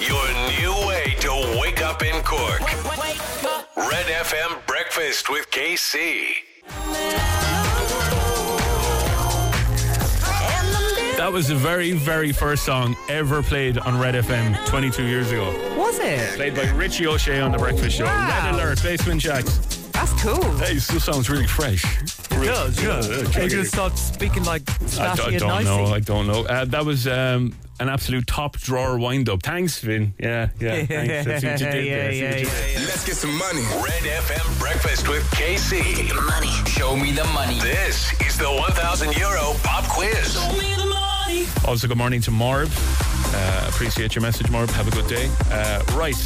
Your 0.00 0.26
new 0.48 0.72
way 0.88 1.14
to 1.20 1.58
wake 1.60 1.82
up 1.82 2.02
in 2.02 2.22
Cork. 2.22 2.60
Red 3.76 4.06
FM 4.06 4.66
Breakfast 4.66 5.28
with 5.28 5.50
KC. 5.50 6.36
That 11.18 11.30
was 11.30 11.48
the 11.48 11.54
very, 11.54 11.92
very 11.92 12.32
first 12.32 12.64
song 12.64 12.96
ever 13.10 13.42
played 13.42 13.76
on 13.76 14.00
Red 14.00 14.14
FM 14.14 14.56
22 14.64 15.04
years 15.04 15.30
ago. 15.32 15.44
Was 15.76 15.98
it? 15.98 16.34
Played 16.36 16.54
by 16.56 16.70
Richie 16.70 17.06
O'Shea 17.06 17.40
on 17.40 17.52
The 17.52 17.58
Breakfast 17.58 17.98
Show. 17.98 18.06
Wow. 18.06 18.46
Red 18.46 18.54
Alert, 18.54 18.82
Basement 18.82 19.20
Jaxx. 19.20 19.92
That's 19.92 20.22
cool. 20.22 20.42
Hey, 20.56 20.76
it 20.76 20.80
still 20.80 21.00
sounds 21.00 21.28
really 21.28 21.46
fresh. 21.46 21.84
It 22.42 22.46
does, 22.46 22.82
yeah. 22.82 23.00
yeah, 23.02 23.22
They 23.28 23.48
just 23.48 23.72
start 23.72 23.96
speaking 23.98 24.44
like 24.44 24.62
I, 24.68 24.72
snatchy 24.84 25.16
d- 25.16 25.22
I 25.22 25.28
and 25.30 25.38
don't 25.40 25.64
know. 25.64 25.84
I 25.86 26.00
don't 26.00 26.26
know. 26.26 26.44
Uh, 26.44 26.64
that 26.66 26.84
was 26.84 27.06
um, 27.06 27.54
an 27.80 27.88
absolute 27.88 28.26
top 28.26 28.56
drawer 28.58 28.98
wind 28.98 29.28
up. 29.28 29.42
Thanks, 29.42 29.78
Vin. 29.80 30.14
Yeah, 30.18 30.48
yeah. 30.58 30.84
Thanks. 30.86 31.26
That's 31.26 31.44
what 31.44 31.60
you 31.60 31.66
did 31.72 31.84
Yeah, 31.86 32.10
yeah, 32.10 32.36
yeah. 32.38 32.78
Let's 32.86 33.04
get 33.06 33.16
some 33.16 33.34
money. 33.36 33.62
Red 33.82 34.02
FM 34.02 34.58
Breakfast 34.58 35.08
with 35.08 35.22
KC. 35.30 36.14
Money. 36.26 36.70
Show 36.70 36.96
me 36.96 37.12
the 37.12 37.24
money. 37.32 37.58
This 37.60 38.12
is 38.22 38.38
the 38.38 38.48
1,000 38.50 39.16
euro 39.16 39.54
pop 39.62 39.84
quiz. 39.88 40.36
Also, 41.66 41.86
good 41.86 41.98
morning 41.98 42.20
to 42.22 42.30
Marv. 42.30 42.70
Uh, 43.34 43.66
appreciate 43.68 44.14
your 44.14 44.22
message, 44.22 44.50
Marv. 44.50 44.70
Have 44.70 44.88
a 44.88 44.90
good 44.90 45.06
day. 45.06 45.30
Uh, 45.50 45.82
right. 45.96 46.16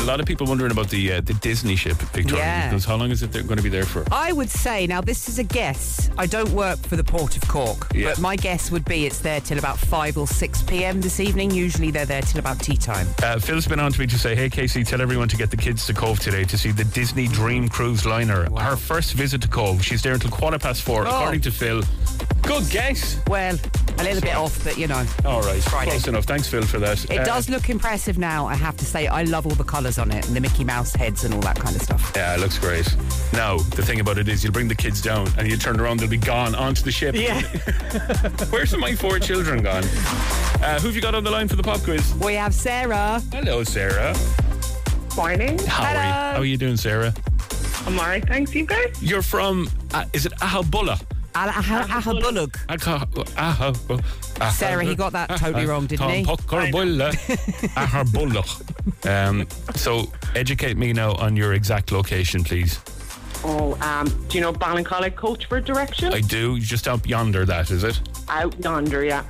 A 0.00 0.04
lot 0.10 0.18
of 0.18 0.24
people 0.26 0.46
wondering 0.46 0.72
about 0.72 0.88
the 0.88 1.12
uh, 1.12 1.20
the 1.20 1.34
Disney 1.34 1.76
ship, 1.76 1.96
Victoria. 1.98 2.42
Yeah. 2.44 2.68
Because 2.70 2.84
how 2.84 2.96
long 2.96 3.10
is 3.10 3.22
it 3.22 3.32
going 3.32 3.58
to 3.58 3.62
be 3.62 3.68
there 3.68 3.84
for? 3.84 4.04
I 4.10 4.32
would 4.32 4.50
say, 4.50 4.86
now 4.86 5.00
this 5.02 5.28
is 5.28 5.38
a 5.38 5.44
guess. 5.44 6.10
I 6.18 6.26
don't 6.26 6.48
work 6.50 6.78
for 6.80 6.96
the 6.96 7.04
Port 7.04 7.36
of 7.36 7.46
Cork, 7.46 7.86
Yeah. 7.94 8.08
but 8.08 8.18
my 8.18 8.34
guess 8.34 8.70
would 8.72 8.84
be 8.86 9.06
it's 9.06 9.18
there 9.20 9.40
till 9.40 9.58
about 9.58 9.78
5 9.78 10.16
or 10.16 10.26
6 10.26 10.62
p.m. 10.62 11.00
this 11.00 11.20
evening. 11.20 11.50
Usually 11.52 11.90
they're 11.92 12.06
there 12.06 12.22
till 12.22 12.40
about 12.40 12.58
tea 12.60 12.76
time. 12.76 13.06
Uh, 13.22 13.38
Phil's 13.38 13.66
been 13.68 13.78
on 13.78 13.92
to 13.92 14.00
me 14.00 14.06
to 14.08 14.18
say, 14.18 14.34
hey, 14.34 14.48
Casey, 14.50 14.82
tell 14.82 15.00
everyone 15.02 15.28
to 15.28 15.36
get 15.36 15.50
the 15.50 15.56
kids 15.56 15.86
to 15.86 15.92
Cobh 15.94 16.18
today 16.18 16.44
to 16.44 16.58
see 16.58 16.72
the 16.72 16.84
Disney 16.84 17.28
Dream 17.28 17.68
Cruise 17.68 18.04
Liner. 18.06 18.48
Her 18.58 18.76
first 18.76 19.12
visit 19.12 19.42
to 19.42 19.48
Cobh. 19.48 19.82
She's 19.84 20.02
there 20.02 20.14
until 20.14 20.30
quarter 20.30 20.58
past 20.58 20.82
four, 20.82 21.06
Oh. 21.06 21.10
according 21.10 21.42
to 21.42 21.52
Phil. 21.52 21.82
Good 22.42 22.68
guess. 22.70 23.18
Well, 23.28 23.56
a 23.98 24.02
little 24.02 24.22
bit 24.22 24.34
off, 24.34 24.64
but 24.64 24.78
you 24.78 24.86
know. 24.86 25.04
All 25.26 25.42
right. 25.42 25.62
Friday. 25.62 25.90
Close 25.90 26.08
enough. 26.08 26.24
Thanks, 26.24 26.48
Phil, 26.48 26.62
for 26.62 26.78
that. 26.78 27.04
It 27.10 27.20
Uh, 27.20 27.24
does 27.24 27.48
look 27.50 27.68
impressive 27.68 28.16
now, 28.18 28.46
I 28.46 28.54
have 28.54 28.76
to 28.78 28.84
say. 28.86 29.06
I 29.06 29.22
love 29.24 29.46
all 29.46 29.54
the 29.54 29.62
colours 29.64 29.89
on 29.98 30.10
it 30.10 30.26
and 30.26 30.36
the 30.36 30.40
Mickey 30.40 30.64
Mouse 30.64 30.94
heads 30.94 31.24
and 31.24 31.34
all 31.34 31.40
that 31.40 31.58
kind 31.58 31.74
of 31.74 31.82
stuff. 31.82 32.12
Yeah, 32.14 32.34
it 32.34 32.40
looks 32.40 32.58
great. 32.58 32.86
Now, 33.32 33.58
the 33.58 33.82
thing 33.82 34.00
about 34.00 34.18
it 34.18 34.28
is 34.28 34.42
you'll 34.44 34.52
bring 34.52 34.68
the 34.68 34.74
kids 34.74 35.00
down 35.00 35.28
and 35.38 35.48
you 35.48 35.56
turn 35.56 35.80
around, 35.80 36.00
they'll 36.00 36.08
be 36.08 36.16
gone 36.16 36.54
onto 36.54 36.82
the 36.82 36.92
ship. 36.92 37.14
Yeah. 37.14 37.40
Where's 38.50 38.76
my 38.76 38.94
four 38.94 39.18
children 39.18 39.62
gone? 39.62 39.84
Uh, 39.84 40.78
who 40.80 40.88
have 40.88 40.94
you 40.96 41.02
got 41.02 41.14
on 41.14 41.24
the 41.24 41.30
line 41.30 41.48
for 41.48 41.56
the 41.56 41.62
pop 41.62 41.80
quiz? 41.82 42.14
We 42.16 42.34
have 42.34 42.54
Sarah. 42.54 43.22
Hello, 43.32 43.64
Sarah. 43.64 44.14
Morning. 45.16 45.58
How 45.66 45.84
are 45.84 45.92
you? 45.92 45.98
How 46.34 46.38
are 46.40 46.44
you 46.44 46.56
doing, 46.56 46.76
Sarah? 46.76 47.12
I'm 47.86 47.98
alright, 47.98 48.26
thanks, 48.26 48.54
you 48.54 48.66
guys. 48.66 49.02
You're 49.02 49.22
from, 49.22 49.68
uh, 49.94 50.04
is 50.12 50.26
it 50.26 50.32
Ahabulla? 50.34 51.00
Aghabullogue. 51.34 52.54
Sarah, 54.52 54.84
he 54.84 54.94
got 54.94 55.12
that 55.12 55.28
totally 55.36 55.66
wrong, 55.66 55.86
didn't 55.86 56.08
he? 56.10 56.24
Um, 59.08 59.46
so, 59.74 60.10
educate 60.34 60.76
me 60.76 60.92
now 60.92 61.14
on 61.14 61.36
your 61.36 61.54
exact 61.54 61.92
location, 61.92 62.44
please. 62.44 62.80
Oh, 63.42 63.78
um, 63.80 64.08
do 64.28 64.36
you 64.36 64.42
know 64.42 64.52
Ballincollig 64.52 65.14
Coachford 65.14 65.64
direction? 65.64 66.12
I 66.12 66.20
do. 66.20 66.58
Just 66.60 66.86
up 66.86 67.06
yonder, 67.06 67.46
that 67.46 67.70
is 67.70 67.84
it? 67.84 68.00
out 68.30 68.58
yonder, 68.62 69.04
yeah. 69.04 69.24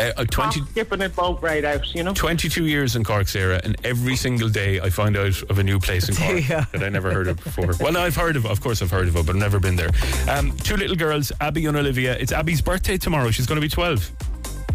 Uh, 0.00 0.12
uh, 0.16 0.24
20, 0.24 0.60
Off 0.60 0.68
skipping 0.70 1.00
it 1.02 1.14
boat 1.16 1.40
right 1.42 1.64
out, 1.64 1.94
you 1.94 2.02
know? 2.04 2.14
22 2.14 2.66
years 2.66 2.94
in 2.96 3.04
Cork, 3.04 3.26
Sarah, 3.28 3.60
and 3.64 3.76
every 3.84 4.14
single 4.16 4.48
day 4.48 4.80
I 4.80 4.90
find 4.90 5.16
out 5.16 5.42
of 5.50 5.58
a 5.58 5.62
new 5.62 5.78
place 5.80 6.08
in 6.08 6.14
Cork 6.24 6.48
Yeah. 6.48 6.64
that 6.72 6.82
I 6.84 6.88
never 6.88 7.12
heard 7.12 7.28
of 7.28 7.36
before. 7.42 7.72
Well, 7.80 7.92
no, 7.92 8.00
I've 8.00 8.16
heard 8.16 8.36
of, 8.36 8.46
of 8.46 8.60
course, 8.60 8.80
I've 8.82 8.90
heard 8.90 9.08
of 9.08 9.16
it, 9.16 9.26
but 9.26 9.32
I've 9.34 9.40
never 9.40 9.58
been 9.58 9.76
there. 9.76 9.90
Um, 10.28 10.56
two 10.58 10.76
little 10.76 10.96
girls, 10.96 11.32
Abby 11.40 11.66
and 11.66 11.76
Olivia. 11.76 12.16
It's 12.18 12.32
Abby's 12.32 12.60
birthday 12.62 12.96
tomorrow. 12.98 13.30
She's 13.30 13.46
going 13.46 13.60
to 13.60 13.64
be 13.64 13.68
12. 13.70 14.10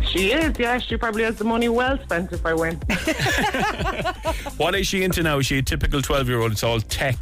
She 0.06 0.32
is, 0.34 0.60
yeah. 0.60 0.78
She 0.80 0.98
probably 0.98 1.24
has 1.24 1.38
the 1.38 1.46
money 1.46 1.70
well 1.70 1.98
spent 2.04 2.34
if 2.34 2.46
I 2.46 2.54
win. 2.54 2.80
What 4.58 4.76
is 4.76 4.88
she 4.88 5.04
into 5.04 5.24
now? 5.24 5.40
Is 5.40 5.46
she 5.48 5.58
a 5.58 5.62
typical 5.62 6.02
12 6.02 6.28
year 6.28 6.42
old? 6.42 6.52
It's 6.52 6.64
all 6.64 6.80
tech 6.80 7.18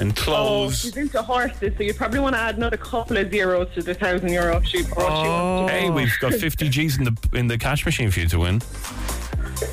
and 0.00 0.12
oh, 0.12 0.20
clothes. 0.20 0.80
she's 0.80 0.96
into 0.96 1.22
horses, 1.22 1.72
so 1.76 1.82
you 1.82 1.94
probably 1.94 2.20
want 2.20 2.34
to 2.34 2.40
add 2.40 2.56
another 2.56 2.76
couple 2.76 3.16
of 3.16 3.30
zeros 3.30 3.72
to 3.74 3.82
the 3.82 3.94
thousand 3.94 4.30
euro 4.30 4.60
she, 4.62 4.82
what 4.82 5.06
she 5.06 5.28
wants 5.28 5.72
Hey, 5.72 5.90
we've 5.90 6.18
got 6.20 6.34
50 6.34 6.68
G's 6.70 6.98
in 6.98 7.04
the 7.04 7.28
in 7.32 7.46
the 7.46 7.58
cash 7.58 7.84
machine 7.84 8.10
for 8.10 8.20
you 8.20 8.28
to 8.28 8.38
win. 8.38 8.60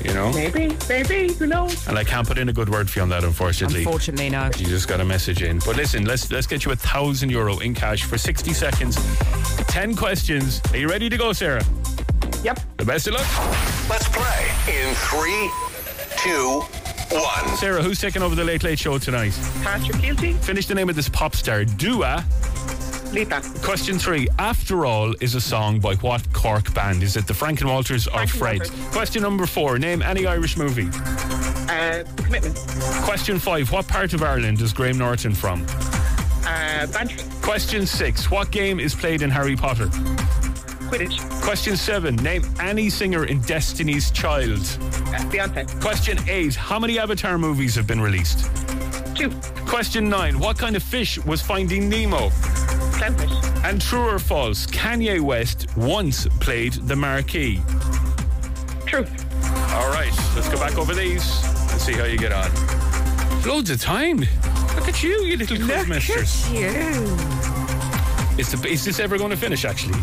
You 0.04 0.14
know? 0.14 0.32
Maybe, 0.32 0.76
maybe, 0.88 1.32
who 1.34 1.46
knows? 1.46 1.86
And 1.88 1.98
I 1.98 2.04
can't 2.04 2.26
put 2.26 2.38
in 2.38 2.48
a 2.48 2.52
good 2.52 2.68
word 2.68 2.88
for 2.88 3.00
you 3.00 3.02
on 3.02 3.08
that, 3.10 3.24
unfortunately. 3.24 3.80
Unfortunately, 3.80 4.30
no. 4.30 4.44
You 4.56 4.66
just 4.66 4.88
got 4.88 5.00
a 5.00 5.04
message 5.04 5.42
in. 5.42 5.58
But 5.58 5.76
listen, 5.76 6.04
let's 6.06 6.30
let's 6.30 6.46
get 6.46 6.64
you 6.64 6.72
a 6.72 6.76
thousand 6.76 7.30
euro 7.30 7.58
in 7.58 7.74
cash 7.74 8.04
for 8.04 8.16
60 8.16 8.52
seconds. 8.52 8.96
10 9.66 9.96
questions. 9.96 10.60
Are 10.72 10.76
you 10.76 10.88
ready 10.88 11.08
to 11.08 11.16
go, 11.16 11.32
Sarah? 11.32 11.64
Yep. 12.44 12.60
The 12.78 12.84
best 12.84 13.06
of 13.08 13.14
luck. 13.14 13.26
Let's 13.88 14.08
play 14.08 14.48
in 14.68 14.94
three, 14.94 15.50
two, 16.18 16.62
one. 17.10 17.56
Sarah, 17.56 17.82
who's 17.82 18.00
taking 18.00 18.22
over 18.22 18.34
the 18.34 18.44
Late 18.44 18.62
Late 18.62 18.78
Show 18.78 18.98
tonight? 18.98 19.32
Patrick 19.62 19.96
Kielty, 19.96 20.34
Finish 20.42 20.66
the 20.66 20.74
name 20.74 20.88
of 20.88 20.96
this 20.96 21.08
pop 21.08 21.34
star. 21.34 21.64
Dua. 21.64 22.24
Lita. 23.12 23.42
Question 23.62 23.98
three. 23.98 24.26
After 24.38 24.86
All 24.86 25.14
is 25.20 25.34
a 25.34 25.40
song 25.40 25.80
by 25.80 25.94
what 25.96 26.32
Cork 26.32 26.72
band? 26.74 27.02
Is 27.02 27.16
it 27.16 27.26
the 27.26 27.34
Frank 27.34 27.60
and 27.60 27.68
Walters 27.68 28.06
or 28.06 28.20
Franken 28.20 28.28
Fred? 28.30 28.58
Walters. 28.60 28.88
Question 28.88 29.22
number 29.22 29.44
four. 29.46 29.78
Name 29.78 30.00
any 30.00 30.26
Irish 30.26 30.56
movie. 30.56 30.88
Uh, 31.68 32.04
commitment. 32.16 32.56
Question 33.04 33.38
five. 33.38 33.70
What 33.70 33.86
part 33.86 34.14
of 34.14 34.22
Ireland 34.22 34.60
is 34.62 34.72
Graham 34.72 34.96
Norton 34.98 35.34
from? 35.34 35.66
Uh, 36.46 36.86
Bantry. 36.86 37.22
Question 37.42 37.86
six. 37.86 38.30
What 38.30 38.50
game 38.50 38.80
is 38.80 38.94
played 38.94 39.20
in 39.20 39.28
Harry 39.30 39.56
Potter? 39.56 39.90
Quidditch. 40.92 41.42
Question 41.42 41.74
seven. 41.74 42.16
Name 42.16 42.44
any 42.60 42.90
singer 42.90 43.24
in 43.24 43.40
Destiny's 43.40 44.10
Child. 44.10 44.58
Uh, 44.58 45.24
Beyonce. 45.30 45.80
Question 45.80 46.18
eight. 46.28 46.54
How 46.54 46.78
many 46.78 46.98
Avatar 46.98 47.38
movies 47.38 47.74
have 47.76 47.86
been 47.86 48.00
released? 48.00 48.50
Two. 49.16 49.30
Question 49.66 50.10
nine. 50.10 50.38
What 50.38 50.58
kind 50.58 50.76
of 50.76 50.82
fish 50.82 51.18
was 51.24 51.40
Finding 51.40 51.88
Nemo? 51.88 52.28
Clownfish. 52.98 53.64
And 53.64 53.80
true 53.80 54.06
or 54.06 54.18
false, 54.18 54.66
Kanye 54.66 55.18
West 55.18 55.66
once 55.78 56.26
played 56.40 56.74
the 56.74 56.94
marquee. 56.96 57.62
Truth. 58.84 59.24
All 59.72 59.90
right, 59.90 60.12
let's 60.34 60.50
go 60.50 60.58
back 60.58 60.76
over 60.76 60.94
these 60.94 61.22
and 61.72 61.80
see 61.80 61.94
how 61.94 62.04
you 62.04 62.18
get 62.18 62.32
on. 62.32 62.50
Loads 63.46 63.70
of 63.70 63.80
time. 63.80 64.18
Look 64.18 64.88
at 64.88 65.02
you, 65.02 65.22
you 65.22 65.38
little 65.38 65.56
quiz 65.56 65.86
masters. 65.86 66.52
you. 66.52 66.68
Is, 68.36 68.52
the, 68.52 68.68
is 68.68 68.84
this 68.84 69.00
ever 69.00 69.16
going 69.16 69.30
to 69.30 69.36
finish, 69.38 69.64
actually? 69.64 69.98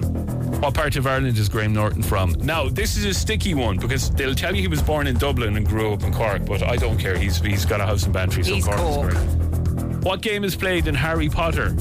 What 0.59 0.75
part 0.75 0.97
of 0.97 1.07
Ireland 1.07 1.39
is 1.39 1.49
Graham 1.49 1.73
Norton 1.73 2.03
from? 2.03 2.33
Now, 2.41 2.69
this 2.69 2.97
is 2.97 3.05
a 3.05 3.15
sticky 3.15 3.55
one 3.55 3.77
because 3.79 4.11
they'll 4.11 4.35
tell 4.35 4.55
you 4.55 4.61
he 4.63 4.69
was 4.69 4.83
born 4.83 5.07
in 5.07 5.17
Dublin 5.17 5.57
and 5.57 5.67
grew 5.67 5.93
up 5.93 6.03
in 6.03 6.13
Cork, 6.13 6.45
but 6.47 6.63
I 6.63 6.77
don't 6.77 6.99
care. 6.99 7.17
He's 7.19 7.39
he's 7.41 7.65
got 7.67 7.81
a 7.81 7.87
house 7.87 8.07
in 8.07 8.13
Bantry, 8.13 8.43
so 8.45 8.55
He's 8.55 8.65
Cork 8.65 8.79
Cork. 8.79 9.13
is 9.13 9.19
great. 9.19 10.05
What 10.05 10.21
game 10.23 10.45
is 10.45 10.55
played 10.57 10.87
in 10.87 10.95
Harry 10.95 11.29
Potter? 11.29 11.75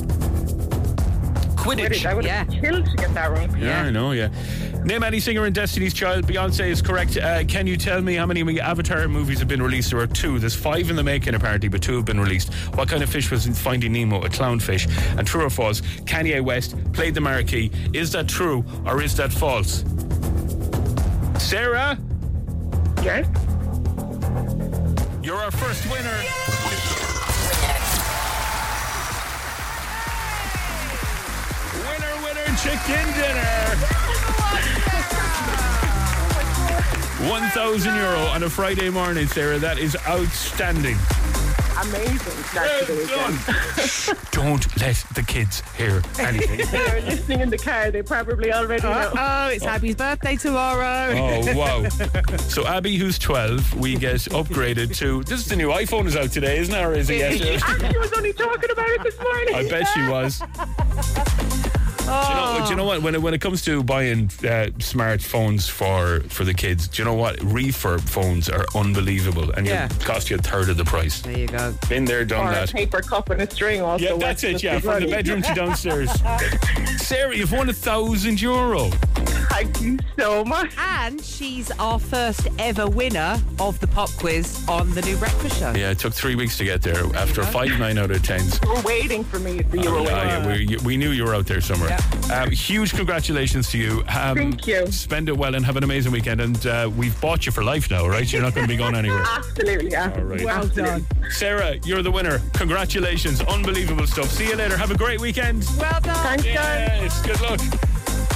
Quidditch. 1.64 2.06
I 2.06 2.14
would 2.14 2.26
have 2.26 2.54
Yeah. 2.54 2.60
killed 2.62 2.86
to 2.86 2.96
get 2.98 3.14
that 3.14 3.32
wrong. 3.32 3.56
Yeah, 3.58 3.84
I 3.84 3.90
know, 3.90 4.12
yeah. 4.12 4.28
Name 4.84 5.02
any 5.04 5.22
singer 5.22 5.46
in 5.46 5.54
Destiny's 5.54 5.94
Child. 5.94 6.28
Beyonce 6.28 6.68
is 6.70 6.82
correct. 6.82 7.16
Uh, 7.16 7.44
can 7.46 7.66
you 7.68 7.78
tell 7.78 8.02
me 8.02 8.16
how 8.16 8.26
many 8.26 8.60
Avatar 8.60 9.08
movies 9.08 9.40
have 9.40 9.48
been 9.48 9.62
released? 9.62 9.92
There 9.92 10.00
are 10.00 10.08
two. 10.08 10.40
There's 10.40 10.56
five 10.56 10.90
in 10.90 10.98
the 10.98 11.04
making, 11.04 11.36
apparently, 11.36 11.70
but 11.70 11.82
two 11.82 11.96
have 11.96 12.06
been 12.06 12.20
released. 12.20 12.54
What 12.76 12.90
kind 12.90 13.02
of 13.02 13.10
fish 13.10 13.32
was 13.32 13.46
in 13.48 13.54
Finding 13.54 13.94
Nemo? 13.94 14.22
A 14.24 14.30
clownfish. 14.30 14.88
And 15.18 15.26
true 15.26 15.46
or 15.46 15.50
false, 15.50 15.80
Kanye 16.06 16.42
West 16.44 16.76
played 16.92 17.14
the 17.16 17.22
marquee. 17.22 17.72
Is 17.94 18.12
that 18.12 18.28
true 18.28 18.66
or 18.86 19.02
is 19.02 19.16
that 19.16 19.32
false? 19.32 19.86
Sarah, 21.38 21.98
Yes. 23.04 23.26
you're 25.24 25.38
our 25.38 25.52
first 25.52 25.86
winner. 25.90 26.10
Winner, 26.10 26.24
chicken 32.64 33.06
dinner. 33.14 33.76
1,000 37.30 37.96
euro 37.96 38.20
on 38.28 38.44
a 38.44 38.50
Friday 38.50 38.90
morning, 38.90 39.28
Sarah. 39.28 39.58
That 39.58 39.78
is 39.78 39.98
outstanding. 40.08 40.98
Amazing 41.82 42.18
start 42.44 42.70
to 42.80 42.86
the 42.86 43.06
Well 43.10 43.32
weekend. 43.32 43.46
done. 43.46 44.18
Don't 44.32 44.80
let 44.82 44.96
the 45.16 45.24
kids 45.24 45.62
hear 45.76 46.02
anything. 46.20 46.66
They're 46.72 47.02
listening 47.02 47.42
in 47.42 47.50
the 47.50 47.58
car. 47.58 47.92
They 47.92 48.02
probably 48.02 48.54
already 48.54 48.84
know. 48.84 49.12
Oh, 49.18 49.48
it's 49.48 49.66
Abby's 49.66 49.96
birthday 49.96 50.38
tomorrow. 50.38 51.12
Oh, 51.14 51.58
wow. 51.58 51.90
So, 52.48 52.66
Abby, 52.66 52.96
who's 52.98 53.20
12, 53.20 53.76
we 53.78 53.96
get 53.96 54.16
upgraded 54.32 54.96
to. 54.98 55.24
This 55.24 55.40
is 55.40 55.48
the 55.48 55.56
new 55.58 55.70
iPhone 55.70 56.06
is 56.06 56.16
out 56.16 56.32
today, 56.32 56.60
isn't 56.60 56.74
it? 56.74 56.82
Or 56.82 56.94
is 56.94 57.10
it 57.10 57.18
yesterday? 57.18 57.56
Actually, 57.56 57.98
was 57.98 58.14
only 58.14 58.34
talking 58.34 58.72
about 58.72 58.90
it 58.90 59.04
this 59.04 59.20
morning. 59.20 59.56
I 59.56 59.68
bet 59.68 59.88
she 59.94 60.08
was. 60.08 60.42
Do 62.04 62.10
you, 62.10 62.36
know, 62.36 62.62
do 62.66 62.70
you 62.72 62.76
know 62.76 62.84
what? 62.86 63.02
When 63.02 63.16
it, 63.16 63.22
when 63.22 63.34
it 63.34 63.40
comes 63.42 63.62
to 63.64 63.82
buying 63.82 64.26
uh, 64.26 64.70
smartphones 64.80 65.70
for, 65.70 66.20
for 66.30 66.44
the 66.44 66.54
kids, 66.54 66.88
do 66.90 67.02
you 67.02 67.06
know 67.06 67.14
what? 67.14 67.38
Refurb 67.38 68.02
phones 68.02 68.50
are 68.50 68.66
unbelievable 68.76 69.52
and 69.52 69.66
Yeah. 69.66 69.88
they 69.88 70.04
cost 70.06 70.30
you 70.30 70.36
a 70.36 70.40
third 70.40 70.68
of 70.70 70.76
the 70.78 70.84
price. 70.86 71.22
There 71.22 71.38
you 71.38 71.48
go. 71.48 71.74
Been 71.88 72.04
there, 72.06 72.26
done 72.26 72.48
Or 72.48 72.52
a 72.52 72.54
that. 72.56 72.74
paper 72.74 73.02
cup 73.02 73.30
and 73.30 73.42
a 73.42 73.50
string 73.50 73.82
also. 73.82 74.04
Yeah, 74.04 74.16
that's 74.18 74.44
it. 74.44 74.62
Yeah, 74.62 74.80
from 74.80 75.04
the 75.04 75.10
bedroom 75.10 75.42
to 75.44 75.54
downstairs. 75.54 76.12
Sarah, 76.98 77.36
you've 77.36 77.52
won 77.52 77.70
a 77.70 77.74
thousand 77.74 78.42
euro. 78.42 78.90
Thank 79.50 79.82
you 79.82 80.00
so 80.18 80.44
much. 80.44 80.72
And 80.78 81.22
she's 81.24 81.70
our 81.80 82.00
first 82.00 82.48
ever 82.60 82.88
winner 82.88 83.38
of 83.60 83.80
the 83.80 83.88
pop 83.88 84.10
quiz 84.18 84.64
on 84.68 84.90
the 84.94 85.02
new 85.04 85.16
breakfast 85.18 85.60
show. 85.60 85.72
Yeah, 85.76 85.92
it 85.92 86.00
took 86.00 86.14
three 86.14 86.36
weeks 86.36 86.58
to 86.58 86.64
get 86.66 86.82
there 86.82 87.04
after 87.16 87.44
five 87.44 87.78
nine 87.80 87.98
out 87.98 88.10
of 88.12 88.24
tens. 88.24 88.60
You 88.64 88.74
were 88.74 88.82
waiting 88.82 89.24
for 89.24 89.40
me. 89.40 89.62
So 89.72 89.78
you 89.78 89.92
were 89.92 89.98
Oh, 90.00 90.04
waiting. 90.04 90.18
yeah, 90.18 90.48
we, 90.48 90.78
we 90.84 90.98
knew 90.98 91.12
you 91.12 91.24
were 91.26 91.36
out 91.36 91.46
there 91.46 91.62
somewhere. 91.62 91.93
Um, 92.32 92.52
huge 92.52 92.94
congratulations 92.94 93.70
to 93.72 93.78
you. 93.78 94.04
Um, 94.10 94.38
Thank 94.38 94.68
you. 94.68 94.88
Spend 94.92 95.30
it 95.30 95.38
well 95.38 95.56
and 95.56 95.66
have 95.66 95.76
an 95.78 95.84
amazing 95.84 96.12
weekend. 96.12 96.42
And 96.42 96.66
uh, 96.66 96.90
we've 96.96 97.20
bought 97.22 97.46
you 97.46 97.52
for 97.52 97.64
life 97.64 97.90
now, 97.92 98.08
right? 98.08 98.32
You're 98.32 98.42
not 98.42 98.54
going 98.56 98.66
to 98.68 98.72
be 98.74 98.78
going 98.78 98.96
anywhere. 98.96 99.24
Absolutely. 99.28 99.96
All 99.96 100.10
right. 100.10 100.44
Well 100.44 100.68
done. 100.68 101.06
Sarah, 101.30 101.76
you're 101.84 102.02
the 102.02 102.12
winner. 102.12 102.40
Congratulations. 102.54 103.42
Unbelievable 103.42 104.08
stuff. 104.08 104.30
See 104.30 104.48
you 104.48 104.56
later. 104.56 104.78
Have 104.78 104.92
a 104.92 104.98
great 104.98 105.20
weekend. 105.20 105.66
Well 105.78 106.00
done. 106.02 106.16
Thanks, 106.16 106.44
guys. 106.44 106.54
Yes, 106.54 107.22
good 107.26 107.42
luck. 107.42 107.60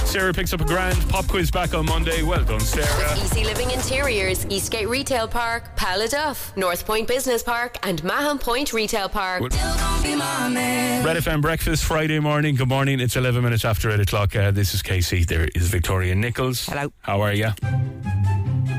Sarah 0.08 0.32
picks 0.32 0.54
up 0.54 0.62
a 0.62 0.64
grand 0.64 0.98
pop 1.10 1.28
quiz 1.28 1.50
back 1.50 1.74
on 1.74 1.84
Monday. 1.84 2.22
Well 2.22 2.42
done, 2.42 2.60
Sarah. 2.60 3.18
Easy 3.18 3.44
Living 3.44 3.70
Interiors, 3.70 4.46
Eastgate 4.46 4.88
Retail 4.88 5.28
Park, 5.28 5.76
Paladuff, 5.76 6.56
North 6.56 6.86
Point 6.86 7.06
Business 7.06 7.42
Park, 7.42 7.76
and 7.86 8.02
Mahon 8.02 8.38
Point 8.38 8.72
Retail 8.72 9.10
Park. 9.10 9.42
Red 9.42 9.52
FM 9.52 11.42
breakfast 11.42 11.84
Friday 11.84 12.18
morning. 12.20 12.54
Good 12.54 12.68
morning. 12.68 13.00
It's 13.00 13.16
11 13.16 13.42
minutes 13.44 13.66
after 13.66 13.90
8 13.90 14.00
o'clock. 14.00 14.34
Uh, 14.34 14.50
this 14.50 14.72
is 14.72 14.80
Casey. 14.80 15.24
There 15.24 15.46
is 15.54 15.68
Victoria 15.68 16.14
Nichols. 16.14 16.64
Hello. 16.64 16.90
How 17.02 17.20
are 17.20 17.34
you? 17.34 17.50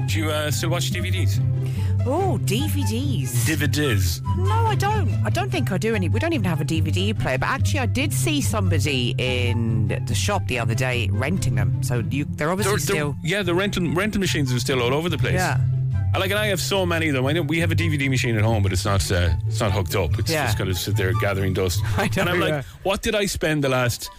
Do 0.08 0.20
you 0.20 0.32
uh, 0.32 0.50
still 0.50 0.72
watch 0.72 0.90
DVDs? 0.90 1.40
Oh, 2.06 2.40
DVDs. 2.44 3.30
DVDs. 3.46 4.22
No, 4.38 4.52
I 4.54 4.76
don't. 4.76 5.10
I 5.26 5.30
don't 5.30 5.52
think 5.52 5.72
I 5.72 5.78
do 5.78 5.96
any. 5.96 6.10
We 6.10 6.20
don't 6.20 6.34
even 6.34 6.46
have 6.46 6.62
a 6.62 6.66
DVD 6.66 7.18
player. 7.20 7.38
But 7.38 7.50
actually, 7.50 7.82
I 7.82 7.86
did 7.88 8.14
see 8.14 8.42
somebody 8.42 9.14
in 9.18 9.88
the 10.06 10.16
shop 10.16 10.48
the 10.48 10.58
other 10.60 10.74
day 10.76 11.10
renting 11.12 11.56
them. 11.56 11.84
So 11.84 12.04
you, 12.10 12.26
they're 12.26 12.50
obviously 12.52 12.72
They're- 12.78 12.78
they're- 12.80 12.96
still. 13.14 13.16
yeah, 13.24 13.44
the 13.44 13.54
rental 13.54 13.92
rental 13.94 14.20
machines 14.20 14.52
are 14.54 14.60
still 14.60 14.82
all 14.82 14.94
over 14.94 15.10
the 15.10 15.18
place. 15.18 15.34
Yeah. 15.34 15.60
I 16.12 16.18
like, 16.18 16.32
and 16.32 16.40
I 16.40 16.48
have 16.48 16.60
so 16.60 16.86
many 16.88 17.10
of 17.10 17.14
them. 17.14 17.28
I 17.28 17.34
know 17.34 17.44
we 17.44 17.60
have 17.60 17.72
a 17.72 17.76
DVD 17.76 18.10
machine 18.10 18.36
at 18.36 18.44
home, 18.44 18.64
but 18.64 18.74
it's 18.74 18.86
not 18.86 19.12
uh, 19.12 19.30
it's 19.48 19.60
not 19.60 19.72
hooked 19.72 19.96
up. 19.96 20.18
It's 20.18 20.32
Yeah. 20.32 20.46
just 20.46 20.58
going 20.58 20.70
to 20.70 20.76
sit 20.76 20.96
there 20.96 21.14
gathering 21.20 21.54
dust. 21.54 21.82
I 21.98 22.06
know, 22.16 22.22
and 22.22 22.30
I'm 22.30 22.40
like, 22.40 22.66
what 22.84 23.02
did 23.04 23.14
I 23.14 23.26
spend 23.28 23.64
the 23.64 23.70
last, 23.70 24.10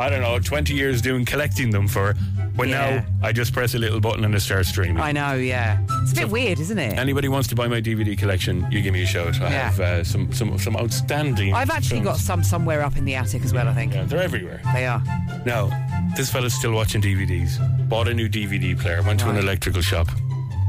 I 0.00 0.08
don't 0.08 0.20
know, 0.22 0.38
20 0.38 0.74
years 0.74 1.02
doing 1.02 1.24
collecting 1.24 1.70
them 1.70 1.88
for? 1.88 2.14
When 2.54 2.68
Yeah. 2.68 3.00
now 3.20 3.28
I 3.28 3.32
just 3.32 3.52
press 3.52 3.74
a 3.74 3.78
little 3.78 3.98
button 4.00 4.24
and 4.24 4.32
it 4.34 4.40
starts 4.40 4.68
streaming. 4.68 5.00
I 5.02 5.10
know. 5.12 5.34
Yeah. 5.34 5.78
It's 6.02 6.12
a 6.12 6.14
bit 6.14 6.28
weird, 6.30 6.60
isn't 6.60 6.78
it? 6.78 6.96
Anybody 6.96 7.26
wants 7.28 7.48
to 7.48 7.56
buy 7.56 7.66
my 7.66 7.80
DVD 7.80 8.16
collection, 8.16 8.66
you 8.70 8.80
give 8.80 8.92
me 8.92 9.02
a 9.02 9.06
shout. 9.06 9.40
I 9.40 9.44
Yeah. 9.50 9.70
have 9.70 9.80
uh, 9.80 10.04
some, 10.04 10.32
some 10.32 10.56
some 10.58 10.76
outstanding. 10.76 11.52
I've 11.54 11.70
actually 11.70 12.00
got 12.00 12.16
some 12.18 12.44
somewhere 12.44 12.82
up 12.84 12.96
in 12.96 13.04
the 13.04 13.16
attic 13.16 13.42
as 13.44 13.52
well. 13.52 13.66
I 13.68 13.74
think 13.74 13.92
Yeah, 13.94 14.04
they're 14.04 14.22
everywhere. 14.22 14.60
they 14.72 14.86
are. 14.86 15.02
Now, 15.44 15.68
this 16.16 16.30
fella's 16.30 16.54
still 16.54 16.72
watching 16.72 17.00
DVDs. 17.02 17.58
Bought 17.88 18.06
a 18.08 18.14
new 18.14 18.28
DVD 18.28 18.74
player. 18.78 19.02
Went 19.02 19.18
to 19.20 19.30
an 19.30 19.36
electrical 19.36 19.82
shop. 19.82 20.08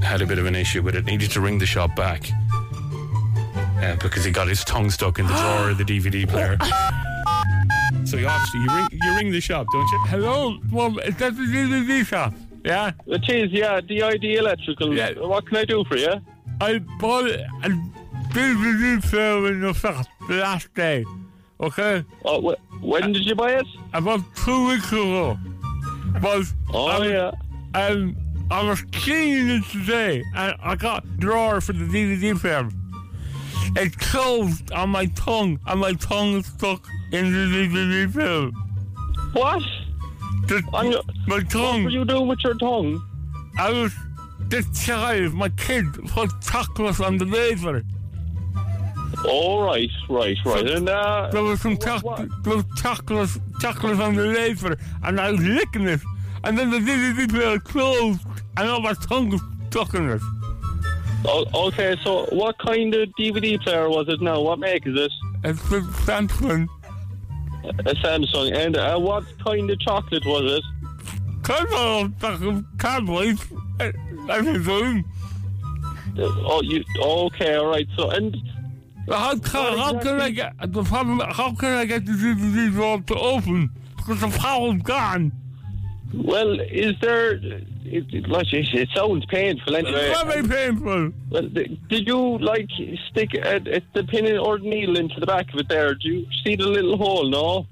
Had 0.02 0.22
a 0.22 0.26
bit 0.26 0.40
of 0.40 0.46
an 0.48 0.56
issue 0.56 0.82
with 0.82 0.96
it. 0.96 1.06
Needed 1.06 1.30
to 1.32 1.42
ring 1.42 1.60
the 1.60 1.66
shop 1.68 1.96
back. 1.96 2.30
Uh, 3.82 3.96
because 4.02 4.24
he 4.26 4.32
got 4.32 4.48
his 4.48 4.64
tongue 4.64 4.90
stuck 4.90 5.20
in 5.20 5.28
the 5.28 5.34
drawer 5.34 5.70
of 5.70 5.78
the 5.78 5.84
DVD 5.86 6.28
player. 6.28 6.58
so 8.10 8.18
you 8.18 8.28
obviously 8.28 8.60
you 8.62 8.68
ring 8.76 8.88
you 8.92 9.16
ring 9.16 9.32
the 9.32 9.42
shop, 9.42 9.68
don't 9.72 9.88
you? 9.92 10.00
Hello, 10.08 10.58
Mum, 10.72 11.00
is 11.06 11.16
that 11.18 11.36
the 11.36 11.44
DVD 11.44 12.06
shop? 12.06 12.34
Yeah. 12.66 12.92
It 13.08 13.30
is, 13.30 13.52
yeah, 13.52 13.80
DID 13.82 14.24
Electrical. 14.24 14.96
Yeah. 14.96 15.12
What 15.20 15.48
can 15.48 15.58
I 15.58 15.66
do 15.66 15.84
for 15.86 15.96
you? 15.96 16.14
I 16.60 16.80
bought 17.00 17.26
a 17.30 17.70
DVD 18.34 19.02
player 19.04 19.48
in 19.48 19.62
the 19.62 19.74
shop 19.74 20.06
the 20.28 20.36
last 20.36 20.74
day. 20.74 21.06
Okay? 21.62 22.04
Oh, 22.26 22.42
wh- 22.54 22.84
when 22.84 23.12
did 23.14 23.26
you 23.26 23.36
buy 23.36 23.52
it? 23.54 23.66
About 23.94 24.22
two 24.36 24.68
weeks 24.68 24.92
ago. 24.92 25.38
But 26.22 26.46
Oh, 26.74 27.04
yeah. 27.04 27.32
Um, 27.74 28.16
I 28.52 28.64
was 28.64 28.82
cleaning 28.92 29.50
it 29.58 29.64
today, 29.66 30.24
and 30.36 30.56
I 30.62 30.76
got 30.76 31.04
a 31.04 31.08
drawer 31.20 31.62
for 31.62 31.74
the 31.74 31.86
DVD 31.86 32.38
film. 32.40 32.72
It 33.76 33.98
closed 34.00 34.72
on 34.72 34.90
my 34.90 35.06
tongue, 35.08 35.60
and 35.68 35.80
my 35.80 35.94
tongue 35.94 36.38
is 36.38 36.46
stuck 36.48 36.88
in 37.12 37.32
the 37.32 37.40
DVD 37.40 38.12
film. 38.14 38.52
What? 39.34 39.62
The, 40.48 40.64
your- 40.84 41.02
my 41.28 41.40
tongue. 41.42 41.84
What 41.84 41.94
were 41.94 42.00
you 42.00 42.06
doing 42.06 42.28
with 42.28 42.44
your 42.44 42.56
tongue? 42.56 43.02
I 43.58 43.70
was 43.72 43.94
this 44.48 44.66
child, 44.86 45.34
my 45.34 45.50
kid, 45.50 45.86
put 46.08 46.32
chocolate 46.42 47.00
on 47.02 47.18
the 47.18 47.26
laser. 47.26 47.84
Oh, 49.26 49.64
right, 49.66 49.90
right, 50.08 50.38
right. 50.46 50.68
And, 50.68 50.88
uh, 50.88 51.30
There 51.32 51.44
was 51.44 51.60
some 51.62 51.78
chocolate, 51.78 52.30
there 52.44 52.56
was 52.56 52.66
chocolate, 52.82 53.30
chocolate 53.60 54.00
on 54.00 54.16
the 54.16 54.24
laser, 54.26 54.78
and 55.04 55.20
I 55.20 55.32
was 55.32 55.42
licking 55.42 55.88
it, 55.88 56.00
and 56.44 56.58
then 56.58 56.70
the 56.72 56.80
DVD 56.80 57.30
player 57.30 57.60
closed, 57.60 58.22
and 58.58 58.70
all 58.70 58.80
my 58.82 58.94
tongue 58.94 59.30
was 59.30 59.42
stuck 59.70 59.94
in 59.94 60.10
it. 60.10 60.22
Oh, 61.26 61.68
okay, 61.68 61.96
so 62.04 62.26
what 62.32 62.58
kind 62.60 62.94
of 62.96 63.10
DVD 63.20 63.62
player 63.62 63.90
was 63.90 64.08
it 64.10 64.22
now? 64.22 64.42
What 64.42 64.60
make 64.60 64.86
is 64.88 64.96
it? 64.98 65.12
It's 65.44 65.70
the 65.70 65.80
Samsung. 66.06 66.68
A 67.64 67.96
Samsung. 67.96 68.56
And 68.56 68.78
uh, 68.78 68.98
what 69.00 69.26
kind 69.40 69.70
of 69.70 69.80
chocolate 69.80 70.26
was 70.26 70.60
it? 70.60 71.44
Cardboard, 71.44 72.14
fucking 72.20 72.66
cardboard. 72.78 73.38
I 73.80 73.92
presume. 74.42 75.00
Uh, 75.00 75.04
Oh, 76.22 76.62
you. 76.64 76.84
Okay, 77.00 77.56
all 77.56 77.68
right. 77.68 77.88
So, 77.96 78.10
and 78.10 78.36
How 79.08 79.36
can, 79.38 79.78
how 79.78 80.00
can 80.00 80.20
I 80.20 80.30
get 80.30 80.54
the 80.72 80.84
problem? 80.84 81.20
How 81.20 81.54
can 81.56 81.74
I 81.74 81.86
get 81.86 82.06
the 82.06 82.12
DVD 82.12 83.06
to 83.08 83.16
open? 83.16 83.70
Because 83.96 84.22
the 84.22 84.28
power's 84.38 84.82
gone. 84.82 85.32
Well, 86.14 86.60
is 86.60 86.94
there? 87.02 87.34
It, 87.34 88.14
it, 88.14 88.28
like, 88.28 88.52
it, 88.54 88.68
it 88.74 88.90
sounds 88.96 89.26
painful 89.26 89.76
anyway. 89.76 90.10
It's 90.10 90.22
very 90.24 90.48
painful. 90.48 91.12
Well, 91.30 91.50
did 91.50 92.08
you 92.08 92.38
like 92.40 92.70
stick 93.10 93.34
a, 93.36 93.58
a, 93.58 93.82
the 93.94 94.04
pin 94.04 94.38
or 94.38 94.60
needle 94.60 94.98
into 94.98 95.20
the 95.20 95.26
back 95.26 95.54
of 95.54 95.60
it 95.60 95.70
there? 95.70 95.96
Do 95.96 96.08
you 96.08 96.28
see 96.44 96.56
the 96.56 96.68
little 96.68 96.98
hole? 96.98 97.30
No. 97.30 97.68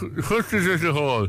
What's 0.28 0.50
this 0.50 0.64
little 0.64 0.92
hole? 0.92 1.28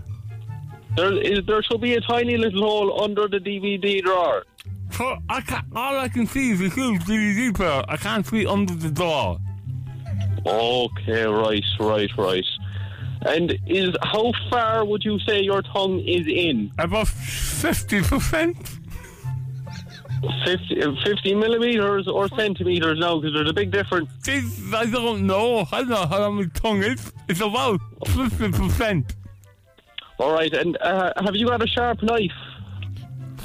There 0.96 1.14
is. 1.22 1.46
There 1.46 1.62
should 1.64 1.82
be 1.82 1.96
a 1.96 2.02
tiny 2.02 2.38
little 2.38 2.62
hole 2.62 3.04
under 3.04 3.28
the 3.28 3.40
DVD 3.40 4.02
drawer. 4.02 4.46
So 4.92 5.18
I 5.30 5.42
can 5.42 5.64
all 5.76 6.00
I 6.00 6.08
can 6.08 6.26
see 6.26 6.52
is 6.52 6.62
a 6.62 6.70
huge 6.70 7.02
DVD 7.04 7.54
player. 7.54 7.84
I 7.88 7.98
can't 7.98 8.26
see 8.26 8.46
under 8.46 8.74
the 8.74 8.90
door. 8.90 9.40
Okay, 10.46 11.24
right, 11.24 11.64
right, 11.80 12.10
right. 12.18 12.46
And 13.24 13.58
is 13.66 13.96
how 14.04 14.32
far 14.50 14.86
would 14.86 15.04
you 15.04 15.20
say 15.20 15.42
your 15.42 15.62
tongue 15.62 16.00
is 16.00 16.28
in? 16.28 16.72
About 16.78 17.08
fifty 17.08 18.02
percent. 18.02 18.58
50, 20.46 20.82
uh, 20.82 20.92
50 21.06 21.36
millimeters 21.36 22.08
or 22.08 22.28
centimeters 22.30 22.98
now? 22.98 23.20
Because 23.20 23.36
there's 23.36 23.50
a 23.50 23.54
big 23.54 23.70
difference. 23.72 24.10
I 24.28 24.88
don't 24.88 25.28
know. 25.28 25.68
I 25.72 25.82
don't 25.82 25.90
know 25.90 26.08
how 26.08 26.20
long 26.20 26.38
my 26.38 26.46
tongue 26.56 26.82
is. 26.84 27.12
It's 27.28 27.40
about 27.40 27.80
fifty 28.08 28.52
percent. 28.52 29.16
All 30.20 30.34
right, 30.34 30.52
and 30.52 30.76
uh, 30.82 31.14
have 31.24 31.36
you 31.36 31.48
got 31.48 31.62
a 31.62 31.68
sharp 31.68 32.02
knife? 32.02 32.32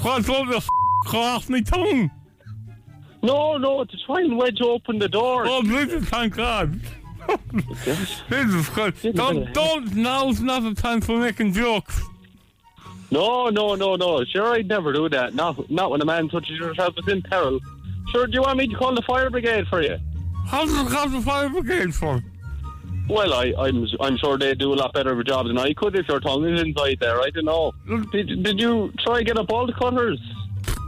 What's 0.00 0.28
all 0.28 0.46
the 0.46 0.56
f- 0.56 0.68
off 1.12 1.50
my 1.50 1.60
tongue? 1.60 2.10
No, 3.22 3.58
no, 3.58 3.84
to 3.84 3.96
try 4.06 4.20
and 4.22 4.36
wedge 4.38 4.60
open 4.62 4.98
the 4.98 5.08
door. 5.08 5.44
Oh, 5.46 5.62
Jesus, 5.62 6.08
thank 6.08 6.36
God. 6.36 6.80
Jesus 8.28 8.68
Christ. 8.68 9.06
Don't, 9.14 9.52
don't, 9.52 9.94
now's 9.94 10.40
not 10.40 10.62
the 10.62 10.74
time 10.74 11.00
for 11.00 11.18
making 11.18 11.52
jokes. 11.52 12.00
No, 13.10 13.48
no, 13.50 13.74
no, 13.74 13.94
no. 13.96 14.24
Sure, 14.24 14.54
I'd 14.54 14.68
never 14.68 14.92
do 14.92 15.08
that. 15.10 15.34
Not, 15.34 15.70
not 15.70 15.90
when 15.90 16.00
a 16.00 16.04
man 16.04 16.28
touches 16.28 16.58
yourself 16.58 16.94
is 16.96 17.12
in 17.12 17.20
peril. 17.22 17.60
Sure, 18.10 18.26
do 18.26 18.32
you 18.32 18.42
want 18.42 18.58
me 18.58 18.66
to 18.68 18.74
call 18.74 18.94
the 18.94 19.02
fire 19.02 19.28
brigade 19.28 19.66
for 19.68 19.82
you? 19.82 19.98
How 20.46 20.64
does 20.64 20.86
it 20.86 20.90
call 20.90 21.08
the 21.08 21.20
fire 21.20 21.48
brigade 21.48 21.94
for? 21.94 22.22
Well, 23.08 23.34
I, 23.34 23.52
I'm, 23.58 23.86
I'm 24.00 24.16
sure 24.16 24.38
they 24.38 24.54
do 24.54 24.72
a 24.72 24.76
lot 24.76 24.94
better 24.94 25.12
of 25.12 25.18
a 25.18 25.24
job 25.24 25.46
than 25.46 25.58
I 25.58 25.74
could 25.74 25.94
if 25.96 26.08
your 26.08 26.20
tongue 26.20 26.46
is 26.46 26.62
inside 26.62 26.98
there. 27.00 27.20
I 27.20 27.30
don't 27.30 27.44
know. 27.44 27.72
Did, 28.12 28.42
did 28.42 28.60
you 28.60 28.92
try 29.00 29.18
to 29.18 29.24
get 29.24 29.36
a 29.36 29.42
bolt 29.42 29.74
cutters? 29.76 30.20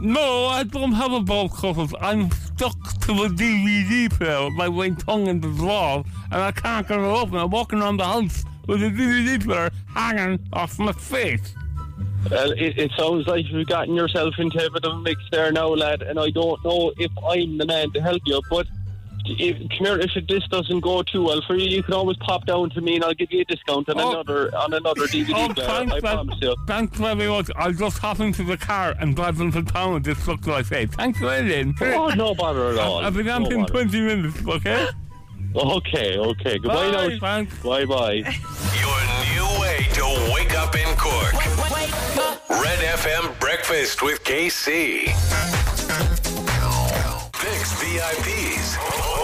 No, 0.01 0.45
I 0.47 0.63
don't 0.63 0.93
have 0.93 1.11
a 1.11 1.19
bolt 1.19 1.53
cutters. 1.53 1.93
I'm 2.01 2.29
stuck 2.55 2.81
to 3.01 3.11
a 3.11 3.29
DVD 3.29 4.09
player 4.09 4.45
with 4.45 4.73
my 4.73 4.89
tongue 4.91 5.27
in 5.27 5.41
the 5.41 5.49
drawer, 5.49 6.03
and 6.31 6.41
I 6.41 6.51
can't 6.51 6.87
get 6.87 6.99
it 6.99 7.03
open. 7.03 7.35
I'm 7.35 7.49
walking 7.49 7.81
around 7.81 7.97
the 7.97 8.05
house 8.05 8.45
with 8.67 8.81
a 8.81 8.89
DVD 8.89 9.43
player 9.43 9.69
hanging 9.93 10.39
off 10.53 10.79
my 10.79 10.93
face. 10.93 11.53
Well, 12.31 12.51
it, 12.53 12.77
it 12.77 12.91
sounds 12.97 13.27
like 13.27 13.45
you've 13.49 13.67
gotten 13.67 13.93
yourself 13.93 14.33
into 14.39 14.65
a 14.65 14.71
bit 14.71 14.85
of 14.85 14.93
a 14.93 15.01
mix 15.01 15.21
there 15.31 15.51
now, 15.51 15.67
lad, 15.67 16.01
and 16.01 16.19
I 16.19 16.29
don't 16.29 16.63
know 16.63 16.91
if 16.97 17.11
I'm 17.29 17.57
the 17.57 17.65
man 17.65 17.91
to 17.91 18.01
help 18.01 18.21
you, 18.25 18.41
but 18.49 18.67
if, 19.25 19.57
come 19.69 19.85
here, 19.85 19.99
if 19.99 20.11
this 20.27 20.47
doesn't 20.49 20.79
go 20.81 21.01
too 21.03 21.23
well 21.23 21.41
for 21.47 21.55
you, 21.55 21.67
you 21.67 21.83
can 21.83 21.93
always 21.93 22.17
pop 22.17 22.45
down 22.45 22.69
to 22.71 22.81
me 22.81 22.95
and 22.95 23.03
I'll 23.03 23.13
give 23.13 23.31
you 23.31 23.41
a 23.41 23.45
discount 23.45 23.89
on 23.89 23.99
Oh. 23.99 24.11
another 24.11 24.55
on 24.55 24.73
another 24.73 25.07
DVD 25.07 25.33
Oh, 25.49 25.53
player. 25.53 25.67
thanks, 25.67 25.91
I 25.93 25.99
man. 25.99 26.13
promise 26.15 26.37
you. 26.41 26.55
Thanks 26.67 26.97
very 26.97 27.27
much. 27.27 27.49
I'll 27.55 27.71
just 27.73 27.97
hop 27.99 28.19
into 28.19 28.43
the 28.43 28.57
car 28.57 28.95
and 28.99 29.15
drive 29.15 29.39
into 29.41 29.63
town 29.63 29.93
with 29.95 30.03
this 30.05 30.27
look 30.27 30.41
to 30.41 30.49
my 30.49 30.63
face. 30.63 30.89
Thanks 30.91 31.19
for 31.19 31.33
it. 31.33 31.67
Oh, 31.81 32.09
no 32.09 32.33
bother 32.35 32.69
at 32.69 32.77
all. 32.77 32.99
I'll 32.99 33.11
be 33.11 33.23
down 33.23 33.43
No 33.43 33.49
in 33.49 33.65
20 33.65 34.01
minutes, 34.01 34.37
okay? 34.47 34.87
Okay, 35.55 36.17
okay. 36.17 36.57
Goodbye 36.59 36.91
Bye, 36.91 37.07
now. 37.07 37.19
thanks. 37.19 37.57
Bye 37.63 37.85
bye. 37.85 38.13
Your 38.15 39.01
new 39.23 39.61
way 39.61 39.87
to 39.93 40.31
wake 40.33 40.53
up 40.57 40.75
in 40.75 40.95
Cork. 40.97 41.33
Red 42.49 42.79
FM 42.99 43.39
breakfast 43.39 44.01
with 44.01 44.23
KC. 44.23 45.05
Picks 47.33 47.73
VIPs. 47.81 49.14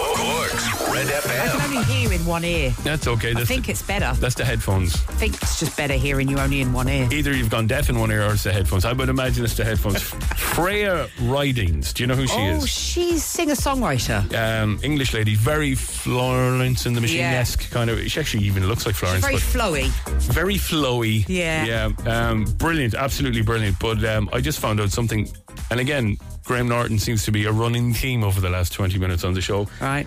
Red 1.08 1.24
I 1.48 1.48
can 1.48 1.60
only 1.62 1.84
hear 1.84 2.12
in 2.12 2.24
one 2.26 2.44
ear. 2.44 2.70
That's 2.82 3.06
okay. 3.06 3.30
I 3.30 3.34
That's, 3.34 3.48
think 3.48 3.66
the, 3.66 3.72
it's 3.72 3.82
better. 3.82 4.12
that's 4.20 4.34
the 4.34 4.44
headphones. 4.44 4.94
I 4.94 5.12
think 5.14 5.34
it's 5.42 5.58
just 5.60 5.76
better 5.76 5.94
hearing 5.94 6.28
you 6.28 6.38
only 6.38 6.60
in 6.60 6.72
one 6.72 6.88
ear. 6.88 7.08
Either 7.12 7.34
you've 7.34 7.50
gone 7.50 7.66
deaf 7.66 7.88
in 7.88 7.98
one 7.98 8.10
ear 8.12 8.22
or 8.26 8.32
it's 8.32 8.44
the 8.44 8.52
headphones. 8.52 8.84
I 8.84 8.92
would 8.92 9.08
imagine 9.08 9.44
it's 9.44 9.56
the 9.56 9.64
headphones. 9.64 10.02
Freya 10.36 11.08
Ridings. 11.22 11.92
Do 11.92 12.02
you 12.02 12.06
know 12.06 12.14
who 12.14 12.26
she 12.26 12.34
is? 12.40 12.60
oh, 12.60 12.64
is? 12.64 12.68
she's 12.68 13.24
singer-songwriter. 13.24 14.34
um, 14.62 14.78
English 14.82 15.14
lady, 15.14 15.34
very 15.34 15.74
Florence 15.74 16.86
and 16.86 16.94
the 16.96 17.00
Machine 17.00 17.20
esque 17.20 17.70
kind 17.70 17.90
of. 17.90 17.98
She 18.10 18.20
actually 18.20 18.44
even 18.44 18.66
looks 18.68 18.86
like 18.86 18.94
Florence, 18.94 19.22
Very 19.24 19.34
but 19.34 19.42
flowy. 19.42 19.88
very 20.32 20.54
flowy. 20.56 21.24
Yeah. 21.28 21.64
yeah, 21.64 22.28
um, 22.30 22.44
brilliant, 22.58 22.94
absolutely 22.94 23.42
brilliant. 23.42 23.78
But 23.78 24.04
um, 24.04 24.28
I 24.32 24.40
just 24.40 24.58
found 24.60 24.80
out 24.80 24.90
something, 24.90 25.28
and 25.70 25.80
again, 25.80 26.16
Graham 26.44 26.68
Norton 26.68 26.98
seems 26.98 27.24
to 27.24 27.32
be 27.32 27.46
a 27.46 27.52
running 27.52 27.94
theme 27.94 28.24
over 28.24 28.40
the 28.40 28.50
last 28.50 28.72
twenty 28.72 28.98
minutes 28.98 29.24
on 29.24 29.34
the 29.34 29.40
show. 29.40 29.66
Right. 29.80 30.06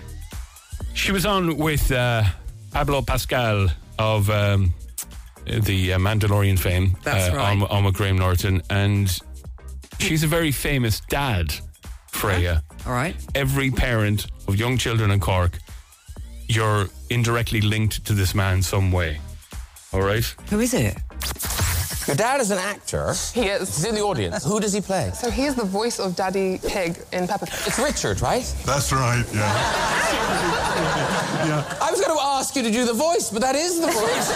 She 0.96 1.12
was 1.12 1.26
on 1.26 1.56
with 1.58 1.92
uh, 1.92 2.24
Pablo 2.72 3.02
Pascal 3.02 3.68
of 3.98 4.28
um, 4.30 4.72
the 5.44 5.92
uh, 5.92 5.98
Mandalorian 5.98 6.58
fame. 6.58 6.96
That's 7.04 7.32
uh, 7.32 7.36
right. 7.36 7.52
On, 7.52 7.62
on 7.64 7.84
with 7.84 7.94
Graham 7.94 8.16
Norton, 8.16 8.62
and 8.70 9.16
she's 9.98 10.24
a 10.24 10.26
very 10.26 10.50
famous 10.50 11.00
dad, 11.08 11.54
Freya. 12.10 12.62
All 12.86 12.92
right. 12.92 13.14
every 13.34 13.70
parent 13.70 14.26
of 14.48 14.56
young 14.56 14.78
children 14.78 15.10
in 15.10 15.20
Cork, 15.20 15.58
you're 16.48 16.86
indirectly 17.10 17.60
linked 17.60 18.04
to 18.06 18.12
this 18.14 18.34
man 18.34 18.62
some 18.62 18.90
way. 18.90 19.20
All 19.92 20.02
right? 20.02 20.24
Who 20.50 20.60
is 20.60 20.72
it? 20.74 20.96
Your 22.06 22.14
dad 22.14 22.40
is 22.40 22.52
an 22.52 22.58
actor. 22.58 23.12
He 23.34 23.46
is. 23.46 23.74
He's 23.76 23.84
in 23.84 23.96
the 23.96 24.02
audience. 24.02 24.44
Who 24.44 24.60
does 24.60 24.72
he 24.72 24.80
play? 24.80 25.10
So 25.12 25.28
he 25.28 25.42
is 25.44 25.56
the 25.56 25.64
voice 25.64 25.98
of 25.98 26.14
Daddy 26.14 26.60
Pig 26.64 26.98
in 27.12 27.26
Peppa 27.26 27.46
Pig. 27.46 27.58
It's 27.66 27.78
Richard, 27.80 28.20
right? 28.20 28.44
That's 28.64 28.92
right, 28.92 29.24
yeah. 29.34 29.42
I 31.80 31.90
was 31.90 32.00
going 32.00 32.16
to 32.16 32.22
ask 32.22 32.54
you 32.54 32.62
to 32.62 32.70
do 32.70 32.84
the 32.84 32.92
voice, 32.92 33.30
but 33.30 33.42
that 33.42 33.56
is 33.56 33.80
the 33.80 33.88
voice. 33.88 34.30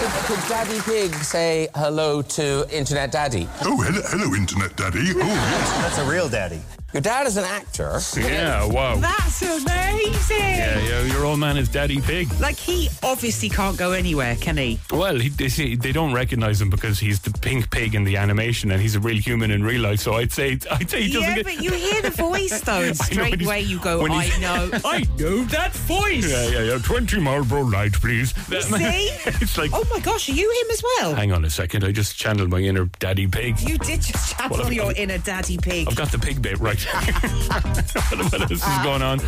could, 0.00 0.36
could 0.36 0.48
Daddy 0.48 0.80
Pig 0.82 1.14
say 1.14 1.68
hello 1.74 2.20
to 2.22 2.66
Internet 2.70 3.10
Daddy? 3.10 3.48
Oh, 3.62 3.80
hello, 3.80 4.02
hello, 4.06 4.34
Internet 4.34 4.76
Daddy. 4.76 5.12
Oh, 5.14 5.18
yes. 5.18 5.70
That's 5.80 5.98
a 5.98 6.04
real 6.04 6.28
daddy. 6.28 6.60
Your 6.92 7.02
dad 7.02 7.26
is 7.26 7.36
an 7.36 7.44
actor. 7.44 7.98
Yeah, 8.16 8.64
wow. 8.64 8.96
That's 8.96 9.42
amazing. 9.42 10.36
Yeah, 10.38 10.78
yeah, 10.80 11.02
your 11.02 11.26
old 11.26 11.38
man 11.40 11.56
is 11.56 11.68
Daddy 11.68 12.00
Pig. 12.00 12.32
Like 12.40 12.56
he 12.56 12.88
obviously 13.02 13.48
can't 13.48 13.76
go 13.76 13.90
anywhere, 13.92 14.36
can 14.36 14.56
he? 14.56 14.78
Well, 14.90 15.18
he, 15.18 15.28
they, 15.28 15.48
say, 15.48 15.74
they 15.74 15.92
don't 15.92 16.14
recognize 16.14 16.60
him 16.60 16.70
because 16.70 16.98
he's 16.98 17.20
the 17.20 17.32
pink 17.40 17.70
pig 17.70 17.94
in 17.96 18.04
the 18.04 18.16
animation 18.16 18.70
and 18.70 18.80
he's 18.80 18.94
a 18.94 19.00
real 19.00 19.18
human 19.18 19.50
in 19.50 19.62
real 19.64 19.82
life. 19.82 19.98
So 20.00 20.14
I'd 20.14 20.32
say, 20.32 20.58
I'd 20.70 20.88
say 20.88 21.02
he 21.02 21.12
doesn't 21.12 21.28
Yeah, 21.28 21.34
get. 21.34 21.44
but 21.44 21.62
you 21.62 21.72
hear 21.72 22.00
the 22.02 22.10
voice 22.12 22.60
though, 22.62 22.80
and 22.82 22.96
straight 22.96 23.32
when 23.40 23.44
away 23.44 23.60
you 23.62 23.78
go, 23.80 24.06
I 24.06 24.28
know, 24.38 24.70
I 24.84 25.00
know 25.18 25.44
that 25.46 25.72
voice. 25.74 26.30
Yeah, 26.30 26.48
yeah, 26.48 26.72
yeah. 26.72 26.78
20 26.78 27.20
Marlboro 27.20 27.62
Light, 27.64 27.92
please. 27.94 28.32
You 28.50 28.62
see? 28.62 28.78
it's 29.26 29.58
like, 29.58 29.72
Oh 29.74 29.84
my 29.92 29.98
gosh, 30.00 30.28
are 30.30 30.32
you 30.32 30.48
him 30.50 30.70
as 30.70 30.82
well? 30.82 31.14
hang 31.16 31.32
on 31.32 31.44
a 31.44 31.50
second. 31.50 31.84
I 31.84 31.90
just 31.92 32.16
channeled 32.16 32.48
my 32.48 32.60
inner 32.60 32.86
Daddy 33.00 33.26
Pig. 33.26 33.60
You 33.60 33.76
did 33.76 34.00
just 34.02 34.38
Well, 34.38 34.48
channel 34.50 34.66
I've- 34.66 34.76
your 34.76 34.92
inner 34.92 35.18
daddy 35.18 35.58
pig. 35.58 35.88
I've 35.88 35.96
got 35.96 36.10
the 36.12 36.18
pig 36.18 36.40
bit 36.40 36.58
right. 36.60 36.75
what 36.84 38.40
else 38.40 38.50
is 38.50 38.62
going 38.82 39.02
on? 39.02 39.20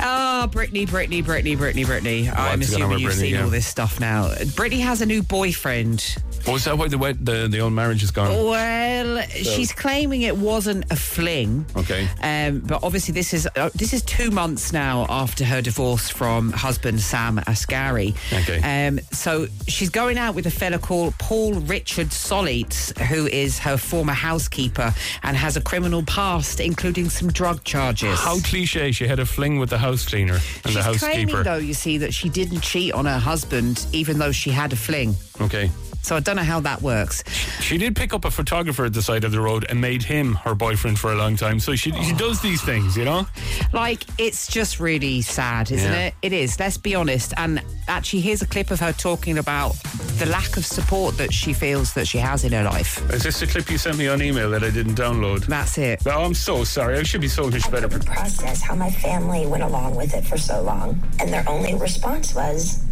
Oh, 0.00 0.48
Britney, 0.50 0.86
Britney, 0.86 1.24
Britney, 1.24 1.56
Britney, 1.56 1.84
Britney. 1.84 2.32
I'm 2.34 2.60
assuming 2.60 3.00
you've 3.00 3.12
Britney, 3.12 3.14
seen 3.14 3.34
yeah. 3.34 3.44
all 3.44 3.50
this 3.50 3.66
stuff 3.66 3.98
now. 3.98 4.28
Britney 4.28 4.80
has 4.80 5.00
a 5.00 5.06
new 5.06 5.22
boyfriend. 5.22 6.16
Oh, 6.48 6.56
is 6.56 6.64
that 6.64 6.78
why 6.78 6.88
the, 6.88 6.96
the, 7.20 7.48
the 7.48 7.60
old 7.60 7.72
marriage 7.74 8.02
is 8.02 8.10
gone? 8.10 8.28
Well, 8.28 9.22
she's 9.28 9.72
claiming 9.72 10.22
it 10.22 10.36
wasn't 10.36 10.90
a 10.90 10.96
fling. 10.96 11.66
Okay. 11.76 12.08
Um, 12.22 12.60
but 12.60 12.82
obviously, 12.82 13.12
this 13.12 13.34
is 13.34 13.48
uh, 13.56 13.70
this 13.74 13.92
is 13.92 14.02
two 14.02 14.30
months 14.30 14.72
now 14.72 15.06
after 15.08 15.44
her 15.44 15.60
divorce 15.60 16.08
from 16.08 16.52
husband 16.52 17.00
Sam 17.00 17.38
Asghari. 17.38 18.16
Okay. 18.42 18.86
Um, 18.86 19.00
so 19.12 19.46
she's 19.66 19.90
going 19.90 20.16
out 20.18 20.34
with 20.34 20.46
a 20.46 20.50
fella 20.50 20.78
called 20.78 21.16
Paul 21.18 21.54
Richard 21.54 22.08
Solites, 22.08 22.96
who 22.98 23.26
is 23.26 23.58
her 23.58 23.76
former 23.76 24.14
housekeeper 24.14 24.94
and 25.22 25.36
has 25.36 25.56
a 25.56 25.60
criminal 25.60 26.02
past, 26.04 26.60
including 26.60 27.10
some 27.10 27.28
drug 27.28 27.62
charges. 27.64 28.18
How 28.18 28.38
cliche. 28.40 28.92
She 28.92 29.06
had 29.06 29.18
a 29.18 29.26
fling 29.26 29.58
with 29.58 29.70
the 29.70 29.78
house 29.78 30.06
cleaner 30.06 30.38
and 30.64 30.74
the 30.74 30.82
She's 30.92 31.00
claiming, 31.00 31.42
though, 31.42 31.56
you 31.56 31.74
see, 31.74 31.98
that 31.98 32.14
she 32.14 32.28
didn't 32.28 32.60
cheat 32.60 32.92
on 32.94 33.04
her 33.04 33.18
husband, 33.18 33.86
even 33.92 34.18
though 34.18 34.32
she 34.32 34.50
had 34.50 34.72
a 34.72 34.76
fling. 34.76 35.14
Okay. 35.40 35.70
So 36.08 36.16
I 36.16 36.20
don't 36.20 36.36
know 36.36 36.42
how 36.42 36.60
that 36.60 36.80
works. 36.80 37.22
She 37.60 37.76
did 37.76 37.94
pick 37.94 38.14
up 38.14 38.24
a 38.24 38.30
photographer 38.30 38.86
at 38.86 38.94
the 38.94 39.02
side 39.02 39.24
of 39.24 39.30
the 39.30 39.42
road 39.42 39.66
and 39.68 39.78
made 39.78 40.02
him 40.02 40.36
her 40.36 40.54
boyfriend 40.54 40.98
for 40.98 41.12
a 41.12 41.14
long 41.16 41.36
time. 41.36 41.60
So 41.60 41.76
she, 41.76 41.92
she 42.02 42.14
does 42.14 42.40
these 42.40 42.62
things, 42.62 42.96
you 42.96 43.04
know? 43.04 43.26
Like, 43.74 44.04
it's 44.16 44.46
just 44.50 44.80
really 44.80 45.20
sad, 45.20 45.70
isn't 45.70 45.92
Yeah. 45.92 46.06
it? 46.06 46.14
It 46.22 46.32
is, 46.32 46.58
let's 46.58 46.78
be 46.78 46.94
honest. 46.94 47.34
And 47.36 47.62
actually, 47.88 48.22
here's 48.22 48.40
a 48.40 48.46
clip 48.46 48.70
of 48.70 48.80
her 48.80 48.94
talking 48.94 49.36
about 49.36 49.74
the 50.18 50.24
lack 50.24 50.56
of 50.56 50.64
support 50.64 51.18
that 51.18 51.30
she 51.30 51.52
feels 51.52 51.92
that 51.92 52.08
she 52.08 52.16
has 52.16 52.42
in 52.42 52.52
her 52.52 52.64
life. 52.64 53.02
Is 53.12 53.22
this 53.24 53.40
the 53.40 53.46
clip 53.46 53.70
you 53.70 53.76
sent 53.76 53.98
me 53.98 54.08
on 54.08 54.22
email 54.22 54.48
that 54.48 54.64
I 54.64 54.70
didn't 54.70 54.94
download? 54.94 55.44
That's 55.44 55.76
it. 55.76 56.00
Oh, 56.06 56.24
I'm 56.24 56.32
so 56.32 56.64
sorry. 56.64 56.96
I 56.98 57.02
should 57.02 57.20
be 57.20 57.28
so 57.28 57.50
much 57.50 57.70
better. 57.70 57.86
couldn't 57.86 58.06
process 58.06 58.62
how 58.62 58.74
my 58.74 58.90
family 58.90 59.46
went 59.46 59.62
along 59.62 59.94
with 59.94 60.14
it 60.14 60.24
for 60.24 60.38
so 60.38 60.62
long. 60.62 61.02
And 61.20 61.30
their 61.30 61.46
only 61.46 61.74
response 61.74 62.34
was, 62.34 62.82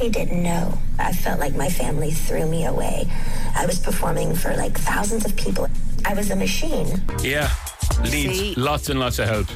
we 0.00 0.08
didn't 0.08 0.42
know. 0.42 0.78
I 0.98 1.12
felt 1.12 1.40
like 1.40 1.54
my 1.54 1.68
family 1.68 2.10
threw 2.10 2.46
me 2.46 2.66
away. 2.66 3.08
I 3.56 3.66
was 3.66 3.78
performing 3.78 4.34
for 4.34 4.54
like 4.56 4.76
thousands 4.78 5.24
of 5.24 5.36
people. 5.36 5.68
I 6.04 6.14
was 6.14 6.30
a 6.30 6.36
machine. 6.36 7.02
Yeah. 7.22 7.50
Needs 8.02 8.38
See? 8.38 8.54
lots 8.56 8.88
and 8.88 8.98
lots 8.98 9.18
of 9.18 9.28
help. 9.28 9.46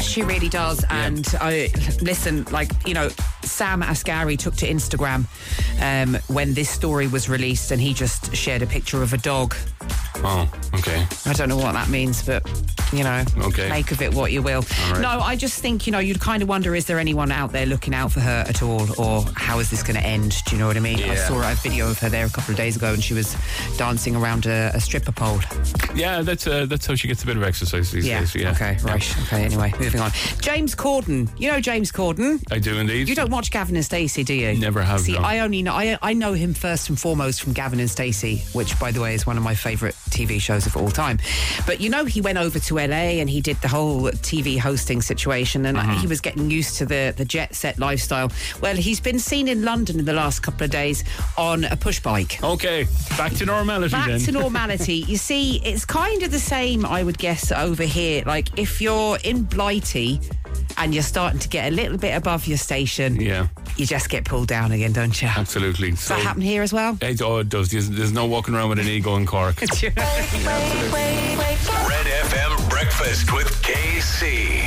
She 0.00 0.22
really 0.22 0.48
does. 0.48 0.84
And 0.90 1.26
I 1.40 1.70
listen, 2.02 2.44
like, 2.50 2.70
you 2.86 2.94
know, 2.94 3.08
Sam 3.42 3.82
Asghari 3.82 4.38
took 4.38 4.56
to 4.56 4.68
Instagram 4.68 5.26
um, 5.80 6.20
when 6.28 6.54
this 6.54 6.68
story 6.68 7.06
was 7.06 7.28
released 7.28 7.70
and 7.70 7.80
he 7.80 7.94
just 7.94 8.34
shared 8.34 8.62
a 8.62 8.66
picture 8.66 9.02
of 9.02 9.12
a 9.12 9.18
dog. 9.18 9.54
Oh, 10.24 10.48
okay. 10.74 11.06
I 11.26 11.32
don't 11.34 11.48
know 11.48 11.56
what 11.56 11.72
that 11.72 11.88
means, 11.88 12.22
but 12.22 12.42
you 12.92 13.02
know, 13.02 13.24
Okay. 13.38 13.68
make 13.68 13.90
of 13.90 14.00
it 14.02 14.14
what 14.14 14.30
you 14.32 14.40
will. 14.42 14.64
right. 14.90 15.00
No, 15.00 15.08
I 15.20 15.36
just 15.36 15.60
think 15.60 15.86
you 15.86 15.92
know 15.92 15.98
you'd 15.98 16.20
kind 16.20 16.42
of 16.42 16.48
wonder: 16.48 16.74
is 16.74 16.86
there 16.86 16.98
anyone 16.98 17.30
out 17.32 17.52
there 17.52 17.66
looking 17.66 17.94
out 17.94 18.12
for 18.12 18.20
her 18.20 18.44
at 18.48 18.62
all, 18.62 18.86
or 19.00 19.24
how 19.34 19.58
is 19.58 19.70
this 19.70 19.82
going 19.82 19.96
to 20.00 20.06
end? 20.06 20.42
Do 20.46 20.54
you 20.54 20.60
know 20.60 20.66
what 20.68 20.76
I 20.76 20.80
mean? 20.80 20.98
I 21.02 21.14
saw 21.16 21.40
a 21.50 21.54
video 21.56 21.90
of 21.90 21.98
her 21.98 22.08
there 22.08 22.24
a 22.26 22.30
couple 22.30 22.52
of 22.52 22.56
days 22.56 22.76
ago, 22.76 22.92
and 22.92 23.02
she 23.02 23.14
was 23.14 23.36
dancing 23.76 24.14
around 24.16 24.46
a, 24.46 24.70
a 24.74 24.80
stripper 24.80 25.12
pole. 25.12 25.40
Yeah, 25.94 26.22
that's 26.22 26.46
uh, 26.46 26.66
that's 26.66 26.86
how 26.86 26.94
she 26.94 27.08
gets 27.08 27.22
a 27.22 27.26
bit 27.26 27.36
of 27.36 27.42
exercise 27.42 27.90
these 27.90 28.06
Yeah. 28.06 28.20
days. 28.20 28.34
Yeah. 28.34 28.52
Okay. 28.52 28.76
Yeah. 28.84 28.90
Right. 28.92 29.16
Okay. 29.26 29.44
Anyway, 29.44 29.74
moving 29.78 30.00
on. 30.00 30.10
James 30.40 30.74
Corden. 30.74 31.28
You 31.38 31.50
know 31.50 31.60
James 31.60 31.90
Corden. 31.92 32.42
I 32.50 32.58
do 32.58 32.78
indeed. 32.78 33.08
You 33.08 33.14
don't 33.14 33.30
watch 33.30 33.50
Gavin 33.50 33.76
and 33.76 33.84
Stacey, 33.84 34.24
do 34.24 34.34
you? 34.34 34.54
Never 34.54 34.82
have, 34.82 35.00
See. 35.00 35.16
I 35.16 35.40
only 35.40 35.62
know 35.62 35.74
I, 35.74 35.98
I 36.02 36.12
know 36.14 36.32
him 36.32 36.54
first 36.54 36.88
and 36.88 36.98
foremost 36.98 37.42
from 37.42 37.52
Gavin 37.52 37.80
and 37.80 37.90
Stacey, 37.90 38.44
which, 38.52 38.78
by 38.78 38.90
the 38.92 39.00
way, 39.00 39.14
is 39.14 39.26
one 39.26 39.36
of 39.36 39.42
my 39.42 39.54
favourite 39.54 39.94
TV 40.14 40.40
shows 40.40 40.66
of 40.66 40.76
all 40.76 40.90
time. 40.90 41.18
But 41.66 41.80
you 41.80 41.88
know, 41.90 42.04
he 42.04 42.20
went 42.20 42.38
over 42.38 42.58
to 42.58 42.74
LA 42.76 43.20
and 43.20 43.28
he 43.28 43.40
did 43.40 43.56
the 43.62 43.68
whole 43.68 44.02
TV 44.30 44.58
hosting 44.58 45.02
situation, 45.02 45.66
and 45.66 45.74
Mm-hmm. 45.84 46.00
he 46.00 46.06
was 46.06 46.20
getting 46.20 46.50
used 46.50 46.76
to 46.78 46.86
the 46.86 47.12
the 47.16 47.24
jet 47.24 47.54
set 47.54 47.78
lifestyle. 47.78 48.30
Well, 48.62 48.76
he's 48.76 49.00
been 49.00 49.18
seen 49.18 49.48
in 49.48 49.64
London 49.64 49.98
in 49.98 50.04
the 50.04 50.12
last 50.12 50.40
couple 50.40 50.64
of 50.64 50.70
days 50.70 51.02
on 51.36 51.64
a 51.64 51.76
push 51.76 52.00
bike. 52.00 52.38
Okay, 52.42 52.86
back 53.18 53.32
to 53.34 53.44
normality 53.46 53.90
Back 53.92 54.08
then. 54.08 54.20
to 54.20 54.32
normality. 54.44 54.98
you 55.12 55.16
see, 55.16 55.60
it's 55.64 55.84
kind 55.84 56.22
of 56.22 56.30
the 56.30 56.38
same, 56.38 56.86
I 56.86 57.02
would 57.02 57.18
guess, 57.18 57.50
over 57.52 57.82
here. 57.82 58.22
Like 58.24 58.56
if 58.58 58.80
you're 58.80 59.18
in 59.24 59.42
Blighty 59.42 60.20
and 60.76 60.92
you're 60.94 61.02
starting 61.02 61.38
to 61.40 61.48
get 61.48 61.72
a 61.72 61.74
little 61.74 61.96
bit 61.98 62.14
above 62.16 62.46
your 62.46 62.58
station, 62.58 63.20
yeah, 63.20 63.48
you 63.76 63.86
just 63.86 64.08
get 64.10 64.24
pulled 64.24 64.48
down 64.48 64.72
again, 64.72 64.92
don't 64.92 65.20
you? 65.22 65.28
absolutely. 65.28 65.90
Does 65.90 66.08
that 66.08 66.18
So- 66.18 66.24
happen 66.24 66.42
here 66.42 66.62
as 66.62 66.72
well? 66.72 66.96
It, 67.00 67.20
oh, 67.22 67.38
it 67.38 67.48
does. 67.48 67.70
There's, 67.70 67.88
there's 67.90 68.12
no 68.12 68.26
walking 68.26 68.54
around 68.54 68.68
with 68.70 68.78
an 68.78 68.86
ego 68.88 69.16
in 69.16 69.26
Cork. 69.26 69.60
Red 69.62 69.70
FM 72.06 72.68
Breakfast 72.70 73.32
with 73.32 73.46
KC. 73.62 74.60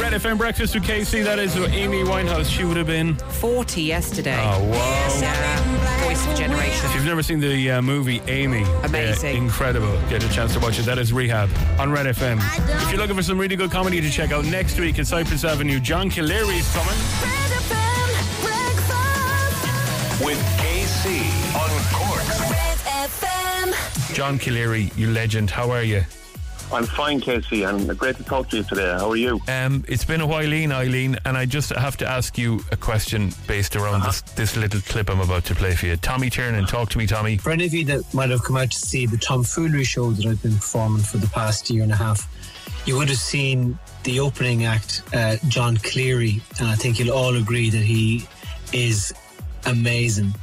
Red 0.00 0.12
FM 0.14 0.38
Breakfast 0.38 0.74
with 0.74 0.84
KC, 0.84 1.22
that 1.24 1.38
is 1.38 1.56
Amy 1.56 2.02
Winehouse. 2.02 2.46
She 2.50 2.64
would 2.64 2.76
have 2.76 2.86
been 2.86 3.14
40 3.16 3.82
yesterday. 3.82 4.36
Oh, 4.40 4.64
wow. 4.70 5.18
Yeah. 5.20 5.73
Voice 6.14 6.26
of 6.28 6.36
generation. 6.38 6.86
If 6.86 6.94
you've 6.94 7.04
never 7.06 7.24
seen 7.24 7.40
the 7.40 7.72
uh, 7.72 7.82
movie 7.82 8.22
Amy, 8.28 8.62
Amazing. 8.84 9.34
uh, 9.34 9.38
incredible. 9.42 10.00
Get 10.08 10.22
a 10.22 10.28
chance 10.28 10.52
to 10.54 10.60
watch 10.60 10.78
it. 10.78 10.84
That 10.86 10.96
is 10.96 11.12
Rehab 11.12 11.50
on 11.80 11.90
Red 11.90 12.06
FM. 12.06 12.38
If 12.84 12.90
you're 12.92 13.00
looking 13.00 13.16
for 13.16 13.22
some 13.24 13.36
really 13.36 13.56
good 13.56 13.72
comedy 13.72 14.00
to 14.00 14.08
check 14.08 14.30
out 14.30 14.44
next 14.44 14.78
week 14.78 15.00
at 15.00 15.08
Cypress 15.08 15.42
Avenue, 15.42 15.80
John 15.80 16.10
Colleary 16.10 16.54
is 16.58 16.72
coming. 16.72 16.94
With 20.24 20.38
KC 20.60 21.26
on 21.56 21.70
Cork's 21.92 22.38
John 24.14 24.38
Colleary, 24.38 24.92
you 24.94 25.10
legend. 25.10 25.50
How 25.50 25.68
are 25.72 25.82
you? 25.82 26.04
I'm 26.72 26.86
fine, 26.86 27.20
Casey, 27.20 27.62
and 27.62 27.96
great 27.96 28.16
to 28.16 28.24
talk 28.24 28.48
to 28.50 28.56
you 28.56 28.62
today. 28.64 28.92
How 28.92 29.10
are 29.10 29.16
you? 29.16 29.40
Um, 29.48 29.84
it's 29.86 30.04
been 30.04 30.20
a 30.20 30.26
while, 30.26 30.44
Eileen, 30.46 31.16
and 31.24 31.36
I 31.36 31.46
just 31.46 31.70
have 31.70 31.96
to 31.98 32.08
ask 32.08 32.36
you 32.36 32.60
a 32.72 32.76
question 32.76 33.32
based 33.46 33.76
around 33.76 34.02
this, 34.02 34.22
this 34.22 34.56
little 34.56 34.80
clip 34.80 35.10
I'm 35.10 35.20
about 35.20 35.44
to 35.46 35.54
play 35.54 35.74
for 35.74 35.86
you. 35.86 35.96
Tommy 35.96 36.30
Tiernan, 36.30 36.66
talk 36.66 36.90
to 36.90 36.98
me, 36.98 37.06
Tommy. 37.06 37.36
For 37.36 37.50
any 37.50 37.66
of 37.66 37.74
you 37.74 37.84
that 37.86 38.12
might 38.12 38.30
have 38.30 38.42
come 38.42 38.56
out 38.56 38.70
to 38.70 38.78
see 38.78 39.06
the 39.06 39.18
tomfoolery 39.18 39.84
show 39.84 40.10
that 40.10 40.26
I've 40.26 40.42
been 40.42 40.56
performing 40.56 41.02
for 41.02 41.18
the 41.18 41.28
past 41.28 41.70
year 41.70 41.82
and 41.82 41.92
a 41.92 41.96
half, 41.96 42.28
you 42.86 42.96
would 42.96 43.08
have 43.08 43.18
seen 43.18 43.78
the 44.02 44.20
opening 44.20 44.64
act, 44.64 45.02
uh, 45.14 45.36
John 45.48 45.76
Colleary, 45.76 46.42
and 46.58 46.68
I 46.68 46.74
think 46.74 46.98
you'll 46.98 47.14
all 47.14 47.36
agree 47.36 47.70
that 47.70 47.82
he 47.82 48.26
is 48.72 49.14
amazing. 49.66 50.34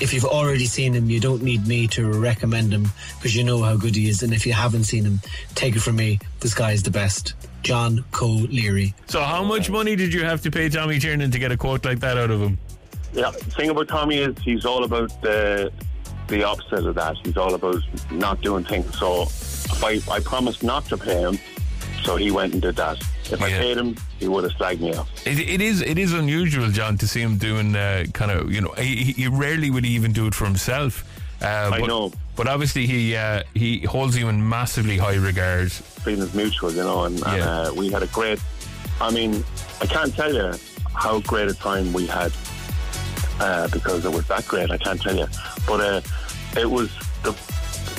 If 0.00 0.12
you've 0.12 0.24
already 0.24 0.66
seen 0.66 0.94
him, 0.94 1.10
you 1.10 1.18
don't 1.18 1.42
need 1.42 1.66
me 1.66 1.88
to 1.88 2.12
recommend 2.12 2.72
him 2.72 2.86
because 3.16 3.34
you 3.34 3.42
know 3.42 3.62
how 3.62 3.76
good 3.76 3.96
he 3.96 4.08
is. 4.08 4.22
And 4.22 4.32
if 4.32 4.46
you 4.46 4.52
haven't 4.52 4.84
seen 4.84 5.04
him, 5.04 5.20
take 5.54 5.74
it 5.74 5.80
from 5.80 5.96
me, 5.96 6.20
this 6.40 6.54
guy 6.54 6.72
is 6.72 6.82
the 6.82 6.90
best. 6.90 7.34
John 7.62 8.04
Colleary. 8.12 8.94
So, 9.08 9.20
how 9.20 9.42
much 9.42 9.68
money 9.68 9.96
did 9.96 10.14
you 10.14 10.24
have 10.24 10.40
to 10.42 10.50
pay 10.50 10.68
Tommy 10.68 10.98
Tiernan 10.98 11.30
to 11.32 11.38
get 11.38 11.50
a 11.50 11.56
quote 11.56 11.84
like 11.84 11.98
that 12.00 12.16
out 12.16 12.30
of 12.30 12.40
him? 12.40 12.58
Yeah, 13.12 13.30
the 13.30 13.38
thing 13.38 13.70
about 13.70 13.88
Tommy 13.88 14.18
is 14.18 14.38
he's 14.38 14.64
all 14.64 14.84
about 14.84 15.20
the 15.22 15.72
the 16.28 16.44
opposite 16.44 16.86
of 16.86 16.94
that. 16.94 17.16
He's 17.24 17.36
all 17.36 17.54
about 17.54 17.82
not 18.10 18.40
doing 18.40 18.64
things. 18.64 18.98
So 18.98 19.22
if 19.22 19.82
I, 19.82 20.00
I 20.12 20.20
promised 20.20 20.62
not 20.62 20.84
to 20.86 20.96
pay 20.96 21.20
him, 21.20 21.38
so 22.04 22.16
he 22.16 22.30
went 22.30 22.52
and 22.52 22.62
did 22.62 22.76
that. 22.76 22.98
If 23.30 23.42
I 23.42 23.50
paid 23.50 23.76
him, 23.76 23.96
he 24.18 24.28
would 24.28 24.44
have 24.44 24.52
slagged 24.54 24.80
me 24.80 24.94
off. 24.94 25.08
It, 25.26 25.38
it 25.38 25.60
is 25.60 25.82
it 25.82 25.98
is 25.98 26.12
unusual, 26.12 26.70
John, 26.70 26.96
to 26.98 27.08
see 27.08 27.20
him 27.20 27.36
doing 27.36 27.74
uh, 27.76 28.04
kind 28.12 28.30
of 28.30 28.52
you 28.52 28.60
know 28.60 28.72
he, 28.78 29.12
he 29.12 29.28
rarely 29.28 29.70
would 29.70 29.84
even 29.84 30.12
do 30.12 30.26
it 30.26 30.34
for 30.34 30.44
himself. 30.44 31.04
Uh, 31.40 31.70
I 31.72 31.80
but, 31.80 31.86
know. 31.86 32.12
but 32.36 32.48
obviously 32.48 32.86
he 32.86 33.14
uh, 33.16 33.42
he 33.54 33.80
holds 33.80 34.16
you 34.16 34.28
in 34.28 34.48
massively 34.48 34.96
high 34.96 35.16
regard. 35.16 35.70
Feelings 35.70 36.34
mutual, 36.34 36.72
you 36.72 36.82
know, 36.82 37.04
and, 37.04 37.22
and 37.26 37.42
uh, 37.42 37.72
we 37.76 37.90
had 37.90 38.02
a 38.02 38.08
great. 38.08 38.40
I 39.00 39.10
mean, 39.10 39.44
I 39.80 39.86
can't 39.86 40.14
tell 40.14 40.32
you 40.34 40.52
how 40.94 41.20
great 41.20 41.48
a 41.48 41.54
time 41.54 41.92
we 41.92 42.06
had 42.06 42.32
uh, 43.40 43.68
because 43.68 44.04
it 44.04 44.12
was 44.12 44.26
that 44.28 44.46
great. 44.48 44.70
I 44.70 44.78
can't 44.78 45.00
tell 45.00 45.16
you, 45.16 45.26
but 45.66 45.80
uh, 45.80 46.00
it 46.56 46.68
was 46.68 46.90
the 47.22 47.32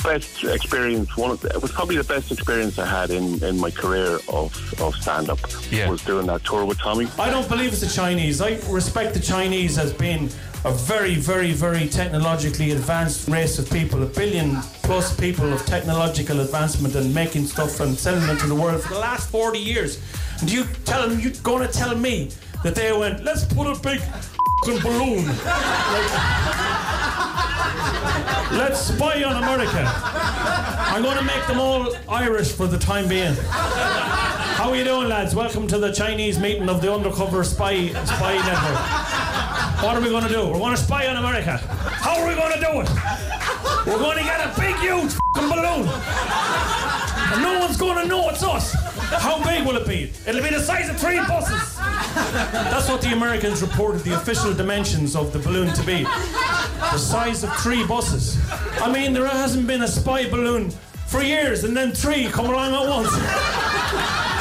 best 0.01 0.43
experience. 0.43 1.15
One 1.17 1.31
of 1.31 1.41
the, 1.41 1.49
it 1.49 1.61
was 1.61 1.71
probably 1.71 1.97
the 1.97 2.03
best 2.03 2.31
experience 2.31 2.77
I 2.79 2.85
had 2.85 3.09
in, 3.09 3.43
in 3.43 3.59
my 3.59 3.71
career 3.71 4.19
of, 4.29 4.81
of 4.81 4.95
stand 4.95 5.29
up. 5.29 5.39
Yeah. 5.71 5.89
was 5.89 6.03
doing 6.03 6.27
that 6.27 6.43
tour 6.43 6.65
with 6.65 6.79
Tommy. 6.79 7.07
I 7.17 7.29
don't 7.29 7.47
believe 7.47 7.71
it's 7.71 7.81
the 7.81 7.87
Chinese. 7.87 8.41
I 8.41 8.59
respect 8.69 9.13
the 9.13 9.19
Chinese 9.19 9.77
as 9.77 9.93
being 9.93 10.29
a 10.65 10.71
very, 10.71 11.15
very, 11.15 11.53
very 11.53 11.87
technologically 11.87 12.71
advanced 12.71 13.29
race 13.29 13.59
of 13.59 13.69
people, 13.69 14.03
a 14.03 14.05
billion 14.05 14.57
plus 14.83 15.17
people 15.17 15.51
of 15.53 15.65
technological 15.65 16.41
advancement 16.41 16.95
and 16.95 17.13
making 17.13 17.45
stuff 17.45 17.79
and 17.79 17.97
selling 17.97 18.27
it 18.29 18.39
to 18.39 18.47
the 18.47 18.55
world 18.55 18.81
for 18.81 18.93
the 18.93 18.99
last 18.99 19.29
40 19.29 19.57
years. 19.57 20.01
And 20.41 20.51
you 20.51 20.65
tell 20.85 21.07
them, 21.07 21.19
you're 21.19 21.31
going 21.43 21.65
to 21.65 21.73
tell 21.73 21.95
me 21.95 22.31
that 22.63 22.75
they 22.75 22.91
went, 22.91 23.23
let's 23.23 23.45
put 23.45 23.67
a 23.67 23.79
big 23.81 24.01
balloon. 24.65 25.25
Like, 25.25 26.65
let's 28.51 28.79
spy 28.79 29.23
on 29.23 29.41
America. 29.41 29.83
I'm 29.85 31.03
going 31.03 31.17
to 31.17 31.23
make 31.23 31.45
them 31.47 31.59
all 31.59 31.95
Irish 32.07 32.51
for 32.51 32.67
the 32.67 32.77
time 32.77 33.07
being. 33.07 33.35
How 33.35 34.69
are 34.69 34.75
you 34.75 34.83
doing, 34.83 35.07
lads? 35.07 35.35
Welcome 35.35 35.67
to 35.67 35.77
the 35.77 35.91
Chinese 35.91 36.39
meeting 36.39 36.67
of 36.69 36.81
the 36.81 36.93
undercover 36.93 37.43
spy 37.43 37.87
spy 38.05 38.35
network. 38.35 39.83
What 39.83 39.95
are 39.95 40.01
we 40.01 40.09
going 40.09 40.23
to 40.23 40.29
do? 40.29 40.47
We're 40.47 40.59
going 40.59 40.75
to 40.75 40.81
spy 40.81 41.07
on 41.07 41.17
America. 41.17 41.57
How 41.57 42.19
are 42.19 42.27
we 42.27 42.35
going 42.35 42.53
to 42.53 42.59
do 42.59 42.81
it? 42.81 42.89
We're 43.85 43.99
going 43.99 44.17
to 44.17 44.23
get 44.23 44.41
a 44.41 44.59
big, 44.59 44.75
huge 44.77 45.15
balloon. 45.33 45.87
And 47.31 47.41
no 47.41 47.59
one's 47.59 47.77
going 47.77 48.01
to 48.01 48.07
know 48.07 48.29
it's 48.29 48.43
us. 48.43 48.73
How 48.73 49.43
big 49.43 49.65
will 49.65 49.77
it 49.77 49.87
be? 49.87 50.11
It'll 50.27 50.43
be 50.43 50.49
the 50.49 50.61
size 50.61 50.89
of 50.89 50.99
three 50.99 51.19
buses. 51.27 51.77
That's 51.77 52.89
what 52.89 53.01
the 53.01 53.13
Americans 53.13 53.61
reported 53.61 54.03
the 54.03 54.15
official 54.15 54.53
dimensions 54.53 55.15
of 55.15 55.31
the 55.31 55.39
balloon 55.39 55.73
to 55.73 55.83
be. 55.83 56.05
The 56.79 56.97
size 56.97 57.43
of 57.43 57.53
three 57.57 57.85
buses. 57.85 58.37
I 58.81 58.91
mean, 58.91 59.13
there 59.13 59.27
hasn't 59.27 59.67
been 59.67 59.83
a 59.83 59.87
spy 59.87 60.29
balloon 60.29 60.71
for 61.07 61.21
years, 61.21 61.63
and 61.65 61.75
then 61.75 61.91
three 61.91 62.27
come 62.27 62.45
along 62.47 62.73
at 62.73 62.89
once. 62.89 64.38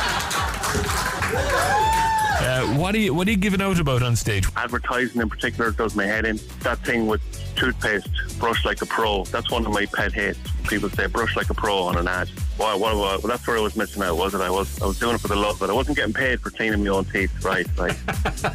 What 2.77 2.95
are 2.95 2.99
you 2.99 3.15
what 3.15 3.27
are 3.27 3.31
you 3.31 3.37
giving 3.37 3.61
out 3.63 3.81
about 3.81 4.03
on 4.03 4.15
stage? 4.15 4.47
Advertising 4.57 5.21
in 5.21 5.29
particular 5.29 5.71
does 5.71 5.97
my 5.97 6.05
head 6.05 6.25
in. 6.27 6.39
That 6.61 6.79
thing 6.85 7.07
with 7.07 7.21
toothpaste, 7.57 8.09
brush 8.39 8.65
like 8.65 8.83
a 8.83 8.87
pro. 8.87 9.25
That's 9.25 9.51
one 9.51 9.65
of 9.67 9.73
my 9.73 9.87
pet 9.87 10.13
hates. 10.13 10.39
People 10.69 10.89
say 10.91 11.07
brush 11.07 11.35
like 11.35 11.51
a 11.51 11.55
pro 11.55 11.79
on 11.79 11.97
an 11.97 12.07
ad. 12.07 12.29
Well, 12.59 12.79
what, 12.79 12.95
what, 12.97 13.23
well, 13.23 13.29
that's 13.31 13.47
where 13.47 13.57
I 13.57 13.61
was 13.61 13.75
missing 13.75 14.03
out, 14.03 14.17
wasn't 14.17 14.43
I? 14.43 14.47
I 14.47 14.51
was 14.51 14.81
I 14.83 14.87
was 14.87 14.99
doing 14.99 15.15
it 15.15 15.21
for 15.21 15.29
the 15.29 15.37
love, 15.37 15.59
but 15.59 15.71
I 15.71 15.73
wasn't 15.73 15.97
getting 15.97 16.13
paid 16.13 16.41
for 16.41 16.51
cleaning 16.51 16.85
my 16.85 16.91
own 16.91 17.05
teeth. 17.07 17.45
Right, 17.45 17.67
right. 17.79 17.97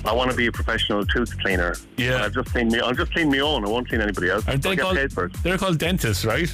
I 0.05 0.13
want 0.13 0.29
to 0.31 0.37
be 0.37 0.47
a 0.47 0.51
professional 0.51 1.05
tooth 1.05 1.37
cleaner. 1.39 1.75
Yeah. 1.97 2.23
I 2.23 2.29
just 2.29 2.49
clean 2.49 2.67
me. 2.69 2.79
I'll 2.79 2.93
just 2.93 3.11
clean 3.13 3.29
my 3.31 3.39
own. 3.39 3.65
I 3.65 3.69
won't 3.69 3.89
clean 3.89 4.01
anybody 4.01 4.29
else. 4.29 4.47
Aren't 4.47 4.65
I'll 4.65 4.71
they 4.71 4.75
get 4.75 4.83
called, 4.83 4.97
paid 4.97 5.11
for 5.11 5.25
it. 5.25 5.33
they're 5.43 5.57
called 5.57 5.79
dentists, 5.79 6.23
right? 6.23 6.53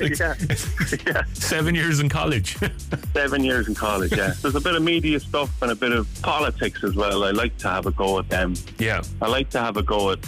Yeah. 0.00 0.34
yeah. 1.06 1.24
Seven 1.34 1.74
years 1.74 2.00
in 2.00 2.08
college. 2.08 2.56
Seven 3.14 3.44
years 3.44 3.68
in 3.68 3.74
college, 3.74 4.12
yeah. 4.12 4.34
There's 4.42 4.54
a 4.54 4.60
bit 4.60 4.74
of 4.74 4.82
media 4.82 5.20
stuff 5.20 5.50
and 5.62 5.70
a 5.70 5.74
bit 5.74 5.92
of 5.92 6.08
politics 6.22 6.82
as 6.84 6.94
well. 6.94 7.24
I 7.24 7.30
like 7.30 7.56
to 7.58 7.68
have 7.68 7.86
a 7.86 7.90
go 7.90 8.18
at 8.18 8.28
them. 8.28 8.54
Yeah. 8.78 9.02
I 9.22 9.28
like 9.28 9.50
to 9.50 9.60
have 9.60 9.76
a 9.76 9.82
go 9.82 10.10
at 10.10 10.18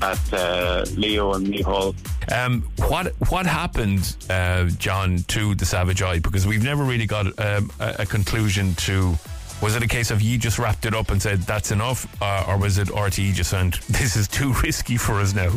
at 0.00 0.32
uh, 0.32 0.84
Leo 0.96 1.34
and 1.34 1.46
Micheál. 1.46 1.94
Um, 2.32 2.62
what 2.88 3.14
what 3.30 3.46
happened, 3.46 4.16
uh, 4.30 4.64
John, 4.78 5.18
to 5.28 5.54
the 5.54 5.64
Savage 5.64 6.02
Eye? 6.02 6.18
Because 6.18 6.46
we've 6.46 6.62
never 6.62 6.84
really 6.84 7.06
got 7.06 7.26
um, 7.38 7.70
a, 7.80 7.96
a 8.00 8.06
conclusion 8.06 8.74
to. 8.76 9.14
Was 9.60 9.74
it 9.74 9.82
a 9.82 9.88
case 9.88 10.12
of 10.12 10.22
you 10.22 10.38
just 10.38 10.60
wrapped 10.60 10.86
it 10.86 10.94
up 10.94 11.10
and 11.10 11.20
said 11.20 11.40
that's 11.42 11.72
enough, 11.72 12.06
uh, 12.22 12.44
or 12.46 12.58
was 12.58 12.78
it 12.78 12.88
RTE 12.88 13.34
just 13.34 13.52
went 13.52 13.80
this 13.88 14.14
is 14.14 14.28
too 14.28 14.52
risky 14.62 14.96
for 14.96 15.14
us 15.14 15.34
now? 15.34 15.50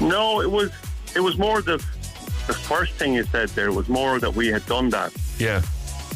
No, 0.00 0.40
it 0.40 0.50
was 0.50 0.70
it 1.14 1.20
was 1.20 1.36
more 1.38 1.62
the 1.62 1.82
the 2.46 2.54
first 2.54 2.94
thing 2.94 3.14
you 3.14 3.24
said 3.24 3.48
there 3.50 3.70
was 3.70 3.88
more 3.88 4.18
that 4.18 4.34
we 4.34 4.48
had 4.48 4.64
done 4.66 4.90
that. 4.90 5.12
Yeah. 5.38 5.62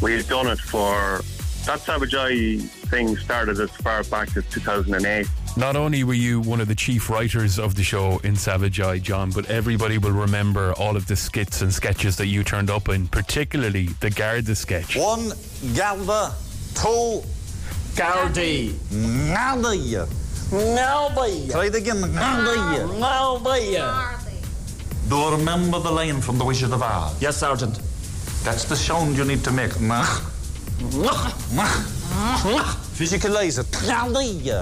We 0.03 0.15
had 0.15 0.27
done 0.27 0.49
it 0.49 0.59
for 0.59 1.21
that 1.67 1.81
Savage 1.81 2.15
Eye 2.15 2.59
thing 2.91 3.17
started 3.17 3.61
as 3.61 3.71
far 3.71 4.03
back 4.05 4.37
as 4.37 4.45
2008. 4.51 5.27
Not 5.57 5.77
only 5.77 6.03
were 6.03 6.15
you 6.15 6.41
one 6.41 6.61
of 6.61 6.67
the 6.67 6.75
chief 6.75 7.09
writers 7.09 7.59
of 7.59 7.77
the 7.77 7.85
show 7.85 8.19
in 8.25 8.35
Savage 8.35 8.81
Eye, 8.81 8.99
John, 8.99 9.31
but 9.31 9.47
everybody 9.47 9.99
will 9.99 10.11
remember 10.11 10.73
all 10.73 10.97
of 10.97 11.07
the 11.07 11.15
skits 11.15 11.63
and 11.63 11.73
sketches 11.73 12.17
that 12.17 12.27
you 12.27 12.43
turned 12.43 12.71
up 12.71 12.89
in, 12.89 13.07
particularly 13.07 13.87
the 14.01 14.11
Garda 14.11 14.57
sketch. 14.57 14.97
One 14.97 15.33
Garda, 15.77 16.35
two 16.75 17.23
Gardaí. 17.95 18.73
Gardaí. 18.91 20.07
Gardaí. 20.51 21.51
Try 21.51 21.67
it 21.67 21.75
again. 21.77 22.03
Gardaí. 22.03 23.01
Gardaí. 23.01 24.24
Do 25.15 25.21
you 25.21 25.31
remember 25.31 25.79
the 25.79 25.93
line 25.93 26.21
from 26.21 26.39
The 26.39 26.45
Wizard 26.45 26.73
of 26.73 26.83
Oz? 26.83 27.23
Yes, 27.23 27.37
Sergeant. 27.37 27.79
That's 28.43 28.65
the 28.65 28.75
sound 28.75 29.17
you 29.17 29.25
need 29.25 29.45
to 29.45 29.53
make. 29.53 29.71
Visualize 32.95 33.59
it. 33.59 33.73
How 33.87 34.13
do 34.13 34.25
you? 34.25 34.61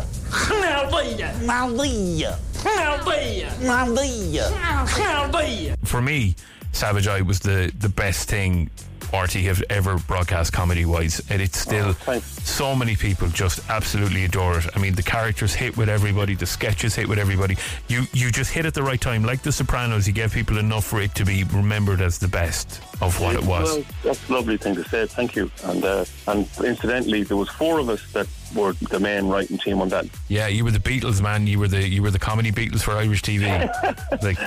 For 5.84 6.02
me, 6.02 6.36
Savage 6.72 7.08
Eye 7.08 7.22
was 7.22 7.40
the, 7.40 7.72
the 7.78 7.88
best 7.88 8.28
thing 8.28 8.68
RTE 9.12 9.44
have 9.44 9.62
ever 9.70 9.98
broadcast 9.98 10.52
comedy 10.52 10.84
wise. 10.84 11.22
And 11.30 11.40
it's 11.40 11.58
still 11.58 11.94
so 11.94 12.74
many 12.74 12.96
people 12.96 13.28
just 13.28 13.60
absolutely 13.70 14.24
adore 14.24 14.58
it. 14.58 14.66
I 14.74 14.78
mean, 14.78 14.94
the 14.94 15.02
characters 15.02 15.54
hit 15.54 15.76
with 15.76 15.88
everybody, 15.88 16.34
the 16.34 16.46
sketches 16.46 16.94
hit 16.94 17.08
with 17.08 17.18
everybody. 17.18 17.56
You 17.88 18.04
you 18.12 18.30
just 18.30 18.50
hit 18.50 18.66
at 18.66 18.74
the 18.74 18.82
right 18.82 19.00
time. 19.00 19.24
Like 19.24 19.42
The 19.42 19.52
Sopranos, 19.52 20.06
you 20.06 20.12
gave 20.12 20.32
people 20.32 20.58
enough 20.58 20.84
for 20.84 21.00
it 21.00 21.14
to 21.16 21.24
be 21.24 21.44
remembered 21.44 22.00
as 22.00 22.18
the 22.18 22.28
best 22.28 22.80
of 23.00 23.20
what 23.20 23.34
it 23.34 23.44
was. 23.44 23.76
Well, 23.76 23.84
that's 24.02 24.28
a 24.28 24.32
lovely 24.32 24.56
thing 24.56 24.74
to 24.76 24.84
say. 24.84 25.06
Thank 25.06 25.36
you. 25.36 25.50
And 25.64 25.84
uh, 25.84 26.04
and 26.26 26.48
incidentally, 26.64 27.22
there 27.22 27.36
was 27.36 27.48
four 27.48 27.78
of 27.78 27.88
us 27.88 28.00
that 28.12 28.26
were 28.54 28.72
the 28.74 29.00
main 29.00 29.28
writing 29.28 29.58
team 29.58 29.80
on 29.80 29.88
that. 29.90 30.06
Yeah, 30.28 30.46
you 30.46 30.64
were 30.64 30.70
the 30.70 30.78
Beatles, 30.78 31.20
man. 31.20 31.46
You 31.46 31.58
were 31.58 31.68
the 31.68 31.86
you 31.86 32.02
were 32.02 32.10
the 32.10 32.18
comedy 32.18 32.52
Beatles 32.52 32.82
for 32.82 32.92
Irish 32.92 33.22
TV. 33.22 33.42
like, 34.22 34.38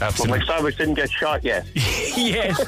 absolutely. 0.00 0.40
McSavage 0.40 0.76
didn't 0.76 0.94
get 0.94 1.10
shot 1.10 1.44
yet. 1.44 1.66
yes. 1.74 2.58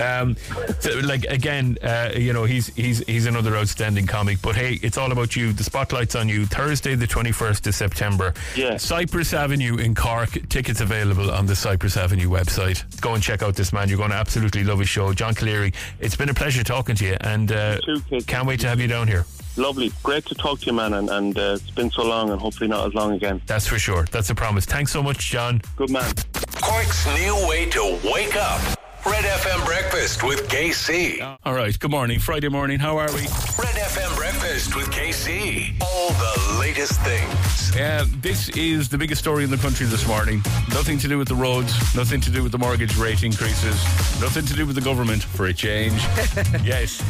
um, 0.00 0.36
so, 0.80 0.98
like 1.04 1.24
again, 1.24 1.78
uh, 1.82 2.10
you 2.16 2.32
know, 2.32 2.44
he's 2.44 2.68
he's 2.68 2.98
he's 3.06 3.26
another 3.26 3.56
outstanding 3.56 4.06
comic. 4.06 4.40
But 4.42 4.56
hey, 4.56 4.78
it's 4.82 4.98
all 4.98 5.12
about 5.12 5.36
you. 5.36 5.52
The 5.52 5.64
spotlight's 5.64 6.14
on 6.14 6.28
you. 6.28 6.46
Thursday, 6.46 6.94
the 6.94 7.06
twenty 7.06 7.32
first 7.32 7.66
of 7.66 7.74
September. 7.74 8.34
Yeah. 8.54 8.76
Cypress 8.76 9.34
Avenue 9.34 9.76
in 9.76 9.94
Cork. 9.94 10.30
Tickets 10.48 10.80
available 10.80 11.30
on 11.30 11.46
the 11.46 11.56
Cypress 11.56 11.96
Avenue 11.96 12.28
website. 12.28 12.84
Go 13.00 13.14
and 13.14 13.22
check 13.22 13.42
out 13.42 13.56
this 13.56 13.72
man. 13.72 13.88
You're 13.88 13.98
going 13.98 14.10
to 14.10 14.16
absolutely 14.16 14.64
love 14.64 14.78
his 14.78 14.88
show, 14.88 15.12
John 15.12 15.34
Colleary. 15.34 15.72
It's 16.00 16.16
been 16.16 16.28
a 16.28 16.34
pleasure 16.34 16.64
talking 16.64 16.96
to 16.96 17.04
you, 17.04 17.16
and 17.20 17.52
uh, 17.52 17.78
can't 18.26 18.46
wait 18.46 18.60
to 18.60 18.68
have 18.68 18.80
you 18.80 18.88
down 18.88 19.08
here. 19.08 19.24
Lovely. 19.56 19.92
Great 20.02 20.26
to 20.26 20.34
talk 20.34 20.60
to 20.60 20.66
you, 20.66 20.72
man. 20.72 20.94
And, 20.94 21.08
and 21.08 21.38
uh, 21.38 21.56
it's 21.60 21.70
been 21.70 21.90
so 21.90 22.02
long, 22.04 22.30
and 22.30 22.40
hopefully 22.40 22.68
not 22.68 22.86
as 22.86 22.94
long 22.94 23.12
again. 23.12 23.40
That's 23.46 23.66
for 23.66 23.78
sure. 23.78 24.04
That's 24.10 24.30
a 24.30 24.34
promise. 24.34 24.64
Thanks 24.66 24.92
so 24.92 25.02
much, 25.02 25.30
John. 25.30 25.62
Good 25.76 25.90
man. 25.90 26.12
Cork's 26.60 27.06
new 27.06 27.48
way 27.48 27.66
to 27.70 27.98
wake 28.04 28.36
up. 28.36 28.60
Red 29.06 29.24
FM 29.24 29.64
Breakfast 29.64 30.24
with 30.24 30.48
KC. 30.48 31.38
All 31.44 31.54
right. 31.54 31.78
Good 31.78 31.92
morning. 31.92 32.18
Friday 32.18 32.48
morning. 32.48 32.80
How 32.80 32.96
are 32.98 33.06
we? 33.12 33.20
Red 33.20 33.76
FM 33.76 34.16
Breakfast 34.16 34.74
with 34.74 34.86
KC. 34.90 35.80
All 35.80 36.08
the 36.08 36.45
latest 36.76 37.00
things. 37.00 37.74
Yeah, 37.74 38.04
this 38.20 38.50
is 38.50 38.88
the 38.88 38.98
biggest 38.98 39.20
story 39.22 39.44
in 39.44 39.50
the 39.50 39.56
country 39.56 39.86
this 39.86 40.06
morning. 40.06 40.42
Nothing 40.68 40.98
to 40.98 41.08
do 41.08 41.16
with 41.16 41.28
the 41.28 41.34
roads, 41.34 41.72
nothing 41.96 42.20
to 42.20 42.30
do 42.30 42.42
with 42.42 42.52
the 42.52 42.58
mortgage 42.58 42.96
rate 42.98 43.22
increases, 43.22 43.82
nothing 44.20 44.44
to 44.44 44.54
do 44.54 44.66
with 44.66 44.74
the 44.74 44.82
government 44.82 45.22
for 45.22 45.46
a 45.46 45.54
change. 45.54 45.94
yes. 46.62 47.02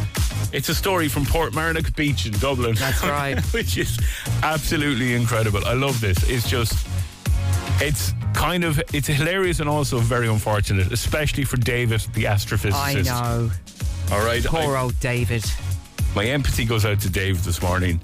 It's 0.52 0.68
a 0.68 0.74
story 0.74 1.09
from 1.09 1.24
Portmarnock 1.24 1.96
Beach 1.96 2.26
in 2.26 2.33
Dublin. 2.33 2.76
That's 2.76 3.02
right. 3.02 3.40
which 3.52 3.76
is 3.76 3.98
absolutely 4.44 5.14
incredible. 5.14 5.64
I 5.66 5.72
love 5.72 6.00
this. 6.00 6.29
It's 6.31 6.48
just 6.48 6.87
it's 7.81 8.14
kind 8.35 8.62
of 8.62 8.81
it's 8.94 9.09
hilarious 9.09 9.59
and 9.59 9.68
also 9.68 9.98
very 9.98 10.29
unfortunate, 10.29 10.92
especially 10.92 11.44
for 11.44 11.57
David, 11.57 12.00
the 12.14 12.24
astrophysicist. 12.24 12.72
I 12.72 13.02
know. 13.02 13.50
All 14.12 14.24
right. 14.24 14.44
Poor 14.44 14.76
I- 14.76 14.83
old 14.83 14.98
David. 15.00 15.44
my 16.14 16.24
empathy 16.24 16.64
goes 16.64 16.85
out 16.85 17.00
to 17.00 17.11
Dave 17.11 17.44
this 17.44 17.61
morning. 17.61 18.00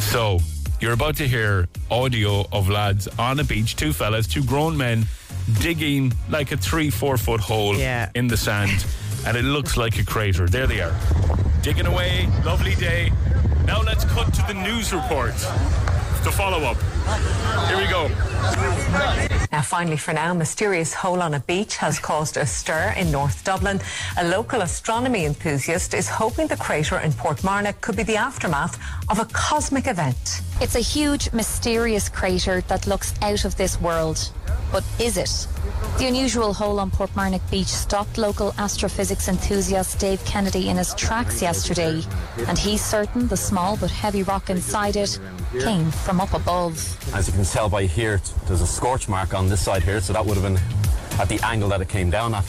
So, 0.00 0.40
you're 0.80 0.92
about 0.92 1.16
to 1.16 1.26
hear 1.28 1.68
audio 1.90 2.44
of 2.52 2.68
lads 2.68 3.08
on 3.18 3.40
a 3.40 3.44
beach, 3.44 3.76
two 3.76 3.92
fellas, 3.92 4.26
two 4.26 4.42
grown 4.44 4.76
men, 4.76 5.06
digging 5.60 6.12
like 6.28 6.52
a 6.52 6.56
three, 6.56 6.90
four 6.90 7.16
foot 7.16 7.40
hole 7.40 7.76
Yeah. 7.76 8.10
in 8.14 8.26
the 8.28 8.36
sand. 8.36 8.84
And 9.26 9.36
it 9.36 9.42
looks 9.44 9.76
like 9.76 9.98
a 9.98 10.04
crater. 10.04 10.46
There 10.48 10.66
they 10.66 10.80
are. 10.80 10.94
Digging 11.62 11.86
away. 11.86 12.28
Lovely 12.44 12.74
day. 12.76 13.10
Now 13.64 13.82
let's 13.82 14.04
cut 14.04 14.32
to 14.34 14.42
the 14.46 14.54
news 14.54 14.92
report. 14.92 15.34
The 16.26 16.32
follow 16.32 16.64
up. 16.64 16.76
Here 17.68 17.76
we 17.76 17.86
go. 17.86 18.08
Now, 19.52 19.62
finally, 19.62 19.96
for 19.96 20.12
now, 20.12 20.34
mysterious 20.34 20.92
hole 20.92 21.22
on 21.22 21.34
a 21.34 21.38
beach 21.38 21.76
has 21.76 22.00
caused 22.00 22.36
a 22.36 22.44
stir 22.44 22.94
in 22.96 23.12
North 23.12 23.44
Dublin. 23.44 23.80
A 24.18 24.26
local 24.26 24.62
astronomy 24.62 25.24
enthusiast 25.24 25.94
is 25.94 26.08
hoping 26.08 26.48
the 26.48 26.56
crater 26.56 26.98
in 26.98 27.12
Portmarnock 27.12 27.80
could 27.80 27.94
be 27.94 28.02
the 28.02 28.16
aftermath 28.16 28.76
of 29.08 29.20
a 29.20 29.24
cosmic 29.26 29.86
event. 29.86 30.40
It's 30.60 30.74
a 30.74 30.80
huge, 30.80 31.32
mysterious 31.32 32.08
crater 32.08 32.60
that 32.62 32.88
looks 32.88 33.14
out 33.22 33.44
of 33.44 33.56
this 33.56 33.80
world. 33.80 34.32
But 34.72 34.84
is 34.98 35.16
it? 35.16 35.46
The 35.98 36.06
unusual 36.06 36.52
hole 36.52 36.80
on 36.80 36.90
Portmarnock 36.90 37.50
Beach 37.50 37.66
stopped 37.66 38.18
local 38.18 38.54
astrophysics 38.58 39.28
enthusiast 39.28 39.98
Dave 39.98 40.24
Kennedy 40.24 40.68
in 40.68 40.76
his 40.76 40.94
tracks 40.94 41.40
yesterday, 41.40 42.02
and 42.46 42.58
he's 42.58 42.84
certain 42.84 43.28
the 43.28 43.36
small 43.36 43.76
but 43.76 43.90
heavy 43.90 44.22
rock 44.22 44.50
inside 44.50 44.96
it 44.96 45.18
came 45.60 45.90
from 45.90 46.20
up 46.20 46.34
above. 46.34 46.74
As 47.14 47.28
you 47.28 47.32
can 47.32 47.44
tell 47.44 47.68
by 47.68 47.86
here, 47.86 48.20
there's 48.46 48.60
a 48.60 48.66
scorch 48.66 49.08
mark 49.08 49.34
on 49.34 49.48
this 49.48 49.62
side 49.62 49.82
here, 49.82 50.00
so 50.00 50.12
that 50.12 50.24
would 50.26 50.36
have 50.36 50.44
been 50.44 50.60
at 51.18 51.28
the 51.28 51.40
angle 51.44 51.68
that 51.70 51.80
it 51.80 51.88
came 51.88 52.10
down 52.10 52.34
at. 52.34 52.44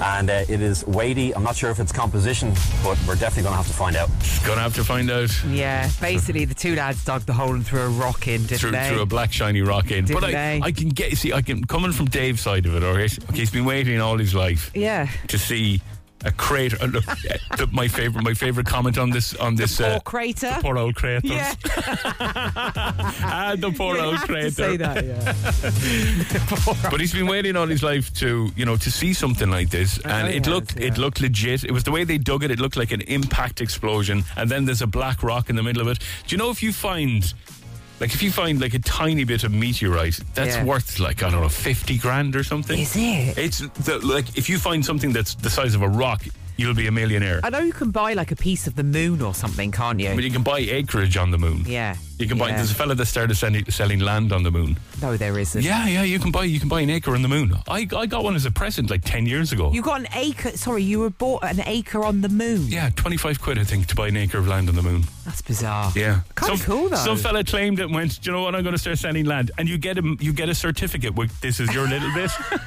And 0.00 0.30
uh, 0.30 0.44
it 0.48 0.60
is 0.60 0.86
weighty. 0.86 1.34
I'm 1.34 1.42
not 1.42 1.56
sure 1.56 1.70
if 1.70 1.80
it's 1.80 1.92
composition, 1.92 2.52
but 2.84 2.98
we're 3.06 3.16
definitely 3.16 3.42
going 3.44 3.52
to 3.52 3.56
have 3.56 3.66
to 3.66 3.72
find 3.72 3.96
out. 3.96 4.08
Gonna 4.46 4.60
have 4.60 4.74
to 4.76 4.84
find 4.84 5.10
out. 5.10 5.30
Yeah, 5.44 5.90
basically 6.00 6.44
the 6.44 6.54
two 6.54 6.74
lads 6.76 7.04
dug 7.04 7.22
the 7.22 7.32
hole 7.32 7.54
and 7.54 7.66
threw 7.66 7.80
a 7.80 7.88
rock 7.88 8.28
in, 8.28 8.42
didn't 8.42 8.58
through, 8.60 8.70
they? 8.72 8.88
through 8.88 9.02
a 9.02 9.06
black 9.06 9.32
shiny 9.32 9.60
rock 9.60 9.90
in. 9.90 10.04
Didn't 10.04 10.20
but 10.20 10.28
I, 10.28 10.32
they? 10.32 10.60
I 10.62 10.72
can 10.72 10.88
get 10.88 11.16
see 11.16 11.32
I 11.32 11.42
can 11.42 11.64
coming 11.64 11.92
from 11.92 12.06
Dave's 12.06 12.40
side 12.40 12.66
of 12.66 12.74
it, 12.74 12.84
all 12.84 12.94
right? 12.94 13.18
Okay, 13.24 13.38
he's 13.38 13.50
been 13.50 13.64
waiting 13.64 14.00
all 14.00 14.16
his 14.18 14.34
life 14.34 14.70
yeah. 14.74 15.08
to 15.28 15.38
see 15.38 15.82
a 16.24 16.32
crater. 16.32 16.76
uh, 16.80 16.86
look, 16.86 17.06
uh, 17.08 17.14
the- 17.56 17.68
my 17.72 17.86
favorite 17.88 18.22
my 18.24 18.34
favorite 18.34 18.66
comment 18.66 18.98
on 18.98 19.10
this 19.10 19.34
on 19.36 19.54
this 19.54 19.78
Poor 19.78 19.86
uh, 19.86 20.00
crater. 20.00 20.52
the 20.56 20.60
poor 20.62 20.76
old 20.78 20.94
crater. 20.96 21.26
Yeah. 21.26 21.54
ah, 22.20 23.54
the 23.58 23.70
poor 23.72 23.96
You 23.96 24.02
old 24.02 24.18
crater. 24.18 24.50
say 24.50 24.76
that, 24.76 25.04
yeah. 25.04 25.32
but 26.90 27.00
he's 27.00 27.12
been 27.12 27.26
waiting 27.26 27.56
all 27.56 27.66
his 27.66 27.82
life 27.82 28.12
to, 28.14 28.50
you 28.56 28.64
know, 28.64 28.76
to 28.76 28.90
see 28.90 29.12
something 29.14 29.50
like 29.50 29.70
this, 29.70 29.98
I 30.04 30.20
and 30.20 30.28
it 30.28 30.44
has, 30.46 30.54
looked, 30.54 30.78
yeah. 30.78 30.86
it 30.88 30.98
looked 30.98 31.20
legit. 31.20 31.64
It 31.64 31.72
was 31.72 31.84
the 31.84 31.90
way 31.92 32.04
they 32.04 32.18
dug 32.18 32.42
it. 32.44 32.50
It 32.50 32.58
looked 32.60 32.76
like 32.76 32.90
an 32.92 33.02
impact 33.02 33.60
explosion, 33.60 34.24
and 34.36 34.50
then 34.50 34.64
there's 34.64 34.82
a 34.82 34.86
black 34.86 35.22
rock 35.22 35.50
in 35.50 35.56
the 35.56 35.62
middle 35.62 35.82
of 35.82 35.88
it. 35.88 35.98
Do 36.26 36.34
you 36.34 36.38
know 36.38 36.50
if 36.50 36.62
you 36.62 36.72
find, 36.72 37.32
like, 38.00 38.14
if 38.14 38.22
you 38.22 38.30
find 38.30 38.60
like 38.60 38.74
a 38.74 38.78
tiny 38.78 39.24
bit 39.24 39.44
of 39.44 39.52
meteorite, 39.52 40.20
that's 40.34 40.56
Yeah. 40.56 40.64
worth 40.64 40.98
like 41.00 41.22
I 41.22 41.30
don't 41.30 41.40
know, 41.42 41.48
fifty 41.48 41.98
grand 41.98 42.36
or 42.36 42.44
something. 42.44 42.78
Is 42.78 42.94
it? 42.96 43.36
It's 43.38 43.58
the, 43.58 43.98
like 43.98 44.36
if 44.36 44.48
you 44.48 44.58
find 44.58 44.84
something 44.84 45.12
that's 45.12 45.34
the 45.34 45.50
size 45.50 45.74
of 45.74 45.82
a 45.82 45.88
rock, 45.88 46.24
you'll 46.58 46.74
be 46.74 46.86
a 46.86 46.92
millionaire. 46.92 47.40
I 47.42 47.48
know 47.48 47.60
you 47.60 47.72
can 47.72 47.90
buy 47.90 48.12
like 48.12 48.30
a 48.30 48.36
piece 48.36 48.66
of 48.66 48.74
the 48.76 48.84
moon 48.84 49.22
or 49.22 49.32
something, 49.34 49.72
can't 49.72 49.98
you? 49.98 50.08
I 50.10 50.14
mean, 50.14 50.24
you 50.26 50.30
can 50.30 50.42
buy 50.42 50.58
acreage 50.58 51.16
on 51.16 51.30
the 51.30 51.38
moon. 51.38 51.64
yeah. 51.66 51.96
You 52.18 52.26
can 52.26 52.36
buy. 52.36 52.48
Yeah. 52.48 52.56
There's 52.56 52.72
a 52.72 52.74
fella 52.74 52.96
that 52.96 53.06
started 53.06 53.36
selling, 53.36 53.64
selling 53.70 54.00
land 54.00 54.32
on 54.32 54.42
the 54.42 54.50
moon. 54.50 54.76
No, 55.00 55.16
there 55.16 55.38
isn't. 55.38 55.62
Yeah, 55.62 55.86
yeah. 55.86 56.02
You 56.02 56.18
can 56.18 56.32
buy. 56.32 56.42
You 56.42 56.58
can 56.58 56.68
buy 56.68 56.80
an 56.80 56.90
acre 56.90 57.14
on 57.14 57.22
the 57.22 57.28
moon. 57.28 57.54
I, 57.68 57.86
I 57.96 58.06
got 58.06 58.24
one 58.24 58.34
as 58.34 58.44
a 58.44 58.50
present 58.50 58.90
like 58.90 59.04
ten 59.04 59.24
years 59.24 59.52
ago. 59.52 59.70
You 59.72 59.82
got 59.82 60.00
an 60.00 60.08
acre. 60.16 60.50
Sorry, 60.56 60.82
you 60.82 60.98
were 60.98 61.10
bought 61.10 61.44
an 61.44 61.60
acre 61.64 62.02
on 62.04 62.20
the 62.22 62.28
moon. 62.28 62.66
yeah, 62.66 62.90
twenty 62.96 63.16
five 63.16 63.40
quid 63.40 63.56
I 63.56 63.62
think 63.62 63.86
to 63.86 63.94
buy 63.94 64.08
an 64.08 64.16
acre 64.16 64.38
of 64.38 64.48
land 64.48 64.68
on 64.68 64.74
the 64.74 64.82
moon. 64.82 65.04
That's 65.24 65.42
bizarre. 65.42 65.92
Yeah, 65.94 66.22
Kinda 66.34 66.56
some, 66.56 66.66
cool, 66.66 66.88
though. 66.88 66.96
Some 66.96 67.18
fella 67.18 67.44
claimed 67.44 67.78
it 67.78 67.84
and 67.84 67.94
went. 67.94 68.20
Do 68.20 68.30
you 68.30 68.36
know 68.36 68.42
what? 68.42 68.56
I'm 68.56 68.64
going 68.64 68.74
to 68.74 68.80
start 68.80 68.98
selling 68.98 69.24
land, 69.24 69.52
and 69.56 69.68
you 69.68 69.78
get 69.78 69.96
a 69.96 70.16
you 70.18 70.32
get 70.32 70.48
a 70.48 70.56
certificate. 70.56 71.14
With, 71.14 71.40
this 71.40 71.60
is 71.60 71.72
your 71.72 71.86
little 71.86 72.12
bit. 72.14 72.32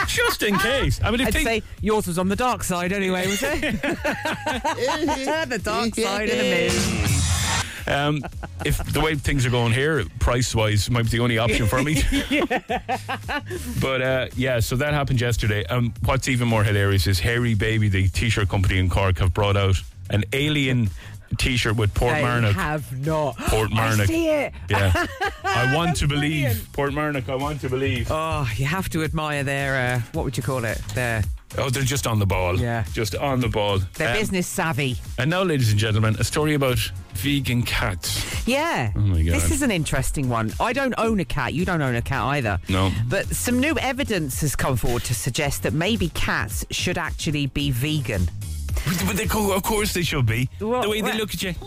Just 0.06 0.42
in 0.42 0.58
case. 0.58 1.00
I 1.02 1.10
mean, 1.10 1.20
if 1.20 1.28
I'd 1.28 1.32
they, 1.34 1.44
say 1.44 1.62
yours 1.80 2.06
was 2.06 2.18
on 2.18 2.28
the 2.28 2.36
dark 2.36 2.62
side 2.62 2.92
anyway, 2.92 3.26
was 3.26 3.42
it? 3.42 3.60
the 3.82 5.60
dark 5.62 5.94
side 5.94 6.28
of 6.28 6.38
the 6.38 6.70
moon. 6.72 7.10
Um, 7.86 8.22
if 8.64 8.78
the 8.92 9.00
way 9.00 9.14
things 9.14 9.44
are 9.44 9.50
going 9.50 9.72
here, 9.72 10.04
price 10.18 10.54
wise, 10.54 10.90
might 10.90 11.02
be 11.02 11.10
the 11.10 11.20
only 11.20 11.38
option 11.38 11.66
for 11.66 11.82
me. 11.82 12.02
but 13.80 14.00
uh, 14.02 14.28
yeah, 14.36 14.60
so 14.60 14.76
that 14.76 14.94
happened 14.94 15.20
yesterday. 15.20 15.66
Um, 15.66 15.92
what's 16.04 16.28
even 16.28 16.48
more 16.48 16.64
hilarious 16.64 17.06
is 17.06 17.20
Hairy 17.20 17.54
Baby, 17.54 17.88
the 17.88 18.08
t-shirt 18.08 18.48
company 18.48 18.78
in 18.78 18.88
Cork, 18.88 19.18
have 19.18 19.34
brought 19.34 19.56
out 19.56 19.76
an 20.10 20.24
alien 20.32 20.90
t-shirt 21.34 21.76
with 21.76 21.92
Portmarnock. 21.94 22.52
have 22.52 23.06
not. 23.06 23.36
Portmarnock. 23.36 24.00
I 24.00 24.06
see 24.06 24.28
it. 24.28 24.52
Yeah, 24.70 25.06
I 25.44 25.74
want 25.74 25.96
to 25.98 26.06
believe 26.08 26.42
brilliant. 26.44 26.72
Portmarnock. 26.72 27.28
I 27.28 27.34
want 27.36 27.60
to 27.62 27.68
believe. 27.68 28.08
Oh, 28.10 28.48
you 28.56 28.66
have 28.66 28.88
to 28.90 29.02
admire 29.04 29.42
their, 29.44 29.96
uh, 29.96 30.00
what 30.12 30.24
would 30.24 30.36
you 30.36 30.42
call 30.42 30.64
it? 30.64 30.78
Their, 30.94 31.22
Oh, 31.56 31.70
they're 31.70 31.84
just 31.84 32.08
on 32.08 32.18
the 32.18 32.26
ball. 32.26 32.58
Yeah. 32.58 32.84
just 32.92 33.14
on 33.14 33.38
the 33.38 33.46
ball. 33.48 33.78
their 33.94 34.08
Um, 34.10 34.18
business 34.18 34.44
savvy. 34.48 34.96
And 35.18 35.30
now, 35.30 35.44
ladies 35.44 35.70
and 35.70 35.78
gentlemen, 35.78 36.16
a 36.18 36.24
story 36.24 36.54
about 36.54 36.78
vegan 37.12 37.62
cats. 37.62 38.44
Yeah. 38.44 38.90
Oh 38.96 38.98
my 38.98 39.22
God. 39.22 39.34
This 39.36 39.52
is 39.52 39.62
an 39.62 39.70
interesting 39.70 40.28
one. 40.28 40.52
I 40.58 40.72
don't 40.72 40.94
own 40.98 41.20
a 41.20 41.24
cat. 41.24 41.54
You 41.54 41.64
don't 41.64 41.80
own 41.80 41.94
a 41.94 42.02
cat 42.02 42.24
either. 42.24 42.58
No. 42.68 42.90
But 43.06 43.26
some 43.28 43.60
new 43.60 43.78
evidence 43.78 44.40
has 44.40 44.56
come 44.56 44.76
forward 44.76 45.04
to 45.04 45.14
suggest 45.14 45.62
that 45.62 45.72
maybe 45.74 46.08
cats 46.08 46.66
should 46.72 46.98
actually 46.98 47.46
be 47.46 47.70
vegan. 47.70 48.28
But 49.06 49.16
they, 49.16 49.24
of 49.24 49.62
course 49.62 49.92
they 49.92 50.02
should 50.02 50.26
be. 50.26 50.48
Well, 50.60 50.82
the 50.82 50.90
way 50.90 51.00
they 51.00 51.10
well- 51.10 51.18
look 51.18 51.34
at 51.34 51.42
you. 51.42 51.54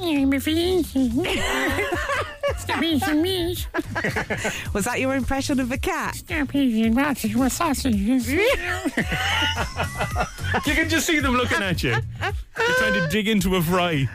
Was 4.73 4.85
that 4.85 4.99
your 4.99 5.15
impression 5.15 5.59
of 5.59 5.71
a 5.71 5.77
cat? 5.77 6.21
You 10.65 10.73
can 10.73 10.89
just 10.89 11.07
see 11.07 11.19
them 11.19 11.35
looking 11.35 11.61
at 11.61 11.83
you. 11.83 11.95
They're 12.19 12.75
trying 12.77 12.93
to 12.93 13.07
dig 13.09 13.27
into 13.27 13.55
a 13.55 13.61
fry. 13.61 14.07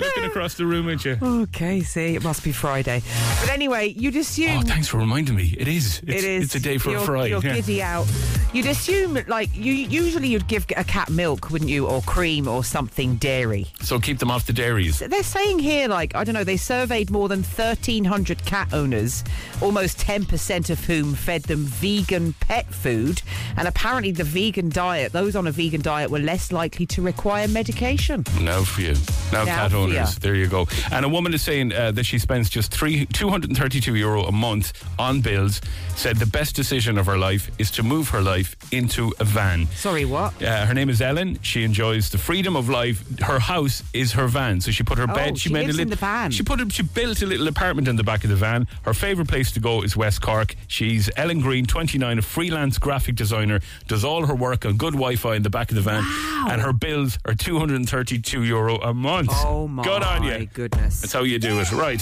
looking 0.00 0.30
across 0.30 0.54
the 0.54 0.66
room 0.66 0.88
at 0.88 1.04
you. 1.04 1.18
Okay, 1.22 1.82
see, 1.82 2.14
it 2.14 2.22
must 2.22 2.44
be 2.44 2.52
Friday. 2.52 3.02
But 3.40 3.50
anyway, 3.50 3.88
you'd 3.88 4.16
assume. 4.16 4.58
Oh, 4.58 4.62
thanks 4.62 4.88
for 4.88 4.98
reminding 4.98 5.36
me. 5.36 5.54
It 5.58 5.68
is. 5.68 6.00
It's, 6.06 6.22
it 6.22 6.24
is. 6.24 6.44
It's 6.44 6.54
a 6.56 6.60
day 6.60 6.78
for 6.78 6.90
you're, 6.90 7.00
a 7.00 7.04
fry. 7.04 7.26
You're 7.26 7.42
yeah. 7.42 7.54
giddy 7.54 7.82
out. 7.82 8.06
You'd 8.52 8.66
assume, 8.66 9.18
like, 9.28 9.48
you 9.56 9.72
usually 9.72 10.28
you'd 10.28 10.46
give 10.46 10.66
a 10.76 10.84
cat 10.84 11.08
milk, 11.08 11.50
wouldn't 11.50 11.70
you, 11.70 11.86
or 11.86 12.02
cream 12.02 12.46
or 12.46 12.62
something 12.62 13.16
dairy. 13.16 13.66
So 13.80 13.98
keep 13.98 14.18
them 14.18 14.30
off 14.30 14.44
the 14.44 14.52
dairies. 14.52 14.98
They're 14.98 15.22
saying 15.22 15.60
here, 15.60 15.88
like, 15.88 16.14
I 16.14 16.22
don't 16.22 16.34
know, 16.34 16.44
they 16.44 16.58
surveyed 16.58 17.10
more 17.10 17.30
than 17.30 17.38
1,300 17.38 18.44
cat 18.44 18.74
owners, 18.74 19.24
almost 19.62 19.96
10% 20.00 20.68
of 20.68 20.84
whom 20.84 21.14
fed 21.14 21.44
them 21.44 21.60
vegan 21.64 22.34
pet 22.40 22.66
food. 22.74 23.22
And 23.56 23.66
apparently, 23.66 24.12
the 24.12 24.24
vegan 24.24 24.68
diet, 24.68 25.12
those 25.12 25.34
on 25.34 25.46
a 25.46 25.50
vegan 25.50 25.80
diet, 25.80 26.10
were 26.10 26.18
less 26.18 26.52
likely 26.52 26.84
to 26.86 27.00
require 27.00 27.48
medication. 27.48 28.22
Now 28.42 28.64
for 28.64 28.82
you. 28.82 28.94
Now, 29.32 29.44
Now 29.44 29.54
cat 29.62 29.72
owners. 29.72 29.94
ya. 29.94 30.06
There 30.20 30.34
you 30.34 30.46
go. 30.46 30.68
And 30.90 31.06
a 31.06 31.08
woman 31.08 31.32
is 31.32 31.40
saying 31.40 31.72
uh, 31.72 31.92
that 31.92 32.04
she 32.04 32.18
spends 32.18 32.50
just 32.50 32.70
three, 32.70 33.06
232 33.06 33.94
euro 33.94 34.24
a 34.24 34.32
month 34.32 34.74
on 34.98 35.22
bills. 35.22 35.62
Said 35.96 36.18
the 36.18 36.26
best 36.26 36.54
decision 36.54 36.98
of 36.98 37.06
her 37.06 37.16
life 37.16 37.50
is 37.58 37.70
to 37.70 37.82
move 37.82 38.10
her 38.10 38.20
life 38.20 38.41
into 38.70 39.12
a 39.20 39.24
van. 39.24 39.66
Sorry, 39.74 40.04
what? 40.04 40.40
Uh, 40.42 40.66
her 40.66 40.74
name 40.74 40.88
is 40.90 41.00
Ellen. 41.00 41.38
She 41.42 41.64
enjoys 41.64 42.10
the 42.10 42.18
freedom 42.18 42.56
of 42.56 42.68
life. 42.68 43.02
Her 43.20 43.38
house 43.38 43.82
is 43.92 44.12
her 44.12 44.26
van, 44.28 44.60
so 44.60 44.70
she 44.70 44.82
put 44.82 44.98
her 44.98 45.06
Oh, 45.10 45.14
bed. 45.14 45.38
she 45.38 45.50
made 45.52 45.66
lives 45.66 45.78
a 45.78 45.82
in 45.82 45.88
lit- 45.88 45.98
the 45.98 46.00
van. 46.06 46.30
She 46.30 46.42
put. 46.42 46.60
A, 46.60 46.68
she 46.70 46.82
built 46.82 47.22
a 47.22 47.26
little 47.26 47.48
apartment 47.48 47.88
in 47.88 47.96
the 47.96 48.04
back 48.04 48.24
of 48.24 48.30
the 48.30 48.36
van. 48.36 48.66
Her 48.82 48.94
favorite 48.94 49.28
place 49.28 49.50
to 49.52 49.60
go 49.60 49.82
is 49.82 49.96
West 49.96 50.20
Cork. 50.22 50.54
She's 50.68 51.10
Ellen 51.16 51.40
Green, 51.40 51.66
29, 51.66 52.18
a 52.18 52.22
freelance 52.22 52.78
graphic 52.78 53.14
designer. 53.16 53.60
Does 53.88 54.04
all 54.04 54.26
her 54.26 54.34
work 54.34 54.64
on 54.66 54.76
good 54.76 54.94
Wi-Fi 54.94 55.34
in 55.36 55.42
the 55.42 55.50
back 55.50 55.70
of 55.70 55.76
the 55.76 55.82
van, 55.82 56.02
wow. 56.02 56.46
and 56.50 56.60
her 56.62 56.72
bills 56.72 57.18
are 57.24 57.34
232 57.34 58.42
euro 58.44 58.76
a 58.80 58.92
month. 58.94 59.30
Oh 59.32 59.68
my 59.68 59.82
Good 59.82 60.02
on 60.02 60.22
you. 60.24 60.46
goodness. 60.52 61.00
That's 61.00 61.12
how 61.12 61.22
you 61.22 61.38
do 61.38 61.58
it, 61.60 61.70
right? 61.72 62.00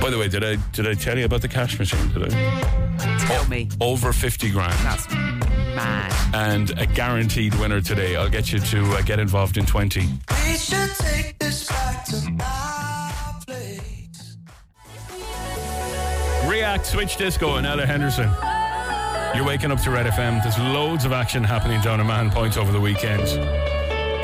By 0.00 0.10
the 0.10 0.18
way, 0.18 0.28
did 0.28 0.44
I 0.44 0.56
did 0.72 0.86
I 0.86 0.94
tell 0.94 1.16
you 1.18 1.24
about 1.24 1.40
the 1.40 1.48
cash 1.48 1.78
machine? 1.78 2.08
Did 2.12 2.32
I? 2.34 3.13
Tell 3.26 3.48
me. 3.48 3.68
Over 3.80 4.12
50 4.12 4.50
grand. 4.50 4.72
That's 4.80 5.08
mad. 5.10 6.12
and 6.34 6.70
a 6.78 6.86
guaranteed 6.86 7.54
winner 7.56 7.80
today. 7.80 8.16
I'll 8.16 8.28
get 8.28 8.52
you 8.52 8.58
to 8.58 8.84
uh, 8.92 9.02
get 9.02 9.18
involved 9.18 9.56
in 9.56 9.66
20. 9.66 10.00
We 10.00 10.56
should 10.56 10.90
take 10.98 11.38
this 11.38 11.68
back 11.68 12.04
to 12.06 12.30
my 12.30 13.12
place. 13.46 14.36
React, 16.46 16.86
Switch 16.86 17.16
Disco, 17.16 17.56
and 17.56 17.66
Ella 17.66 17.86
Henderson. 17.86 18.30
You're 19.34 19.46
waking 19.46 19.72
up 19.72 19.80
to 19.80 19.90
Red 19.90 20.06
FM. 20.06 20.42
There's 20.42 20.58
loads 20.58 21.04
of 21.04 21.12
action 21.12 21.42
happening 21.42 21.80
down 21.80 21.98
at 22.00 22.06
Mahon 22.06 22.30
Point 22.30 22.56
over 22.56 22.70
the 22.70 22.80
weekend. 22.80 23.22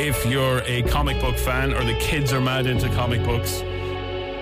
If 0.00 0.24
you're 0.24 0.62
a 0.66 0.82
comic 0.82 1.20
book 1.20 1.36
fan 1.36 1.72
or 1.74 1.84
the 1.84 1.94
kids 1.98 2.32
are 2.32 2.40
mad 2.40 2.66
into 2.66 2.88
comic 2.90 3.24
books, 3.24 3.62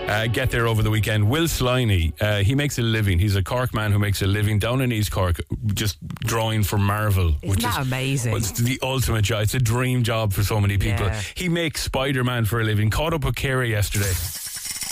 uh, 0.08 0.26
get 0.26 0.50
there 0.50 0.66
over 0.66 0.82
the 0.82 0.90
weekend. 0.90 1.28
Will 1.28 1.44
Sliney, 1.44 2.12
uh, 2.20 2.38
he 2.38 2.54
makes 2.54 2.78
a 2.78 2.82
living. 2.82 3.18
He's 3.18 3.36
a 3.36 3.42
Cork 3.42 3.74
man 3.74 3.92
who 3.92 3.98
makes 3.98 4.22
a 4.22 4.26
living 4.26 4.58
down 4.58 4.80
in 4.80 4.92
East 4.92 5.10
Cork, 5.10 5.40
just 5.74 5.98
drawing 6.20 6.62
for 6.62 6.78
Marvel. 6.78 7.34
Isn't 7.42 7.62
that 7.62 7.80
is 7.80 7.86
amazing? 7.86 8.32
well, 8.32 8.40
it's 8.40 8.52
the 8.52 8.78
ultimate 8.82 9.22
job. 9.22 9.42
It's 9.42 9.54
a 9.54 9.58
dream 9.58 10.02
job 10.02 10.32
for 10.32 10.42
so 10.42 10.60
many 10.60 10.78
people. 10.78 11.06
Yeah. 11.06 11.20
He 11.34 11.48
makes 11.48 11.82
Spider 11.82 12.24
Man 12.24 12.44
for 12.44 12.60
a 12.60 12.64
living. 12.64 12.90
Caught 12.90 13.14
up 13.14 13.24
with 13.24 13.34
Kira 13.34 13.68
yesterday. 13.68 14.12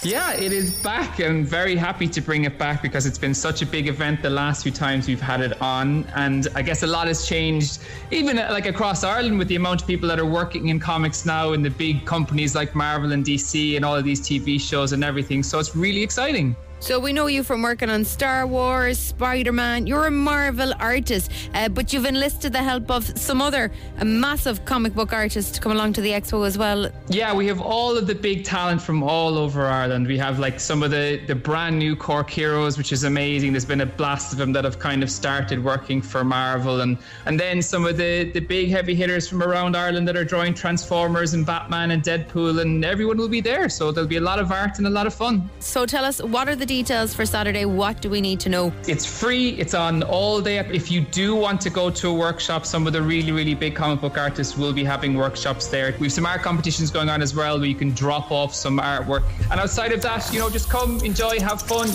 Yeah, 0.03 0.35
it 0.35 0.53
is 0.53 0.73
back. 0.83 1.21
I'm 1.21 1.45
very 1.45 1.75
happy 1.75 2.07
to 2.07 2.21
bring 2.21 2.45
it 2.45 2.59
back 2.59 2.83
because 2.83 3.07
it's 3.07 3.19
been 3.19 3.35
such 3.35 3.63
a 3.63 3.67
big 3.67 3.89
event 3.89 4.23
the 4.23 4.31
last 4.31 4.63
few 4.63 4.71
times 4.71 5.09
we've 5.09 5.21
had 5.21 5.41
it 5.41 5.61
on. 5.61 6.05
And 6.15 6.47
I 6.55 6.63
guess 6.63 6.83
a 6.83 6.87
lot 6.87 7.09
has 7.09 7.27
changed, 7.27 7.81
even 8.11 8.39
uh, 8.39 8.49
like 8.51 8.67
across 8.67 9.03
Ireland 9.03 9.39
with 9.39 9.49
the 9.49 9.57
amount 9.57 9.83
of 9.83 9.87
people 9.87 10.09
that 10.09 10.21
are 10.21 10.27
working 10.27 10.69
in 10.69 10.79
comics 10.79 11.25
now 11.25 11.55
and 11.55 11.65
the 11.65 11.71
big 11.71 12.05
companies 12.05 12.55
like 12.55 12.75
Marvel 12.75 13.13
and 13.13 13.25
DC 13.25 13.77
and 13.77 13.85
all 13.85 13.97
of 13.97 14.05
these 14.05 14.21
TV 14.21 14.61
shows 14.61 14.93
and 14.93 15.03
everything. 15.03 15.43
So 15.43 15.59
it's 15.59 15.75
really 15.75 16.03
exciting. 16.03 16.55
So 16.79 17.01
we 17.01 17.15
know 17.15 17.27
you 17.27 17.43
from 17.43 17.63
working 17.63 17.89
on 17.89 18.05
Star 18.05 18.47
Wars, 18.47 18.99
Spider 18.99 19.51
Man. 19.51 19.87
You're 19.87 20.07
a 20.07 20.11
Marvel 20.11 20.75
artist, 20.79 21.33
uh, 21.55 21.71
but 21.71 21.91
you've 21.93 22.05
enlisted 22.05 22.53
the 22.53 22.63
help 22.63 22.91
of 22.91 23.19
some 23.19 23.41
other 23.41 23.73
uh, 23.99 24.05
massive 24.05 24.63
comic 24.67 24.95
book 24.95 25.13
artists 25.15 25.53
to 25.53 25.61
come 25.61 25.73
along 25.73 25.95
to 25.95 26.03
the 26.03 26.11
expo 26.11 26.47
as 26.47 26.59
well. 26.59 26.91
Yeah, 27.09 27.35
we 27.35 27.47
have 27.47 27.63
all 27.63 27.97
of 27.97 28.07
the 28.07 28.15
big 28.15 28.45
talent 28.45 28.83
from 28.83 29.03
all 29.03 29.39
over 29.39 29.67
Ireland. 29.67 30.07
We 30.07 30.19
have 30.19 30.39
like 30.39 30.61
some 30.61 30.83
of 30.83 30.91
the, 30.91 31.19
the 31.27 31.35
brand 31.35 31.79
new 31.79 31.97
Cork 31.97 32.29
heroes, 32.29 32.77
which 32.77 32.93
is 32.93 33.05
amazing. 33.05 33.53
There's 33.53 33.65
been 33.65 33.81
a 33.81 33.87
blast 33.87 34.33
of 34.33 34.39
them 34.39 34.53
that 34.53 34.65
have 34.65 34.79
kind 34.79 35.03
of 35.03 35.11
started 35.11 35.65
working 35.65 36.03
for 36.03 36.25
Marvel, 36.25 36.83
and 36.83 36.99
and 37.25 37.41
then 37.41 37.63
some 37.63 37.87
of 37.87 37.97
the 37.97 38.31
the 38.33 38.41
big 38.41 38.69
heavy 38.69 38.95
hitters 38.95 39.27
from 39.27 39.43
around 39.43 39.77
Ireland 39.77 40.07
that 40.09 40.17
are 40.17 40.25
drawing 40.25 40.53
Transformers 40.53 41.33
and 41.33 41.47
Batman 41.47 41.93
and 41.93 42.03
Deadpool, 42.03 42.61
and 42.61 42.85
everyone 42.85 43.17
will 43.17 43.31
be 43.31 43.41
there. 43.41 43.71
So 43.71 43.91
there'll 43.93 44.09
be 44.09 44.19
a 44.19 44.21
lot 44.21 44.39
of 44.39 44.53
art 44.53 44.77
and 44.77 44.87
a 44.87 44.91
lot 44.91 45.07
of 45.07 45.15
fun. 45.15 45.49
So 45.59 45.87
tell 45.87 46.05
us, 46.05 46.23
what 46.23 46.49
are 46.49 46.55
the 46.55 46.66
details 46.67 47.15
for 47.15 47.25
Saturday? 47.25 47.65
What 47.65 48.03
do 48.03 48.11
we 48.11 48.21
need 48.21 48.41
to 48.41 48.49
know? 48.49 48.73
It's 48.87 49.07
free. 49.07 49.51
It's 49.51 49.73
on 49.75 50.03
all 50.03 50.41
day. 50.41 50.59
If 50.59 50.91
you 50.91 51.01
do 51.01 51.35
want 51.35 51.61
to 51.63 51.71
go 51.71 51.89
to 51.91 52.09
a 52.09 52.15
workshop, 52.15 52.67
some 52.67 52.87
of 52.87 52.93
the 52.93 53.01
really, 53.01 53.33
really 53.33 53.55
big 53.55 53.75
comic 53.75 54.01
book 54.01 54.19
artists 54.19 54.57
will 54.57 54.73
be 54.73 54.85
having 54.85 55.15
workshops 55.15 55.69
there. 55.69 55.95
We've 55.99 56.13
some 56.13 56.27
art 56.27 56.43
competitions 56.43 56.91
going 56.91 57.09
on 57.09 57.23
as 57.23 57.35
well 57.35 57.57
where 57.59 57.67
you 57.69 57.75
can 57.75 57.93
drop 57.93 58.31
off 58.31 58.55
some 58.55 58.79
artwork. 58.79 59.23
And 59.51 59.61
outside 59.61 59.93
of 59.93 60.03
that, 60.03 60.31
you 60.33 60.39
know, 60.39 60.51
just 60.51 60.69
come, 60.69 61.01
enjoy, 61.05 61.41
have 61.41 61.63
fun. 61.63 61.89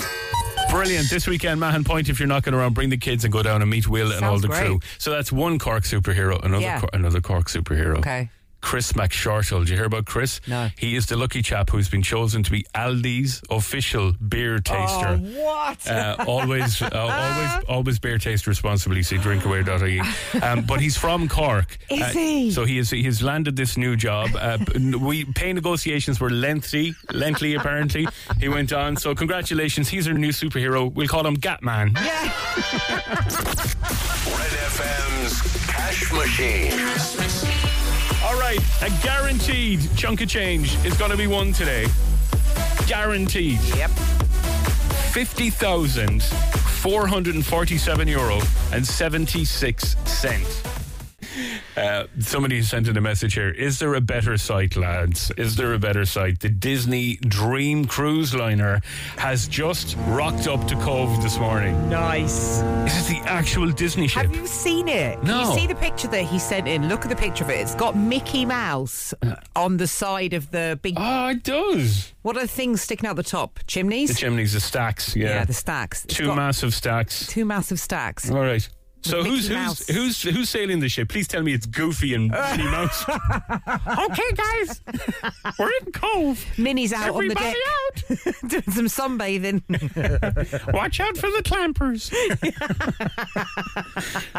Brilliant. 0.70 1.10
This 1.10 1.28
weekend, 1.28 1.60
Mahon 1.60 1.84
Point, 1.84 2.08
if 2.08 2.18
you're 2.20 2.28
knocking 2.30 2.54
around, 2.54 2.74
bring 2.74 2.90
the 2.90 2.98
kids 2.98 3.26
and 3.26 3.34
go 3.34 3.44
down 3.44 3.62
and 3.62 3.70
meet 3.70 3.90
Will 3.90 4.12
and 4.14 4.24
all 4.24 4.40
the 4.40 4.48
great. 4.48 4.66
crew. 4.66 4.80
So 5.00 5.12
that's 5.12 5.30
one 5.32 5.60
Cork 5.60 5.84
superhero, 5.84 6.42
another, 6.46 6.62
Yeah. 6.64 6.80
Cor- 6.80 6.90
another 6.94 7.20
Cork 7.20 7.48
superhero. 7.48 7.98
Okay. 7.98 8.30
Chris 8.62 8.94
McShortle. 8.94 9.60
Did 9.62 9.70
you 9.70 9.76
hear 9.76 9.86
about 9.86 10.06
Chris? 10.06 10.40
No. 10.48 10.70
He 10.78 10.96
is 10.96 11.08
the 11.08 11.18
lucky 11.18 11.42
chap 11.42 11.70
who's 11.70 11.90
been 11.90 12.02
chosen 12.04 12.44
to 12.44 12.52
be 12.52 12.64
Aldi's 12.76 13.42
official 13.50 14.14
beer 14.14 14.60
taster. 14.60 15.18
what? 15.18 15.88
Uh, 15.90 16.16
always, 16.28 16.82
uh, 16.82 16.90
always, 16.94 17.66
always 17.68 18.00
beer 18.00 18.18
taste 18.18 18.48
responsibly. 18.48 19.04
See 19.04 19.18
drinkaware.ie. 19.18 20.02
Um, 20.42 20.62
but 20.66 20.80
he's 20.80 20.96
from 20.98 21.28
Cork. 21.28 21.78
Is 21.90 22.02
Uh, 22.02 22.06
he? 22.10 22.52
So 22.52 22.66
he 22.66 22.78
has 22.78 22.90
he 22.92 23.04
has 23.04 23.22
landed 23.22 23.56
this 23.56 23.78
new 23.78 23.96
job. 23.96 24.30
Uh, 24.40 24.58
we 25.00 25.26
pay 25.26 25.54
negotiations 25.54 26.20
were 26.20 26.30
lengthy, 26.30 26.94
lengthy 27.12 27.56
apparently. 27.56 28.08
He 28.40 28.48
went 28.50 28.72
on. 28.74 28.96
So 28.98 29.14
congratulations, 29.16 29.90
he's 29.90 30.08
our 30.08 30.14
new 30.14 30.30
superhero. 30.32 30.92
We'll 30.94 31.08
call 31.08 31.26
him 31.26 31.36
Gatman. 31.38 31.96
Yeah. 31.96 32.32
Red 34.32 34.54
FM's 34.72 35.42
Cash 35.68 36.12
Machine. 36.14 37.61
All 38.32 38.40
right, 38.40 38.64
a 38.82 38.90
guaranteed 39.04 39.82
chunk 39.98 40.22
of 40.22 40.30
change 40.30 40.74
is 40.86 40.98
going 40.98 41.12
to 41.12 41.18
be 41.18 41.28
won 41.28 41.52
today. 41.52 41.86
Guaranteed. 42.88 43.60
Yep. 43.76 43.92
50,447 45.12 48.08
euro 48.08 48.40
and 48.72 48.88
76 48.88 49.98
cents. 50.06 50.71
Uh, 51.78 52.06
somebody 52.20 52.62
sent 52.62 52.88
in 52.88 52.98
a 52.98 53.02
message 53.02 53.34
here. 53.34 53.50
Is 53.50 53.80
there 53.80 53.94
a 53.96 54.02
better 54.02 54.38
site, 54.38 54.76
lads? 54.76 55.32
Is 55.38 55.56
there 55.56 55.74
a 55.74 55.80
better 55.80 56.06
site? 56.06 56.40
The 56.42 56.50
Disney 56.50 57.16
Dream 57.16 57.86
Cruise 57.86 58.36
Liner 58.36 58.82
has 59.18 59.48
just 59.48 59.96
rocked 60.08 60.48
up 60.48 60.68
to 60.68 60.76
Cobh 60.76 61.22
this 61.24 61.38
morning. 61.40 61.90
Nice. 61.90 62.60
This 62.84 62.98
is 62.98 63.08
the 63.08 63.20
actual 63.26 63.72
Disney 63.72 64.08
ship. 64.08 64.24
Have 64.24 64.36
you 64.36 64.46
seen 64.46 64.88
it? 64.90 65.24
No. 65.24 65.54
You 65.54 65.60
see 65.60 65.68
the 65.68 65.76
picture 65.76 66.08
that 66.10 66.24
he 66.24 66.40
sent 66.40 66.68
in? 66.68 66.90
Look 66.90 67.04
at 67.04 67.10
the 67.10 67.16
picture 67.16 67.44
of 67.46 67.50
it. 67.50 67.60
It's 67.60 67.76
got 67.76 67.96
Mickey 67.96 68.46
Mouse 68.46 69.14
on 69.56 69.78
the 69.78 69.88
side 69.88 70.34
of 70.34 70.52
the 70.52 70.78
big. 70.82 70.96
Oh, 70.98 71.30
it 71.30 71.44
does. 71.44 72.12
What 72.22 72.36
are 72.36 72.42
the 72.42 72.48
things 72.48 72.82
sticking 72.82 73.08
out 73.08 73.16
the 73.16 73.24
top? 73.24 73.60
Chimneys? 73.68 74.10
The 74.10 74.16
chimneys, 74.16 74.54
the 74.54 74.60
stacks. 74.60 75.16
Yeah, 75.16 75.30
Yeah, 75.30 75.46
the 75.46 75.54
stacks. 75.54 76.04
It's 76.06 76.16
Two 76.16 76.36
massive 76.36 76.74
stacks. 76.74 77.28
Two 77.28 77.46
massive 77.46 77.80
stacks. 77.80 78.30
All 78.30 78.42
right. 78.42 78.68
So 79.04 79.18
With 79.18 79.28
who's 79.28 79.50
Mickey 79.50 79.62
who's, 79.62 79.68
Mouse. 79.68 79.88
who's 79.88 80.22
who's 80.22 80.50
sailing 80.50 80.80
the 80.80 80.90
ship? 80.90 81.10
Please 81.10 81.28
tell 81.28 81.42
me 81.42 81.54
it's 81.54 81.66
Goofy 81.66 82.14
and 82.14 82.30
Minnie 82.30 82.64
Mouse. 82.66 83.04
okay, 83.10 84.32
guys. 84.36 84.82
We're 85.58 85.72
in 85.82 85.92
Cobh. 85.92 86.46
Minnie's 86.58 86.94
out 86.94 87.08
Everybody 87.10 87.46
on 87.46 87.52
the 88.08 88.26
deck 88.26 88.36
doing 88.48 88.90
some 88.90 89.18
sunbathing. 89.18 89.64
Watch 90.74 91.00
out 91.00 91.18
for 91.18 91.28
the 91.32 91.42
clampers. 91.44 92.12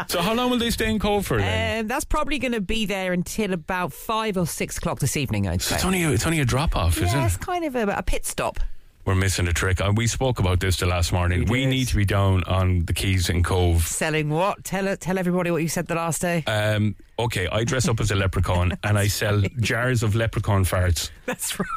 so 0.09 0.21
how 0.21 0.33
long 0.33 0.49
will 0.49 0.59
they 0.59 0.71
stay 0.71 0.89
in 0.89 0.97
Cobh 0.99 1.25
for 1.25 1.37
then? 1.37 1.81
Um, 1.81 1.87
that's 1.87 2.05
probably 2.05 2.39
going 2.39 2.53
to 2.53 2.61
be 2.61 2.85
there 2.85 3.11
until 3.13 3.51
about 3.53 3.91
five 3.91 4.37
or 4.37 4.47
six 4.47 4.77
o'clock 4.77 4.99
this 4.99 5.17
evening, 5.17 5.47
I'd 5.47 5.61
say. 5.61 5.75
it's 5.75 5.85
only 5.85 6.03
a, 6.03 6.11
it's 6.11 6.25
only 6.25 6.39
a 6.39 6.45
drop 6.45 6.75
off, 6.75 6.97
isn't 6.97 7.07
yeah, 7.07 7.23
it? 7.23 7.27
it's 7.27 7.37
kind 7.37 7.65
of 7.65 7.75
a, 7.75 7.87
a 7.89 8.03
pit 8.03 8.25
stop. 8.25 8.59
We're 9.05 9.15
missing 9.15 9.47
a 9.49 9.53
trick. 9.53 9.81
Uh, 9.81 9.91
we 9.93 10.07
spoke 10.07 10.39
about 10.39 10.61
this 10.61 10.77
the 10.77 10.85
last 10.85 11.11
morning. 11.11 11.45
We, 11.45 11.61
did. 11.61 11.69
need 11.69 11.87
to 11.89 11.95
be 11.97 12.05
down 12.05 12.43
on 12.45 12.85
the 12.85 12.93
Quays 12.93 13.29
in 13.29 13.43
Cobh. 13.43 13.85
Selling 13.85 14.29
what? 14.29 14.63
Tell 14.63 14.95
tell 14.95 15.17
everybody 15.17 15.51
what 15.51 15.61
you 15.61 15.67
said 15.67 15.87
the 15.87 15.95
last 15.95 16.21
day. 16.21 16.43
Um, 16.47 16.95
okay, 17.19 17.47
I 17.51 17.65
dress 17.65 17.89
up 17.89 17.99
as 17.99 18.11
a 18.11 18.15
leprechaun 18.15 18.77
and 18.83 18.97
I 18.97 19.07
sell 19.07 19.41
jars 19.59 20.03
of 20.03 20.15
leprechaun 20.15 20.63
farts. 20.63 21.09
That's 21.25 21.59
right. 21.59 21.69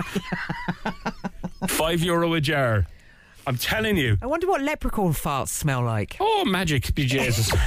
Five 1.68 2.00
euro 2.00 2.32
a 2.34 2.40
jar. 2.40 2.86
I'm 3.44 3.56
telling 3.56 3.96
you. 3.96 4.18
I 4.22 4.26
wonder 4.26 4.46
what 4.46 4.60
leprechaun 4.60 5.12
farts 5.12 5.48
smell 5.48 5.82
like. 5.82 6.16
Oh, 6.20 6.44
magic, 6.44 6.94
be 6.94 7.06
Jesus. 7.06 7.52
Red 7.52 7.60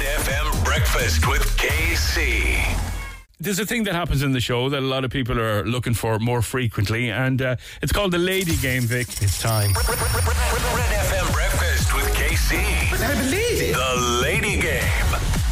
FM 0.00 0.64
Breakfast 0.64 1.26
with 1.26 1.42
KC. 1.56 2.99
There's 3.40 3.58
a 3.58 3.66
thing 3.66 3.84
that 3.84 3.94
happens 3.94 4.22
in 4.22 4.32
the 4.32 4.40
show 4.40 4.68
that 4.68 4.78
a 4.78 4.86
lot 4.86 5.04
of 5.04 5.10
people 5.10 5.38
are 5.40 5.64
looking 5.64 5.94
for 5.94 6.18
more 6.18 6.42
frequently, 6.42 7.10
and 7.10 7.40
uh, 7.40 7.56
it's 7.82 7.92
called 7.92 8.12
the 8.12 8.18
Lady 8.18 8.56
Game, 8.56 8.82
Vic. 8.82 9.08
It's 9.22 9.40
time. 9.40 9.72
Red 9.72 10.92
FM 11.08 11.32
breakfast 11.32 11.94
with 11.94 12.04
KC. 12.14 12.58
I 13.02 13.14
believe 13.22 13.62
it. 13.62 13.74
The 13.74 14.20
Lady 14.22 14.40
Game. 14.48 14.49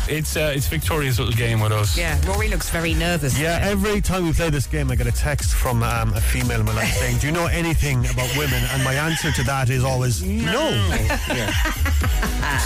It's 0.09 0.37
uh, 0.37 0.53
it's 0.55 0.67
Victoria's 0.69 1.19
little 1.19 1.35
game 1.35 1.61
with 1.61 1.73
us. 1.73 1.97
Yeah, 1.97 2.19
Rory 2.27 2.49
looks 2.49 2.71
very 2.71 2.95
nervous. 2.95 3.39
Yeah, 3.39 3.59
every 3.63 4.01
time 4.01 4.25
we 4.25 4.33
play 4.33 4.51
this 4.51 4.67
game, 4.67 4.91
I 4.91 4.97
get 4.97 5.07
a 5.07 5.13
text 5.13 5.55
from 5.55 5.83
um, 5.83 6.13
a 6.15 6.21
female 6.21 6.61
in 6.61 6.67
my 6.67 6.73
life 6.75 6.93
saying, 6.95 7.19
"Do 7.19 7.27
you 7.27 7.33
know 7.33 7.47
anything 7.47 8.07
about 8.07 8.35
women?" 8.37 8.63
And 8.73 8.83
my 8.85 8.95
answer 8.95 9.31
to 9.33 9.43
that 9.45 9.71
is 9.71 9.85
always 9.85 10.23
no. 10.23 10.69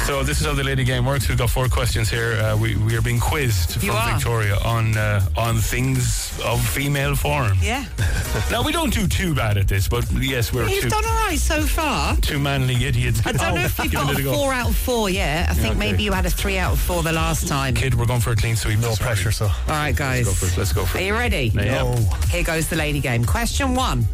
So 0.07 0.23
this 0.23 0.41
is 0.41 0.47
how 0.47 0.55
the 0.55 0.63
lady 0.65 0.85
game 0.85 1.05
works. 1.05 1.29
We've 1.29 1.37
got 1.39 1.51
four 1.51 1.69
questions 1.69 2.09
here. 2.09 2.35
Uh, 2.35 2.57
we 2.57 2.77
we 2.77 2.97
are 2.97 3.03
being 3.03 3.21
quizzed 3.21 3.81
from. 3.81 4.13
Victoria 4.15 4.57
on 4.65 4.97
uh, 4.97 5.21
on 5.37 5.57
things 5.57 6.39
of 6.45 6.65
female 6.67 7.15
form. 7.17 7.59
Yeah. 7.61 7.85
Now 8.51 8.63
we 8.63 8.73
don't 8.73 8.93
do 8.93 9.07
too 9.07 9.35
bad 9.35 9.59
at 9.59 9.69
this, 9.69 9.89
but 9.89 10.11
yes, 10.13 10.53
we're 10.55 10.67
You've 10.67 10.85
two, 10.85 10.89
done 10.89 11.05
all 11.05 11.27
right 11.29 11.39
so 11.39 11.63
far. 11.63 12.17
two 12.17 12.39
manly 12.39 12.77
idiots. 12.85 13.21
I 13.27 13.33
don't 13.33 13.55
know 13.55 13.61
if 13.63 13.79
you've 13.83 13.93
got 13.93 14.19
a 14.19 14.23
four 14.23 14.53
out 14.55 14.71
of 14.71 14.77
four 14.77 15.11
Yeah, 15.11 15.47
I 15.51 15.53
think 15.55 15.77
okay. 15.77 15.79
maybe 15.79 16.03
you 16.03 16.13
had 16.13 16.25
a 16.25 16.31
three 16.31 16.57
out 16.59 16.73
of 16.73 16.81
four 16.81 17.03
the 17.03 17.13
last 17.13 17.32
time. 17.41 17.75
Kid, 17.75 17.95
we're 17.95 18.07
going 18.07 18.21
for 18.21 18.33
a 18.33 18.37
clean 18.37 18.57
sweep. 18.57 18.79
No 18.79 18.95
pressure, 18.95 19.33
so. 19.33 19.47
All 19.47 19.53
right, 19.69 19.97
guys. 19.97 20.27
Let's 20.27 20.41
go 20.41 20.47
for 20.47 20.53
it. 20.53 20.59
Let's 20.59 20.73
go 20.73 20.85
for 20.85 20.99
it. 20.99 21.03
Are 21.03 21.07
you 21.07 21.15
ready? 21.15 21.51
Yeah. 21.55 21.83
No. 21.83 21.95
Here 22.29 22.43
goes 22.43 22.69
the 22.69 22.77
lady 22.77 23.01
game. 23.01 23.25
Question 23.25 23.75
one. 23.75 24.07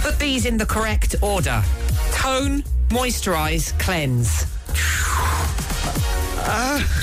Put 0.00 0.18
these 0.18 0.46
in 0.46 0.56
the 0.56 0.66
correct 0.66 1.14
order. 1.22 1.62
Tone, 2.12 2.62
moisturize, 2.88 3.78
cleanse. 3.78 4.46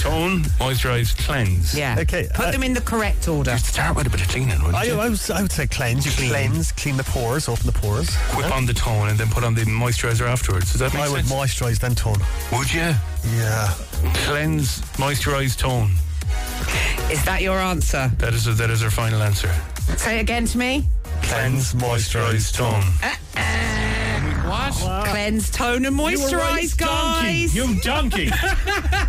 Tone, 0.02 0.44
moisturise, 0.60 1.18
cleanse. 1.26 1.78
Yeah. 1.78 1.96
Okay, 2.00 2.28
Put 2.34 2.48
uh, 2.48 2.52
them 2.52 2.64
in 2.64 2.74
the 2.74 2.82
correct 2.82 3.28
order. 3.28 3.52
You 3.52 3.58
start 3.58 3.96
with 3.96 4.08
a 4.08 4.10
bit 4.10 4.22
of 4.22 4.28
cleaning, 4.28 4.58
wouldn't 4.60 4.76
I, 4.76 4.84
you? 4.84 5.00
I, 5.00 5.10
would, 5.10 5.32
I 5.32 5.42
would 5.42 5.52
say 5.52 5.68
cleanse. 5.68 6.06
You 6.06 6.12
Clean. 6.12 6.30
cleanse, 6.30 6.72
clean 6.74 6.98
the 6.98 7.04
pores, 7.04 7.48
open 7.48 7.66
the 7.66 7.72
pores. 7.72 8.14
Whip 8.36 8.54
on 8.54 8.66
the 8.66 8.74
tone 8.74 9.10
and 9.10 9.18
then 9.18 9.30
put 9.30 9.44
on 9.44 9.56
the 9.56 9.62
moisturiser 9.64 10.28
afterwards. 10.28 10.72
Does 10.72 10.80
that 10.82 10.94
make 10.94 11.04
I 11.04 11.10
would 11.10 11.26
moisturise 11.26 11.80
then 11.80 11.96
tone. 11.96 12.18
Would 12.52 12.74
you? 12.74 12.94
Yeah. 13.36 13.74
Cleanse, 14.26 14.82
moisturise, 14.98 15.58
tone. 15.58 15.92
Is 17.12 17.24
that 17.26 17.42
your 17.42 17.58
answer? 17.58 18.12
That 18.18 18.34
is 18.34 18.58
that 18.58 18.70
is 18.70 18.84
our 18.84 18.92
final 18.92 19.22
answer. 19.22 19.50
Say 19.96 20.18
it 20.18 20.22
again 20.22 20.46
to 20.48 20.58
me. 20.58 20.84
Cleanse, 21.24 21.74
moisturise, 21.74 22.54
tone. 22.54 22.84
What? 24.48 25.08
Cleanse, 25.10 25.50
tone, 25.50 25.86
and 25.86 25.96
You 25.98 26.04
right, 26.04 26.18
moisturize, 26.18 26.78
guys. 26.78 27.54
donkey. 27.54 27.74
You 27.74 27.82
donkey. 27.82 28.30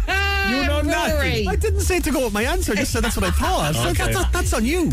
you 1.25 1.31
know 1.31 1.37
Rory. 1.37 1.47
I 1.49 1.57
didn't 1.57 1.81
say 1.81 2.01
to 2.01 2.11
go 2.11 2.25
with 2.25 2.33
my 2.33 2.45
answer. 2.45 2.73
I 2.73 2.77
just 2.77 2.93
said 2.93 3.03
that's 3.05 3.17
what 3.17 3.27
I 3.27 3.31
thought. 3.31 3.75
So 3.75 3.89
Okay. 3.91 4.13
that's, 4.13 4.31
that's 4.33 4.53
on 4.53 4.65
you. 4.65 4.91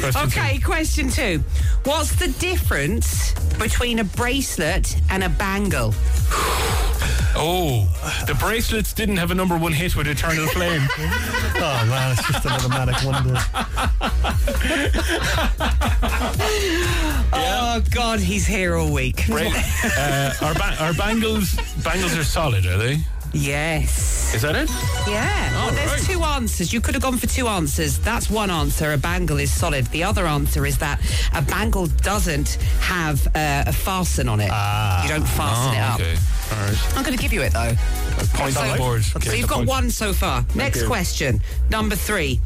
Question 0.00 0.26
okay, 0.28 0.58
question 0.60 1.10
two. 1.10 1.42
What's 1.84 2.14
the 2.16 2.28
difference 2.38 3.32
between 3.58 3.98
a 3.98 4.04
bracelet 4.04 4.96
and 5.10 5.24
a 5.24 5.28
bangle? 5.28 5.94
Oh, 7.42 7.86
the 8.26 8.34
bracelets 8.34 8.92
didn't 8.92 9.16
have 9.18 9.30
a 9.30 9.34
number 9.36 9.56
one 9.56 9.72
hit 9.72 9.94
with 9.94 10.08
Eternal 10.08 10.48
Flame. 10.48 10.82
oh 10.98 11.86
man, 11.88 12.10
it's 12.18 12.26
just 12.26 12.44
another 12.44 12.68
manic 12.68 12.96
wonder. 13.04 13.36
Oh 17.32 17.80
God, 17.92 18.18
he's 18.18 18.46
here 18.46 18.74
all 18.76 18.92
week. 18.92 19.26
Bra- 19.28 19.42
uh, 19.96 20.32
our, 20.42 20.54
ba- 20.54 20.76
our 20.80 20.92
bangles 20.94 21.54
bangles 21.84 22.16
are 22.18 22.24
solid, 22.24 22.66
are 22.66 22.76
they? 22.76 22.98
Yes. 23.32 24.34
Is 24.34 24.42
that 24.42 24.56
it? 24.56 24.68
Yeah. 25.08 25.50
Well, 25.52 25.70
there's 25.72 26.06
two 26.06 26.22
answers. 26.22 26.72
You 26.72 26.80
could 26.80 26.94
have 26.94 27.02
gone 27.02 27.16
for 27.16 27.26
two 27.26 27.46
answers. 27.48 27.98
That's 27.98 28.28
one 28.30 28.50
answer. 28.50 28.92
A 28.92 28.98
bangle 28.98 29.38
is 29.38 29.52
solid. 29.52 29.86
The 29.86 30.02
other 30.04 30.26
answer 30.26 30.66
is 30.66 30.78
that 30.78 31.00
a 31.34 31.42
bangle 31.42 31.86
doesn't 31.86 32.54
have 32.80 33.26
uh, 33.28 33.64
a 33.66 33.72
fasten 33.72 34.28
on 34.28 34.40
it. 34.40 34.44
you 35.02 35.08
don't 35.08 35.26
fasten 35.28 35.70
Oh, 35.70 35.72
it 35.72 35.78
up. 35.80 36.00
okay. 36.00 36.16
All 36.52 36.58
right. 36.66 36.96
I'm 36.96 37.04
going 37.04 37.16
to 37.16 37.22
give 37.22 37.32
you 37.32 37.42
it 37.42 37.52
though. 37.52 37.72
Point 38.34 38.56
on 38.56 38.68
the 38.72 38.76
board. 38.76 39.04
So 39.04 39.32
you've 39.32 39.48
got 39.48 39.66
one 39.66 39.90
so 39.90 40.12
far. 40.12 40.44
Next 40.54 40.82
you. 40.82 40.86
question. 40.86 41.40
Number 41.70 41.94
three. 41.96 42.40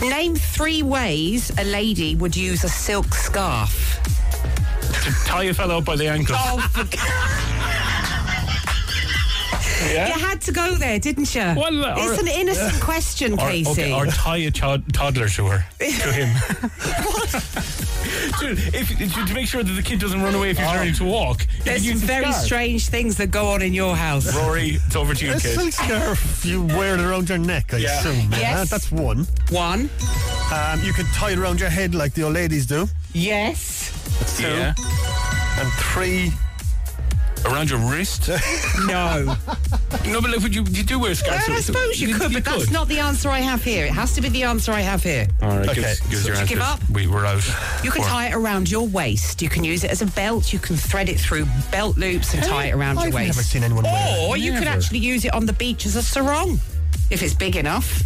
Name 0.00 0.34
three 0.34 0.82
ways 0.82 1.50
a 1.58 1.64
lady 1.64 2.14
would 2.16 2.34
use 2.36 2.64
a 2.64 2.68
silk 2.70 3.12
scarf. 3.14 3.98
To 5.04 5.10
tie 5.24 5.44
a 5.44 5.54
fella 5.54 5.78
up 5.78 5.84
by 5.84 5.96
the 5.96 6.08
ankles. 6.08 6.38
Oh, 6.40 6.58
for 6.72 6.84
Yeah? 9.80 10.08
You 10.08 10.24
had 10.24 10.40
to 10.42 10.52
go 10.52 10.74
there, 10.74 10.98
didn't 10.98 11.34
you? 11.34 11.40
Well, 11.40 11.84
uh, 11.84 11.94
it's 11.98 12.18
or- 12.18 12.22
an 12.22 12.28
innocent 12.28 12.80
question, 12.82 13.32
Or, 13.34 13.48
KC. 13.50 13.66
okay, 13.72 13.92
or 13.92 14.06
tie 14.06 14.36
a 14.38 14.50
chod- 14.50 14.92
toddler 14.92 15.28
to 15.28 15.46
her, 15.46 15.64
to 15.78 15.84
him. 16.12 16.36
Dude, 18.40 18.58
if, 18.74 18.88
to 18.98 19.26
to 19.26 19.34
make 19.34 19.46
sure 19.46 19.62
that 19.62 19.72
the 19.72 19.82
kid 19.82 19.98
doesn't 20.00 20.20
run 20.22 20.34
away 20.34 20.50
if 20.50 20.58
he's 20.58 20.66
learning 20.66 20.94
to 20.94 21.04
walk. 21.04 21.46
you 21.58 21.64
There's 21.64 21.86
some 21.88 21.98
very 21.98 22.24
scarf. 22.32 22.44
strange 22.44 22.88
things 22.88 23.16
that 23.18 23.30
go 23.30 23.48
on 23.48 23.62
in 23.62 23.72
your 23.74 23.94
house. 23.96 24.34
Rory, 24.34 24.78
it's 24.84 24.96
over 24.96 25.14
to 25.14 25.24
you, 25.24 25.32
A 25.32 25.34
kid. 25.40 25.54
silk 25.58 25.72
scarf, 25.72 26.44
you 26.44 26.62
wear 26.64 26.94
it 26.94 27.00
around 27.00 27.28
your 27.28 27.38
neck, 27.38 27.72
I 27.74 27.78
Yeah. 27.78 27.98
assume. 28.00 28.30
Yes. 28.32 28.40
Yeah, 28.40 28.64
that's 28.64 28.90
one. 28.92 29.26
One. 29.50 29.90
Um, 30.52 30.82
you 30.82 30.92
could 30.92 31.06
tie 31.14 31.30
it 31.32 31.38
around 31.38 31.60
your 31.60 31.70
head 31.70 31.94
like 31.94 32.14
the 32.14 32.22
old 32.24 32.34
ladies 32.34 32.66
do. 32.66 32.88
Yes. 33.12 33.90
That's 34.18 34.36
two. 34.38 34.44
Yeah. 34.44 34.74
And 35.58 35.68
three. 35.74 36.32
Around 37.44 37.70
your 37.70 37.80
wrist? 37.90 38.28
No. 38.86 39.36
no, 40.06 40.20
but 40.20 40.30
look, 40.30 40.42
would 40.42 40.54
you, 40.54 40.62
you 40.70 40.82
do 40.82 40.98
wear 40.98 41.10
a 41.10 41.14
scarf. 41.14 41.46
Well, 41.46 41.56
I 41.58 41.60
suppose 41.60 42.00
you, 42.00 42.14
could, 42.14 42.32
but 42.32 42.44
that's 42.44 42.70
not 42.70 42.88
the 42.88 42.98
answer 42.98 43.28
I 43.28 43.40
have 43.40 43.62
here. 43.62 43.84
It 43.86 43.92
has 43.92 44.14
to 44.14 44.20
be 44.20 44.28
the 44.28 44.42
answer 44.44 44.72
I 44.72 44.80
have 44.80 45.02
here. 45.02 45.26
All 45.42 45.48
right, 45.58 45.68
Okay, 45.68 45.82
give, 45.82 46.10
give 46.10 46.18
so 46.20 46.26
your 46.28 46.36
did 46.36 46.50
you 46.50 46.56
give 46.56 46.64
up? 46.64 46.80
We, 46.90 47.06
we're 47.06 47.26
out. 47.26 47.46
You 47.84 47.90
can 47.90 48.02
Four. 48.02 48.10
tie 48.10 48.28
it 48.28 48.34
around 48.34 48.70
your 48.70 48.86
waist. 48.88 49.42
You 49.42 49.48
can 49.48 49.62
use 49.64 49.84
it 49.84 49.90
as 49.90 50.00
a 50.02 50.06
belt. 50.06 50.52
You 50.52 50.58
can 50.58 50.76
thread 50.76 51.08
it 51.08 51.20
through 51.20 51.46
belt 51.70 51.96
loops 51.98 52.32
and 52.34 52.42
tie 52.42 52.66
it 52.66 52.74
around 52.74 52.98
I've 52.98 53.06
your 53.08 53.14
waist. 53.16 53.36
never 53.36 53.42
seen 53.42 53.62
anyone 53.64 53.84
wear 53.84 54.16
Or 54.28 54.36
you 54.36 54.52
could 54.58 54.66
actually 54.68 55.00
use 55.00 55.24
it 55.24 55.34
on 55.34 55.46
the 55.46 55.52
beach 55.52 55.84
as 55.86 55.96
a 55.96 56.02
sarong. 56.02 56.58
If 57.10 57.22
it's 57.22 57.34
big 57.34 57.56
enough. 57.56 58.02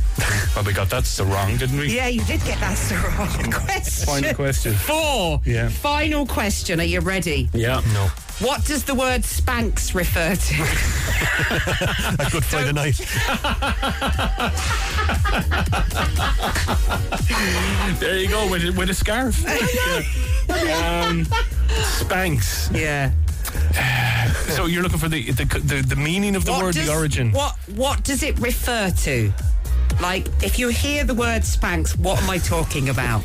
Well, 0.57 0.65
we 0.65 0.73
got 0.73 0.89
that 0.91 1.05
so 1.05 1.25
wrong, 1.25 1.57
didn't 1.59 1.77
we? 1.79 1.95
Yeah, 1.95 2.09
you 2.09 2.25
did 2.25 2.43
get 2.45 2.59
that 2.61 2.77
sarong 2.79 3.51
question. 3.53 4.07
Final 4.07 4.35
question. 4.35 4.75
Four. 4.75 5.41
Yeah. 5.45 5.69
Final 5.69 6.27
question. 6.27 6.81
Are 6.81 6.85
you 6.85 7.01
ready? 7.01 7.49
Yeah. 7.53 7.83
No. 7.93 8.09
What 8.41 8.65
does 8.65 8.83
the 8.85 8.95
word 8.95 9.23
Spanx 9.23 9.95
refer 9.95 10.35
to? 10.35 10.55
A 12.25 12.31
good 12.31 12.45
Friday 12.45 12.73
night. 12.73 12.97
There 18.01 18.19
you 18.19 18.29
go, 18.29 18.51
with, 18.51 18.65
a- 18.65 18.73
with 18.73 18.91
a 18.91 18.95
scarf. 18.95 19.43
Yeah. 19.43 20.03
Um, 20.47 21.25
Spanx. 21.99 22.71
yeah. 22.79 23.11
So 24.49 24.67
you're 24.67 24.83
looking 24.83 24.99
for 24.99 25.09
the 25.09 25.31
the, 25.33 25.45
the, 25.45 25.83
the 25.83 25.97
meaning 25.97 26.37
of 26.37 26.45
the 26.45 26.53
word, 26.53 26.75
does, 26.75 26.87
the 26.87 26.93
origin. 26.95 27.33
What 27.33 27.57
What 27.75 28.05
does 28.05 28.23
it 28.23 28.39
refer 28.39 28.91
to? 28.91 29.33
Like, 30.01 30.27
if 30.43 30.59
you 30.59 30.69
hear 30.69 31.05
the 31.05 31.15
word 31.15 31.43
Spanx, 31.43 31.97
what 31.99 32.23
am 32.23 32.29
I 32.31 32.39
talking 32.39 32.89
about? 32.89 33.23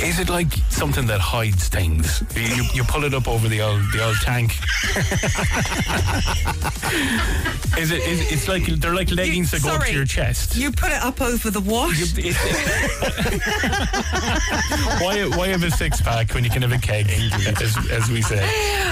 Is 0.00 0.20
it 0.20 0.28
like 0.28 0.52
something 0.70 1.06
that 1.06 1.20
hides 1.20 1.68
things? 1.68 2.22
You, 2.34 2.42
you, 2.42 2.64
you 2.74 2.84
pull 2.84 3.04
it 3.04 3.14
up 3.14 3.26
over 3.26 3.48
the 3.48 3.60
old 3.60 3.80
the 3.92 4.04
old 4.04 4.16
tank. 4.22 4.52
is 7.78 7.90
it? 7.90 8.02
Is, 8.06 8.32
it's 8.32 8.48
like 8.48 8.64
they're 8.66 8.94
like 8.94 9.10
leggings 9.10 9.50
that 9.50 9.62
go 9.62 9.70
up 9.70 9.84
to 9.84 9.92
your 9.92 10.04
chest. 10.04 10.56
You 10.56 10.70
put 10.70 10.92
it 10.92 11.02
up 11.02 11.20
over 11.20 11.50
the 11.50 11.60
wash. 11.60 11.98
Why 15.02 15.24
why 15.36 15.48
have 15.48 15.62
a 15.64 15.70
six 15.70 16.00
pack 16.00 16.32
when 16.34 16.44
you 16.44 16.50
can 16.50 16.62
have 16.62 16.72
a 16.72 16.78
keg, 16.78 17.08
as, 17.60 17.76
as 17.90 18.10
we 18.10 18.22
say? 18.22 18.44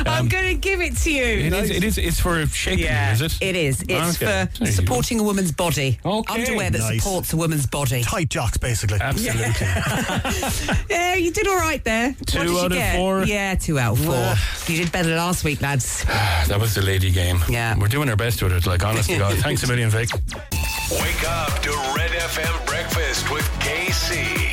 I'm 0.07 0.23
Um, 0.23 0.29
going 0.29 0.49
to 0.49 0.55
give 0.55 0.81
it 0.81 0.97
to 0.99 1.11
you. 1.13 1.23
it 1.25 1.53
is. 1.53 1.71
It 1.71 1.85
is. 1.85 1.99
It's 1.99 2.21
for 2.21 2.45
shaking. 2.47 2.85
Yeah, 2.85 3.13
is 3.13 3.23
it? 3.23 3.39
It 3.41 3.57
is. 3.57 3.83
It's 3.89 4.23
Okay. 4.23 4.47
For 4.59 4.67
supporting 4.67 5.21
a 5.21 5.23
woman's 5.23 5.53
body. 5.53 5.99
Okay. 6.05 6.35
Underwear 6.35 6.71
that 6.71 6.79
Nice. 6.79 7.03
supports 7.03 7.33
a 7.33 7.37
woman's 7.37 7.67
body. 7.67 8.03
Tight 8.03 8.29
jocks, 8.31 8.57
basically. 8.57 8.99
Absolutely. 9.01 9.53
Yeah, 9.61 10.21
you 11.17 11.31
did 11.31 11.47
all 11.47 11.57
right 11.57 11.83
there. 11.85 12.15
Two 12.27 12.39
what 12.55 12.71
did 12.71 12.77
you 12.77 12.83
out 12.83 12.95
of 12.95 12.97
four. 12.97 13.25
Yeah, 13.25 13.55
two 13.55 13.79
out 13.79 13.99
of 13.99 14.05
four. 14.05 14.73
you 14.73 14.83
did 14.83 14.93
better 14.93 15.15
last 15.15 15.45
week, 15.45 15.61
lads. 15.63 16.05
that 16.05 16.59
was 16.61 16.75
the 16.75 16.83
lady 16.83 17.11
game. 17.11 17.39
Yeah. 17.49 17.77
We're 17.79 17.89
doing 17.89 18.09
our 18.09 18.17
best 18.17 18.43
with 18.43 18.53
it. 18.53 18.67
Like 18.67 18.85
honestly, 18.85 19.15
to 19.15 19.21
God. 19.21 19.39
Thanks 19.39 19.63
a 19.65 19.69
million, 19.69 19.91
Vic. 19.91 20.11
Wake 20.91 21.29
up 21.29 21.61
to 21.63 21.71
Red 21.97 22.11
FM 22.11 22.67
breakfast 22.67 23.31
with 23.31 23.45
KC. 23.61 24.47